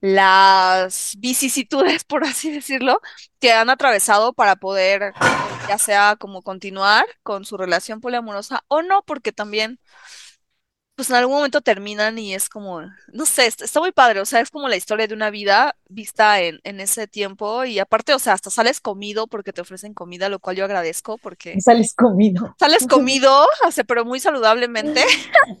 las 0.00 1.14
vicisitudes, 1.18 2.04
por 2.04 2.24
así 2.24 2.50
decirlo, 2.50 3.00
que 3.40 3.52
han 3.52 3.70
atravesado 3.70 4.32
para 4.34 4.56
poder 4.56 5.14
ya 5.68 5.78
sea 5.78 6.16
como 6.16 6.42
continuar 6.42 7.06
con 7.22 7.44
su 7.44 7.56
relación 7.56 8.00
poliamorosa 8.00 8.64
o 8.68 8.82
no, 8.82 9.02
porque 9.04 9.32
también 9.32 9.80
pues 10.94 11.10
en 11.10 11.16
algún 11.16 11.36
momento 11.36 11.60
terminan 11.60 12.18
y 12.18 12.34
es 12.34 12.48
como, 12.48 12.82
no 13.12 13.26
sé, 13.26 13.46
está, 13.46 13.64
está 13.64 13.80
muy 13.80 13.92
padre, 13.92 14.20
o 14.20 14.24
sea, 14.24 14.40
es 14.40 14.50
como 14.50 14.68
la 14.68 14.76
historia 14.76 15.06
de 15.06 15.14
una 15.14 15.30
vida 15.30 15.76
vista 15.88 16.40
en, 16.40 16.60
en 16.64 16.80
ese 16.80 17.06
tiempo 17.06 17.64
y 17.64 17.78
aparte, 17.78 18.14
o 18.14 18.18
sea, 18.18 18.34
hasta 18.34 18.50
sales 18.50 18.80
comido 18.80 19.26
porque 19.26 19.52
te 19.52 19.60
ofrecen 19.60 19.94
comida, 19.94 20.28
lo 20.28 20.38
cual 20.38 20.56
yo 20.56 20.64
agradezco 20.64 21.18
porque 21.18 21.60
Sales 21.60 21.94
comido. 21.94 22.54
sales 22.58 22.86
comido, 22.88 23.46
sea, 23.70 23.84
pero 23.84 24.04
muy 24.04 24.20
saludablemente. 24.20 25.04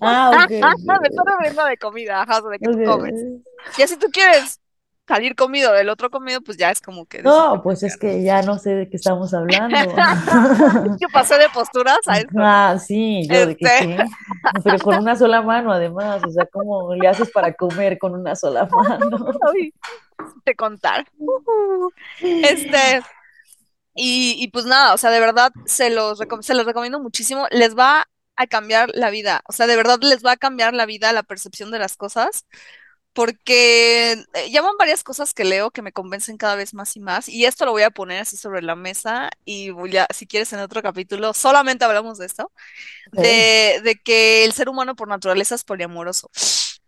Ah, 0.00 0.30
ok, 0.32 0.50
ok. 0.50 0.50
refiriendo 1.26 1.64
de 1.64 1.76
comida, 1.78 2.22
ajá, 2.22 2.40
de 2.40 2.58
que 2.58 2.68
tú 2.68 2.82
comes. 2.84 3.14
Y 3.78 3.86
si 3.86 3.96
tú 3.96 4.08
quieres 4.12 4.60
salir 5.06 5.34
comido 5.36 5.72
del 5.72 5.88
otro 5.90 6.10
comido, 6.10 6.40
pues 6.42 6.56
ya 6.58 6.70
es 6.70 6.80
como 6.80 7.06
que 7.06 7.22
No, 7.22 7.60
pues 7.62 7.82
es 7.82 7.96
que 7.98 8.22
ya 8.22 8.42
no 8.42 8.58
sé 8.58 8.70
de 8.74 8.88
qué 8.88 8.96
estamos 8.96 9.34
hablando. 9.34 9.76
Yo 11.00 11.08
pasé 11.12 11.38
de 11.38 11.50
posturas 11.50 11.98
a 12.06 12.18
esto. 12.20 12.32
Ah, 12.38 12.78
sí, 12.78 13.28
yo 13.30 13.46
de 13.46 13.56
que 13.56 13.66
Este, 13.66 13.78
qué. 13.78 14.04
Pero 14.64 14.80
con 14.80 14.98
una 14.98 15.16
sola 15.16 15.42
mano, 15.42 15.72
además. 15.72 16.22
O 16.24 16.30
sea, 16.30 16.46
¿cómo 16.46 16.94
le 16.94 17.08
haces 17.08 17.30
para 17.30 17.54
comer 17.54 17.98
con 17.98 18.14
una 18.14 18.36
sola 18.36 18.66
mano? 18.66 19.10
te 20.44 20.54
contar. 20.56 21.06
Este, 22.42 23.02
Y, 23.94 24.36
y 24.38 24.48
pues 24.48 24.64
nada, 24.66 24.94
o 24.94 24.98
sea, 24.98 25.10
de 25.10 25.20
verdad 25.20 25.52
se 25.66 25.90
los, 25.90 26.18
se 26.40 26.54
los 26.54 26.66
recomiendo 26.66 27.00
muchísimo. 27.00 27.46
Les 27.50 27.76
va 27.76 28.06
a 28.36 28.46
cambiar 28.46 28.90
la 28.94 29.10
vida. 29.10 29.42
O 29.48 29.52
sea, 29.52 29.66
de 29.66 29.76
verdad 29.76 29.98
les 30.02 30.24
va 30.24 30.32
a 30.32 30.36
cambiar 30.36 30.74
la 30.74 30.86
vida, 30.86 31.12
la 31.12 31.22
percepción 31.22 31.70
de 31.70 31.78
las 31.78 31.96
cosas, 31.96 32.46
porque 33.14 34.12
eh, 34.34 34.50
llaman 34.50 34.74
varias 34.78 35.04
cosas 35.04 35.34
que 35.34 35.44
leo 35.44 35.70
que 35.70 35.82
me 35.82 35.92
convencen 35.92 36.36
cada 36.36 36.56
vez 36.56 36.74
más 36.74 36.96
y 36.96 37.00
más. 37.00 37.28
Y 37.28 37.46
esto 37.46 37.64
lo 37.64 37.72
voy 37.72 37.82
a 37.82 37.90
poner 37.90 38.20
así 38.22 38.36
sobre 38.36 38.62
la 38.62 38.76
mesa 38.76 39.30
y 39.44 39.70
voy 39.70 39.96
a, 39.96 40.06
si 40.14 40.26
quieres 40.26 40.52
en 40.52 40.60
otro 40.60 40.82
capítulo, 40.82 41.34
solamente 41.34 41.84
hablamos 41.84 42.18
de 42.18 42.26
esto, 42.26 42.52
de, 43.12 43.80
de 43.84 43.96
que 44.04 44.44
el 44.44 44.52
ser 44.52 44.68
humano 44.68 44.96
por 44.96 45.08
naturaleza 45.08 45.54
es 45.54 45.64
poliamoroso. 45.64 46.30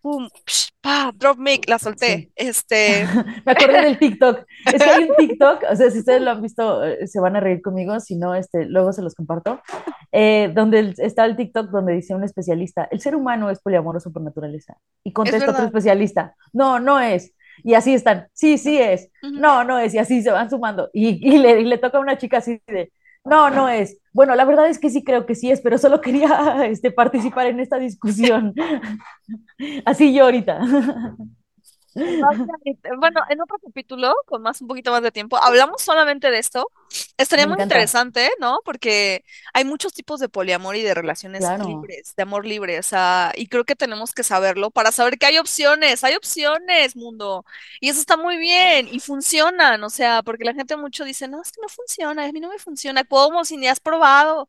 Pum, 0.06 0.28
psh, 0.46 0.70
pa, 0.80 1.10
drop 1.12 1.36
mic, 1.36 1.68
la 1.68 1.80
solté. 1.80 2.06
sí. 2.06 2.32
Este, 2.36 3.04
Me 3.44 3.50
acordé 3.50 3.82
del 3.82 3.98
TikTok. 3.98 4.44
Es 4.72 4.80
que 4.80 4.88
hay 4.88 5.02
un 5.02 5.16
TikTok, 5.18 5.64
o 5.68 5.74
sea, 5.74 5.90
si 5.90 5.98
ustedes 5.98 6.22
lo 6.22 6.30
han 6.30 6.40
visto, 6.42 6.84
eh, 6.84 7.08
se 7.08 7.18
van 7.18 7.34
a 7.34 7.40
reír 7.40 7.60
conmigo, 7.60 7.98
si 7.98 8.14
no, 8.14 8.36
este, 8.36 8.66
luego 8.66 8.92
se 8.92 9.02
los 9.02 9.16
comparto, 9.16 9.60
eh, 10.12 10.52
donde 10.54 10.94
está 10.98 11.24
el 11.24 11.34
TikTok 11.34 11.70
donde 11.70 11.92
dice 11.92 12.14
un 12.14 12.22
especialista, 12.22 12.86
el 12.92 13.00
ser 13.00 13.16
humano 13.16 13.50
es 13.50 13.58
poliamoroso 13.58 14.12
por 14.12 14.22
naturaleza. 14.22 14.76
Y 15.02 15.08
es 15.08 15.14
contesta 15.16 15.38
otro 15.38 15.54
verdad. 15.54 15.66
especialista, 15.66 16.36
no, 16.52 16.78
no 16.78 17.00
es. 17.00 17.34
Y 17.64 17.74
así 17.74 17.92
están, 17.92 18.28
sí, 18.32 18.56
sí 18.56 18.78
es, 18.78 19.10
no, 19.22 19.64
no 19.64 19.76
es, 19.76 19.92
y 19.92 19.98
así 19.98 20.22
se 20.22 20.30
van 20.30 20.48
sumando. 20.48 20.88
Y, 20.92 21.34
y 21.34 21.38
le, 21.38 21.62
y 21.62 21.64
le 21.64 21.78
toca 21.78 21.98
a 21.98 22.00
una 22.00 22.16
chica 22.16 22.38
así 22.38 22.62
de, 22.68 22.92
no, 23.26 23.50
no 23.50 23.68
es. 23.68 23.98
Bueno, 24.12 24.34
la 24.34 24.44
verdad 24.44 24.68
es 24.68 24.78
que 24.78 24.88
sí 24.88 25.04
creo 25.04 25.26
que 25.26 25.34
sí 25.34 25.50
es, 25.50 25.60
pero 25.60 25.78
solo 25.78 26.00
quería 26.00 26.64
este, 26.66 26.90
participar 26.90 27.46
en 27.48 27.60
esta 27.60 27.78
discusión. 27.78 28.54
Así 29.84 30.14
yo 30.14 30.24
ahorita. 30.24 30.60
Bueno, 32.98 33.20
en 33.30 33.40
otro 33.40 33.58
capítulo, 33.64 34.14
con 34.26 34.42
más 34.42 34.60
un 34.60 34.68
poquito 34.68 34.90
más 34.90 35.02
de 35.02 35.10
tiempo, 35.12 35.36
hablamos 35.38 35.82
solamente 35.82 36.30
de 36.30 36.38
esto. 36.38 36.70
Estaría 37.16 37.46
Me 37.46 37.48
muy 37.48 37.54
encanta. 37.54 37.62
interesante, 37.62 38.30
¿no? 38.38 38.60
Porque 38.64 39.24
hay 39.54 39.64
muchos 39.64 39.92
tipos 39.94 40.20
de 40.20 40.28
poliamor 40.28 40.76
y 40.76 40.82
de 40.82 40.94
relaciones 40.94 41.40
Claro. 41.40 41.64
libres, 41.64 42.14
de 42.16 42.22
amor 42.22 42.46
libre, 42.46 42.78
o 42.78 42.82
sea, 42.82 43.32
y 43.34 43.46
creo 43.48 43.64
que 43.64 43.76
tenemos 43.76 44.12
que 44.12 44.22
saberlo 44.24 44.70
para 44.70 44.92
saber 44.92 45.18
que 45.18 45.26
hay 45.26 45.38
opciones, 45.38 46.04
hay 46.04 46.14
opciones, 46.16 46.96
mundo. 46.96 47.44
Y 47.80 47.88
eso 47.88 48.00
está 48.00 48.16
muy 48.16 48.36
bien 48.36 48.88
y 48.90 49.00
funcionan, 49.00 49.82
o 49.82 49.90
sea, 49.90 50.22
porque 50.22 50.44
la 50.44 50.54
gente 50.54 50.76
mucho 50.76 51.04
dice, 51.04 51.28
no, 51.28 51.40
es 51.42 51.52
que 51.52 51.60
no 51.62 51.68
funciona, 51.68 52.24
a 52.26 52.32
mí 52.32 52.40
no 52.40 52.48
me 52.50 52.58
funciona, 52.58 53.04
¿cómo? 53.04 53.44
Si 53.44 53.56
ni 53.56 53.68
has 53.68 53.80
probado. 53.80 54.48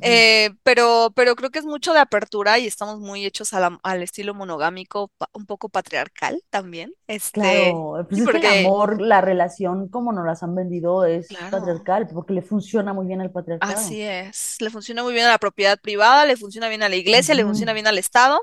Eh, 0.00 0.50
pero, 0.62 1.12
pero 1.16 1.34
creo 1.36 1.50
que 1.50 1.58
es 1.58 1.64
mucho 1.66 1.92
de 1.92 2.00
apertura 2.00 2.58
y 2.58 2.66
estamos 2.66 3.00
muy 3.00 3.24
hechos 3.26 3.52
la- 3.52 3.78
al 3.82 4.02
estilo 4.02 4.34
monogámico, 4.34 5.12
un 5.32 5.46
poco 5.46 5.68
patriarcal 5.68 6.42
también. 6.50 6.94
Este, 7.08 7.82
Claro, 7.82 8.04
pues 8.08 8.20
sí, 8.20 8.22
es 8.22 8.28
que 8.28 8.38
el 8.38 8.46
porque, 8.46 8.46
amor, 8.46 9.00
la 9.00 9.20
relación 9.20 9.88
como 9.88 10.12
nos 10.12 10.26
las 10.26 10.42
han 10.42 10.54
vendido 10.54 11.04
es 11.04 11.28
claro, 11.28 11.48
patriarcal, 11.48 12.08
porque 12.12 12.32
le 12.34 12.42
funciona 12.42 12.92
muy 12.92 13.06
bien 13.06 13.20
al 13.20 13.30
patriarcado. 13.32 13.98
así 13.98 14.02
es. 14.02 14.56
Le 14.60 14.70
funciona 14.70 15.02
muy 15.02 15.12
bien 15.14 15.26
a 15.26 15.30
la 15.30 15.38
propiedad 15.38 15.78
privada, 15.80 16.26
le 16.26 16.36
funciona 16.36 16.68
bien 16.68 16.82
a 16.82 16.88
la 16.88 16.96
iglesia, 16.96 17.34
le 17.34 17.44
funciona 17.44 17.72
bien 17.72 17.86
al 17.86 17.98
Estado 17.98 18.40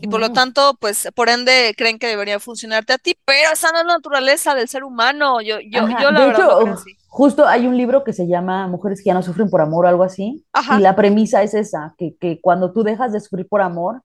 y 0.00 0.08
por 0.08 0.20
lo 0.20 0.30
tanto, 0.30 0.76
pues, 0.80 1.08
por 1.16 1.28
ende, 1.30 1.74
creen 1.78 1.98
que 1.98 2.08
debería 2.08 2.40
funcionarte 2.40 2.92
a 2.94 2.98
ti, 2.98 3.16
pero 3.26 3.52
esa 3.52 3.72
no 3.72 3.80
es 3.80 3.86
la 3.86 3.94
naturaleza 3.94 4.54
del 4.54 4.68
ser 4.68 4.84
humano. 4.84 5.42
Yo, 5.42 5.60
yo, 5.60 5.84
Ajá, 5.84 5.96
yo 5.96 6.12
la 6.12 6.24
de 6.24 6.26
verdad 6.26 6.50
creo 6.56 6.72
hecho, 6.72 6.74
así. 6.74 6.99
Justo 7.10 7.46
hay 7.46 7.66
un 7.66 7.76
libro 7.76 8.04
que 8.04 8.12
se 8.12 8.28
llama 8.28 8.68
Mujeres 8.68 9.00
que 9.00 9.08
ya 9.08 9.14
no 9.14 9.22
sufren 9.22 9.50
por 9.50 9.60
amor 9.60 9.84
o 9.84 9.88
algo 9.88 10.04
así, 10.04 10.46
y 10.76 10.80
la 10.80 10.94
premisa 10.94 11.42
es 11.42 11.54
esa, 11.54 11.94
que, 11.98 12.16
que 12.18 12.40
cuando 12.40 12.72
tú 12.72 12.84
dejas 12.84 13.12
de 13.12 13.20
sufrir 13.20 13.48
por 13.48 13.60
amor, 13.60 14.02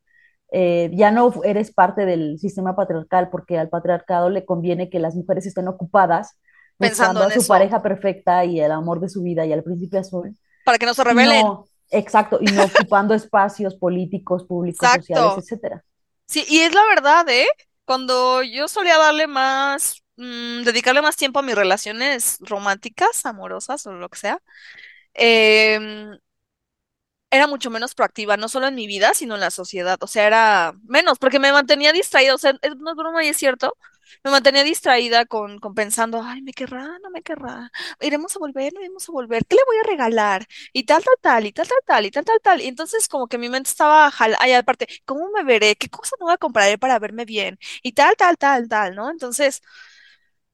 eh, 0.52 0.90
ya 0.92 1.12
no 1.12 1.32
eres 1.44 1.72
parte 1.72 2.06
del 2.06 2.40
sistema 2.40 2.76
patriarcal, 2.76 3.30
porque 3.30 3.60
al 3.60 3.70
patriarcado 3.70 4.30
le 4.32 4.44
conviene 4.44 4.90
que 4.90 5.00
las 5.00 5.16
mujeres 5.16 5.46
estén 5.46 5.68
ocupadas 5.68 6.40
pensando 6.78 7.22
a 7.22 7.26
en 7.26 7.32
su 7.32 7.40
eso, 7.40 7.48
pareja 7.48 7.82
perfecta 7.84 8.44
y 8.44 8.60
el 8.60 8.72
amor 8.72 9.00
de 9.00 9.10
su 9.10 9.22
vida 9.22 9.46
y 9.46 9.54
al 9.54 9.64
príncipe 9.64 10.00
azul, 10.00 10.36
para 10.66 10.80
que 10.80 10.88
no 10.88 10.96
se 10.96 11.04
rebelen. 11.04 11.46
no, 11.46 11.68
exacto, 11.92 12.40
y 12.42 12.46
no 12.46 12.64
ocupando 12.66 13.14
espacios 13.14 13.76
políticos, 13.76 14.46
públicos, 14.46 14.90
sociales, 14.90 15.34
etcétera. 15.38 15.84
Sí, 16.26 16.44
y 16.50 16.62
es 16.62 16.74
la 16.74 16.82
verdad, 16.88 17.30
¿eh? 17.30 17.46
Cuando 17.86 18.42
yo 18.42 18.68
solía 18.68 18.98
darle 18.98 19.28
más, 19.28 20.02
mm, 20.18 20.64
dedicarle 20.64 21.02
más 21.02 21.16
tiempo 21.18 21.40
a 21.40 21.44
mis 21.44 21.56
relaciones 21.56 22.38
románticas, 22.42 23.26
amorosas 23.26 23.86
o 23.88 23.94
lo 23.94 24.10
que 24.10 24.18
sea, 24.20 24.42
em, 25.14 26.18
era 27.32 27.48
mucho 27.48 27.70
menos 27.70 27.96
proactiva, 27.96 28.38
no 28.38 28.48
solo 28.48 28.68
en 28.68 28.76
mi 28.76 28.88
vida, 28.88 29.14
sino 29.14 29.36
en 29.36 29.42
la 29.42 29.52
sociedad. 29.52 29.98
O 30.02 30.08
sea, 30.08 30.26
era 30.28 30.74
menos, 30.88 31.20
porque 31.20 31.40
me 31.40 31.52
mantenía 31.52 31.92
distraída. 31.92 32.34
O 32.36 32.38
sea, 32.38 32.54
no 32.54 32.92
es 32.92 32.96
broma 32.96 33.24
y 33.26 33.28
es 33.30 33.38
cierto. 33.38 33.78
Me 34.24 34.32
mantenía 34.32 34.64
distraída 34.64 35.26
con, 35.26 35.60
con 35.60 35.74
pensando, 35.74 36.22
ay, 36.24 36.42
me 36.44 36.54
querrá, 36.54 36.98
no 37.04 37.10
me 37.10 37.24
querrá, 37.24 37.72
iremos 38.00 38.36
a 38.36 38.40
volver, 38.40 38.72
no 38.74 38.80
iremos 38.80 39.10
a 39.10 39.12
volver, 39.12 39.46
¿qué 39.48 39.56
le 39.56 39.62
voy 39.66 39.78
a 39.80 39.84
regalar? 39.84 40.46
Y 40.74 40.84
tal, 40.86 41.04
tal, 41.04 41.16
tal, 41.22 41.46
y 41.48 41.52
tal, 41.52 41.68
tal, 41.68 41.78
tal, 41.86 42.06
y 42.06 42.12
tal, 42.12 42.24
tal, 42.26 42.40
tal. 42.42 42.62
Y 42.62 42.68
entonces 42.68 43.08
como 43.10 43.28
que 43.28 43.38
mi 43.40 43.50
mente 43.50 43.70
estaba, 43.70 44.10
jala, 44.12 44.38
ay, 44.40 44.54
aparte, 44.54 44.88
¿cómo 45.06 45.30
me 45.32 45.44
veré? 45.44 45.76
¿Qué 45.76 45.90
cosa 45.90 46.16
me 46.20 46.26
voy 46.26 46.34
a 46.34 46.38
comprar 46.38 46.78
para 46.80 47.00
verme 47.00 47.26
bien? 47.26 47.58
Y 47.84 47.94
tal, 47.94 48.16
tal, 48.16 48.38
tal, 48.38 48.70
tal, 48.70 48.96
¿no? 48.96 49.10
Entonces, 49.12 49.62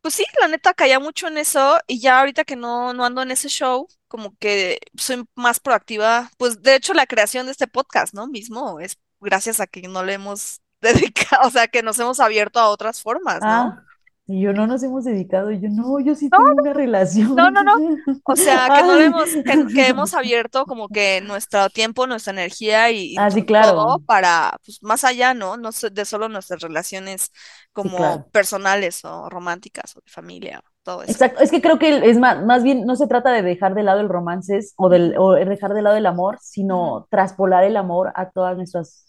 pues 0.02 0.16
sí, 0.16 0.26
la 0.40 0.48
neta 0.48 0.74
caía 0.74 1.00
mucho 1.00 1.28
en 1.28 1.38
eso 1.38 1.78
y 1.88 2.00
ya 2.00 2.20
ahorita 2.20 2.44
que 2.44 2.56
no, 2.56 2.94
no 2.94 3.06
ando 3.06 3.22
en 3.22 3.32
ese 3.32 3.50
show, 3.50 3.88
como 4.08 4.36
que 4.38 4.80
soy 4.98 5.24
más 5.36 5.60
proactiva. 5.60 6.32
Pues 6.38 6.62
de 6.62 6.76
hecho 6.76 6.94
la 6.94 7.06
creación 7.06 7.46
de 7.46 7.52
este 7.52 7.68
podcast, 7.68 8.14
¿no? 8.14 8.28
Mismo 8.28 8.80
es 8.80 8.98
gracias 9.20 9.60
a 9.60 9.68
que 9.68 9.88
no 9.88 10.04
le 10.04 10.14
hemos 10.14 10.62
dedicado, 10.82 11.48
o 11.48 11.52
sea, 11.52 11.68
que 11.68 11.84
nos 11.84 12.00
hemos 12.00 12.20
abierto 12.20 12.60
a 12.60 12.70
otras 12.70 13.02
formas, 13.02 13.40
¿no? 13.42 13.48
Ah, 13.48 13.86
Y 14.32 14.42
yo 14.42 14.54
no 14.54 14.68
nos 14.68 14.84
hemos 14.84 15.04
dedicado. 15.06 15.52
Y 15.52 15.60
yo, 15.62 15.70
no, 15.70 16.00
yo 16.00 16.16
sí 16.16 16.30
tengo 16.30 16.52
una 16.54 16.72
No, 16.72 16.74
relación. 16.74 17.36
no, 17.52 17.64
no. 17.64 17.74
O 18.24 18.36
sea, 18.36 18.70
que 18.74 18.84
no 18.84 19.00
hemos, 19.00 19.30
que, 19.30 19.44
que 19.74 19.88
hemos 19.88 20.14
abierto 20.14 20.66
como 20.66 20.88
que 20.90 21.22
nuestro 21.22 21.70
tiempo, 21.70 22.08
nuestra 22.08 22.34
energía 22.34 22.92
y, 22.92 23.16
Ah, 23.18 23.30
todo 23.62 24.00
para, 24.00 24.58
pues, 24.66 24.80
más 24.84 25.04
allá, 25.04 25.34
¿no? 25.34 25.58
No 25.58 25.70
de 25.92 26.06
solo 26.06 26.30
nuestras 26.30 26.62
relaciones 26.62 27.32
Sí, 27.74 27.74
como 27.74 27.98
claro. 27.98 28.26
personales 28.32 29.04
o 29.06 29.30
románticas 29.30 29.96
o 29.98 30.02
de 30.02 30.12
familia, 30.12 30.64
todo 30.84 31.04
eso. 31.04 31.12
Exacto. 31.12 31.42
Es 31.42 31.52
que 31.52 31.62
creo 31.62 31.80
que 31.80 32.10
es 32.10 32.18
más, 32.20 32.44
más 32.46 32.64
bien 32.64 32.86
no 32.86 32.96
se 32.96 33.08
trata 33.08 33.32
de 33.32 33.42
dejar 33.42 33.74
de 33.76 33.84
lado 33.84 34.00
el 34.02 34.10
romances 34.10 34.74
o, 34.78 34.90
del, 34.90 35.16
o 35.18 35.34
dejar 35.34 35.74
de 35.74 35.82
lado 35.82 35.98
el 35.98 36.06
amor, 36.06 36.38
sino 36.42 37.08
traspolar 37.10 37.64
el 37.64 37.76
amor 37.78 38.12
a 38.16 38.30
todas 38.32 38.56
nuestras, 38.58 39.06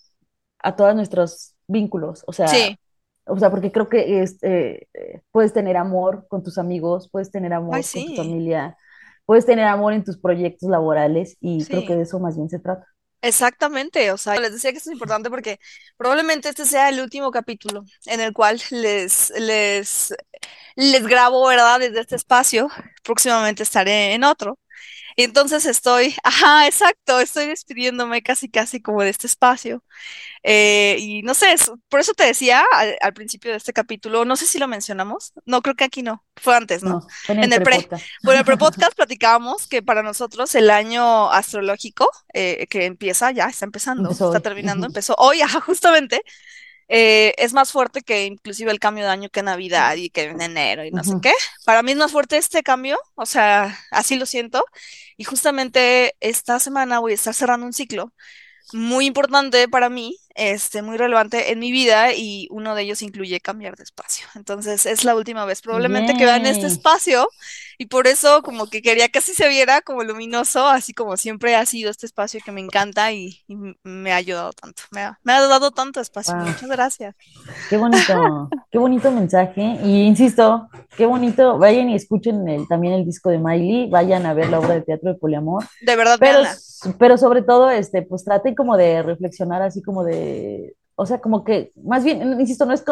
a 0.59 0.75
todos 0.77 0.95
nuestros 0.95 1.55
vínculos. 1.67 2.25
O 2.27 2.33
sea, 2.33 2.49
Sí. 2.49 2.77
O 3.27 3.39
sea, 3.39 3.51
porque 3.51 3.73
creo 3.73 3.89
que 3.89 4.23
este, 4.23 4.89
eh, 4.95 5.23
puedes 5.31 5.53
tener 5.53 5.77
amor 5.77 6.27
con 6.29 6.43
tus 6.43 6.59
amigos, 6.59 7.09
puedes 7.11 7.31
tener 7.31 7.53
Ay, 7.53 7.59
amor 7.59 7.81
con 7.83 8.05
tu 8.07 8.17
familia, 8.17 8.77
puedes 9.27 9.47
tener 9.47 9.67
amor 9.67 9.93
en 9.93 10.05
tus 10.05 10.19
proyectos 10.19 10.69
laborales 10.69 11.37
y 11.41 11.65
creo 11.65 11.87
que 11.87 11.97
de 11.97 12.03
eso 12.03 12.19
más 12.21 12.37
bien 12.37 12.49
se 12.49 12.59
trata. 12.59 12.87
Exactamente, 13.25 14.11
o 14.11 14.17
sea, 14.17 14.37
les 14.41 14.53
decía 14.53 14.73
que 14.73 14.79
esto 14.79 14.91
es 14.91 14.95
importante 14.95 15.31
porque 15.31 15.61
probablemente 15.97 16.49
este 16.49 16.65
sea 16.65 16.89
el 16.89 17.01
último 17.01 17.31
capítulo 17.31 17.85
en 18.07 18.21
el 18.21 18.33
cual 18.33 18.61
les, 18.73 19.33
les, 19.39 20.13
les 20.75 21.07
grabo, 21.07 21.47
¿verdad? 21.47 21.79
Desde 21.79 22.01
este 22.01 22.17
espacio. 22.17 22.69
Próximamente 23.05 23.63
estaré 23.63 24.15
en 24.15 24.25
otro. 24.25 24.59
Y 25.17 25.25
entonces 25.25 25.67
estoy, 25.67 26.15
ajá, 26.25 26.67
exacto, 26.67 27.21
estoy 27.21 27.47
despidiéndome 27.49 28.23
casi, 28.23 28.49
casi 28.51 28.81
como 28.83 29.03
de 29.03 29.11
este 29.11 29.27
espacio. 29.27 29.85
Eh, 30.43 30.97
y 31.01 31.23
no 31.23 31.35
sé, 31.35 31.55
por 31.89 32.01
eso 32.01 32.15
te 32.15 32.25
decía 32.25 32.65
al, 32.73 32.97
al 33.01 33.13
principio 33.15 33.51
de 33.53 33.57
este 33.59 33.73
capítulo, 33.73 34.25
no 34.25 34.37
sé 34.37 34.47
si 34.47 34.59
lo 34.59 34.69
mencionamos, 34.69 35.33
no, 35.45 35.63
creo 35.63 35.75
que 35.77 35.85
aquí 35.85 36.03
no, 36.03 36.25
fue 36.37 36.57
antes, 36.57 36.83
¿no? 36.83 37.01
No, 37.01 37.17
fue 37.23 37.35
en 37.37 37.41
En 37.43 37.53
el 37.53 37.53
el 37.53 37.63
pre. 37.63 37.63
pre-podcast. 37.63 38.13
Bueno, 38.23 38.41
el 38.41 38.45
pre-podcast 38.47 38.95
platicábamos 38.97 39.67
que 39.69 39.83
para 39.83 40.03
nosotros 40.03 40.55
el 40.55 40.71
año 40.71 41.31
astrológico, 41.33 42.09
eh, 42.35 42.67
que 42.69 42.87
empieza, 42.87 43.31
ya 43.33 43.47
está 43.47 43.65
empezando, 43.67 44.11
Empezó 44.11 44.25
está 44.25 44.41
hoy. 44.41 44.41
terminando, 44.41 44.87
empezó 44.89 45.15
hoy, 45.19 45.41
ajá, 45.43 45.61
justamente, 45.61 46.23
eh, 46.89 47.35
es 47.39 47.53
más 47.53 47.73
fuerte 47.73 48.03
que 48.03 48.27
inclusive 48.27 48.71
el 48.71 48.79
cambio 48.79 49.05
de 49.05 49.11
año 49.11 49.29
que 49.31 49.43
Navidad 49.43 49.97
y 49.97 50.11
que 50.11 50.25
en 50.25 50.41
enero 50.43 50.85
y 50.85 50.91
no 50.91 51.05
sé 51.05 51.15
qué. 51.23 51.33
Para 51.65 51.83
mí 51.83 51.93
es 51.93 51.99
más 51.99 52.13
fuerte 52.13 52.37
este 52.37 52.63
cambio, 52.63 52.99
o 53.15 53.27
sea, 53.27 53.79
así 53.91 54.17
lo 54.17 54.27
siento. 54.27 54.65
Y 55.17 55.25
justamente 55.25 56.15
esta 56.21 56.59
semana 56.61 56.99
voy 57.01 57.13
a 57.13 57.15
estar 57.15 57.35
cerrando 57.35 57.67
un 57.67 57.73
ciclo 57.73 58.13
muy 58.73 59.07
importante 59.07 59.69
para 59.69 59.89
mí, 59.89 60.17
este, 60.35 60.83
muy 60.83 60.97
relevante 60.97 61.53
en 61.53 61.59
mi 61.59 61.71
vida 61.71 62.13
y 62.15 62.49
uno 62.51 62.75
de 62.75 62.83
ellos 62.83 63.03
incluye 63.03 63.41
cambiar 63.41 63.77
de 63.77 63.85
espacio. 63.85 64.27
Entonces 64.35 64.87
es 64.87 65.05
la 65.05 65.15
última 65.15 65.45
vez 65.45 65.61
probablemente 65.61 66.17
que 66.17 66.25
vean 66.25 66.47
este 66.47 66.67
espacio 66.67 67.29
y 67.79 67.87
por 67.87 68.07
eso 68.07 68.43
como 68.43 68.67
que 68.67 68.81
quería 68.81 69.09
que 69.09 69.19
así 69.19 69.35
se 69.35 69.49
viera 69.49 69.83
como 69.83 70.05
luminoso, 70.05 70.67
así 70.67 70.95
como 70.95 71.17
siempre 71.17 71.55
ha 71.57 71.67
sido 71.67 71.91
este 71.91 72.07
espacio 72.07 72.41
que 72.45 72.53
me 72.53 72.61
encanta 72.61 73.13
y, 73.13 73.43
me 73.83 74.13
ha 74.13 74.17
ayudado 74.17 74.53
tanto, 74.53 74.83
me 74.91 75.03
ha, 75.03 75.19
me 75.23 75.33
ha 75.33 75.41
dado 75.41 75.71
tanto 75.71 76.01
espacio. 76.01 76.35
Wow. 76.35 76.47
Muchas 76.47 76.69
gracias. 76.69 77.15
Qué 77.69 77.77
bonito, 77.77 78.49
qué 78.71 78.79
bonito 78.79 79.11
mensaje. 79.11 79.79
Y 79.85 80.03
insisto, 80.03 80.69
qué 80.97 81.07
bonito. 81.07 81.59
Vayan 81.59 81.91
y 81.91 81.95
escuchen 81.95 82.49
el, 82.49 82.67
también 82.69 82.95
el 82.95 83.05
disco 83.05 83.31
de 83.31 83.39
Miley, 83.39 83.91
vayan 83.91 84.27
a 84.27 84.35
ver 84.35 84.49
la 84.49 84.61
obra 84.61 84.75
de 84.75 84.83
teatro 84.83 85.13
de 85.13 85.19
Poliamor. 85.19 85.65
De 85.81 85.97
verdad, 85.97 86.17
Pero. 86.19 86.43
Pero 86.99 87.17
sobre 87.19 87.43
todo, 87.43 87.71
este, 87.71 88.03
pues 88.03 88.25
traten 88.25 88.55
como 88.55 88.77
de 88.77 89.03
reflexionar 89.03 89.63
así 89.63 89.83
como 89.83 90.05
de, 90.05 90.77
o 90.97 91.07
sea, 91.07 91.21
como 91.21 91.45
que, 91.45 91.73
más 91.85 92.05
bien, 92.05 92.41
insisto, 92.41 92.67
no 92.67 92.73
es 92.75 92.85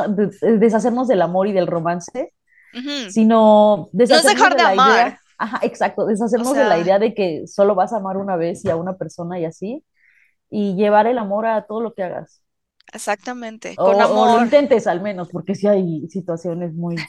deshacernos 0.60 1.08
del 1.08 1.22
amor 1.22 1.46
y 1.48 1.52
del 1.52 1.66
romance, 1.66 2.32
Ujú. 2.74 2.96
sino 3.06 3.90
No 4.08 4.18
es 4.18 4.26
deshacernos 4.26 4.26
dejar 4.26 4.56
de 4.56 4.58
de 4.58 4.62
la 4.62 4.74
amar, 4.74 4.76
idea, 4.76 5.20
ajá, 5.38 5.60
exacto, 5.62 6.04
o 6.04 6.06
deshacernos 6.06 6.56
de 6.56 6.64
la 6.66 6.78
idea 6.78 6.98
de 6.98 7.14
que 7.14 7.46
solo 7.46 7.74
vas 7.74 7.92
a 7.92 7.98
amar 7.98 8.16
una 8.18 8.36
vez 8.36 8.64
y 8.64 8.70
a 8.70 8.76
una 8.76 8.96
persona 8.96 9.38
y 9.40 9.44
así, 9.46 9.84
y 10.50 10.76
llevar 10.76 11.06
el 11.08 11.18
amor 11.18 11.46
a 11.46 11.66
todo 11.66 11.80
lo 11.82 11.94
que 11.94 12.04
hagas. 12.04 12.42
exactamente, 12.92 13.78
O, 13.86 13.86
con 13.86 14.00
o 14.22 14.28
lo 14.28 14.38
amor. 14.38 14.44
intentes 14.44 14.86
al 14.86 15.00
menos, 15.00 15.28
porque 15.30 15.54
sí 15.54 15.66
hay 15.66 16.08
situaciones 16.08 16.74
muy, 16.74 17.08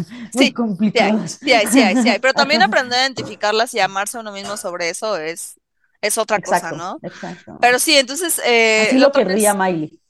muy 0.32 0.50
Sí, 0.50 0.56
sí 0.92 0.98
hay, 1.00 1.14
complicadas. 1.14 1.40
sí 1.42 1.52
hay, 1.52 1.66
sí 1.66 1.80
hay, 1.80 1.96
sí 1.96 2.08
hay, 2.08 2.18
pero 2.18 2.34
también 2.34 2.62
aprender 2.62 2.98
a 2.98 3.02
identificarlas 3.02 3.74
y 3.74 3.80
amarse 3.80 4.16
a 4.18 4.20
uno 4.20 4.32
mismo 4.32 4.56
sobre 4.56 4.88
eso 4.90 5.16
es, 5.18 5.58
es 6.00 6.18
otra 6.18 6.40
cosa, 6.40 6.72
¿no? 6.72 7.02
exacto. 7.02 7.58
Pero 7.60 7.78
sí, 7.78 7.96
entonces 7.96 8.40
eh, 8.44 8.88
Así 8.88 8.98
lo 8.98 9.12
lo 9.12 9.12
querría 9.12 9.52
es- 9.52 9.54
Miley. 9.54 10.00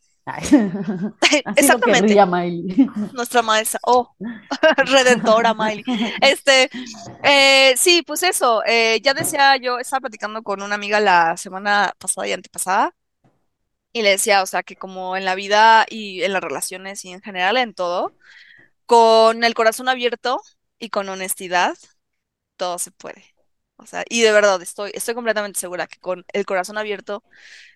Así 1.44 1.68
lo 1.68 1.80
exactamente, 1.80 1.82
querría 1.82 2.26
Miley. 2.26 2.78
nuestra 3.12 3.42
maestra, 3.42 3.80
oh, 3.84 4.14
redentora 4.86 5.54
Miley. 5.54 5.84
Este, 6.20 6.70
eh, 7.22 7.74
sí, 7.76 8.02
pues 8.06 8.22
eso, 8.22 8.62
eh, 8.66 9.00
ya 9.02 9.14
decía 9.14 9.56
yo, 9.56 9.78
estaba 9.78 10.00
platicando 10.02 10.42
con 10.42 10.62
una 10.62 10.74
amiga 10.76 11.00
la 11.00 11.36
semana 11.36 11.94
pasada 11.98 12.28
y 12.28 12.32
antepasada 12.32 12.94
y 13.92 14.02
le 14.02 14.10
decía, 14.10 14.42
o 14.42 14.46
sea, 14.46 14.62
que 14.62 14.76
como 14.76 15.16
en 15.16 15.24
la 15.24 15.34
vida 15.34 15.86
y 15.88 16.22
en 16.22 16.32
las 16.32 16.42
relaciones 16.42 17.04
y 17.04 17.10
en 17.12 17.20
general 17.22 17.56
en 17.56 17.74
todo, 17.74 18.14
con 18.86 19.44
el 19.44 19.54
corazón 19.54 19.88
abierto 19.88 20.40
y 20.78 20.90
con 20.90 21.08
honestidad, 21.10 21.76
todo 22.56 22.78
se 22.78 22.92
puede. 22.92 23.24
O 23.78 23.86
sea, 23.86 24.04
y 24.08 24.22
de 24.22 24.32
verdad 24.32 24.60
estoy, 24.60 24.90
estoy 24.94 25.14
completamente 25.14 25.58
segura 25.60 25.86
que 25.86 25.98
con 26.00 26.24
el 26.32 26.44
corazón 26.44 26.78
abierto, 26.78 27.22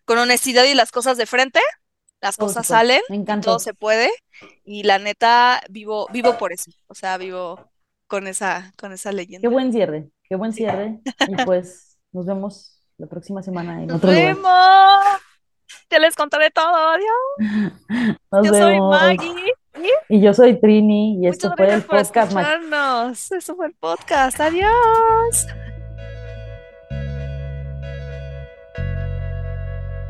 con 0.04 0.18
honestidad 0.18 0.64
y 0.64 0.74
las 0.74 0.90
cosas 0.90 1.16
de 1.16 1.26
frente, 1.26 1.60
las 2.20 2.36
cosas 2.36 2.66
salen 2.66 3.00
Me 3.08 3.24
todo 3.40 3.58
se 3.58 3.74
puede. 3.74 4.10
Y 4.64 4.82
la 4.82 4.98
neta, 4.98 5.62
vivo, 5.70 6.08
vivo 6.12 6.38
por 6.38 6.52
eso. 6.52 6.70
O 6.88 6.94
sea, 6.94 7.16
vivo 7.18 7.70
con 8.06 8.26
esa, 8.26 8.72
con 8.76 8.92
esa 8.92 9.10
Qué 9.10 9.16
leyenda. 9.16 9.48
buen 9.48 9.72
cierre, 9.72 10.10
qué 10.28 10.36
buen 10.36 10.52
cierre. 10.52 11.00
Y 11.28 11.44
pues 11.44 11.98
nos 12.12 12.26
vemos 12.26 12.80
la 12.98 13.06
próxima 13.06 13.42
semana 13.42 13.80
en 13.80 13.86
Nos 13.86 13.96
otro 13.98 14.10
lugar. 14.10 14.34
vemos. 14.34 15.20
Ya 15.90 15.98
les 15.98 16.14
contaré 16.14 16.50
todo. 16.50 16.74
Adiós. 16.74 18.18
Nos 18.30 18.46
Yo 18.46 18.54
soy. 18.54 18.80
Maggie. 18.80 19.54
Y 20.08 20.16
Y 20.16 20.20
yo 20.20 20.34
soy 20.34 20.60
Trini 20.60 21.14
y 21.14 21.16
muchas 21.16 21.32
esto 21.36 21.54
fue 21.56 21.72
el 21.72 21.82
podcast. 21.82 22.30
Escucharnos. 22.30 23.32
Eso 23.32 23.56
fue 23.56 23.66
el 23.68 23.74
podcast. 23.74 24.38
Adiós. 24.40 25.46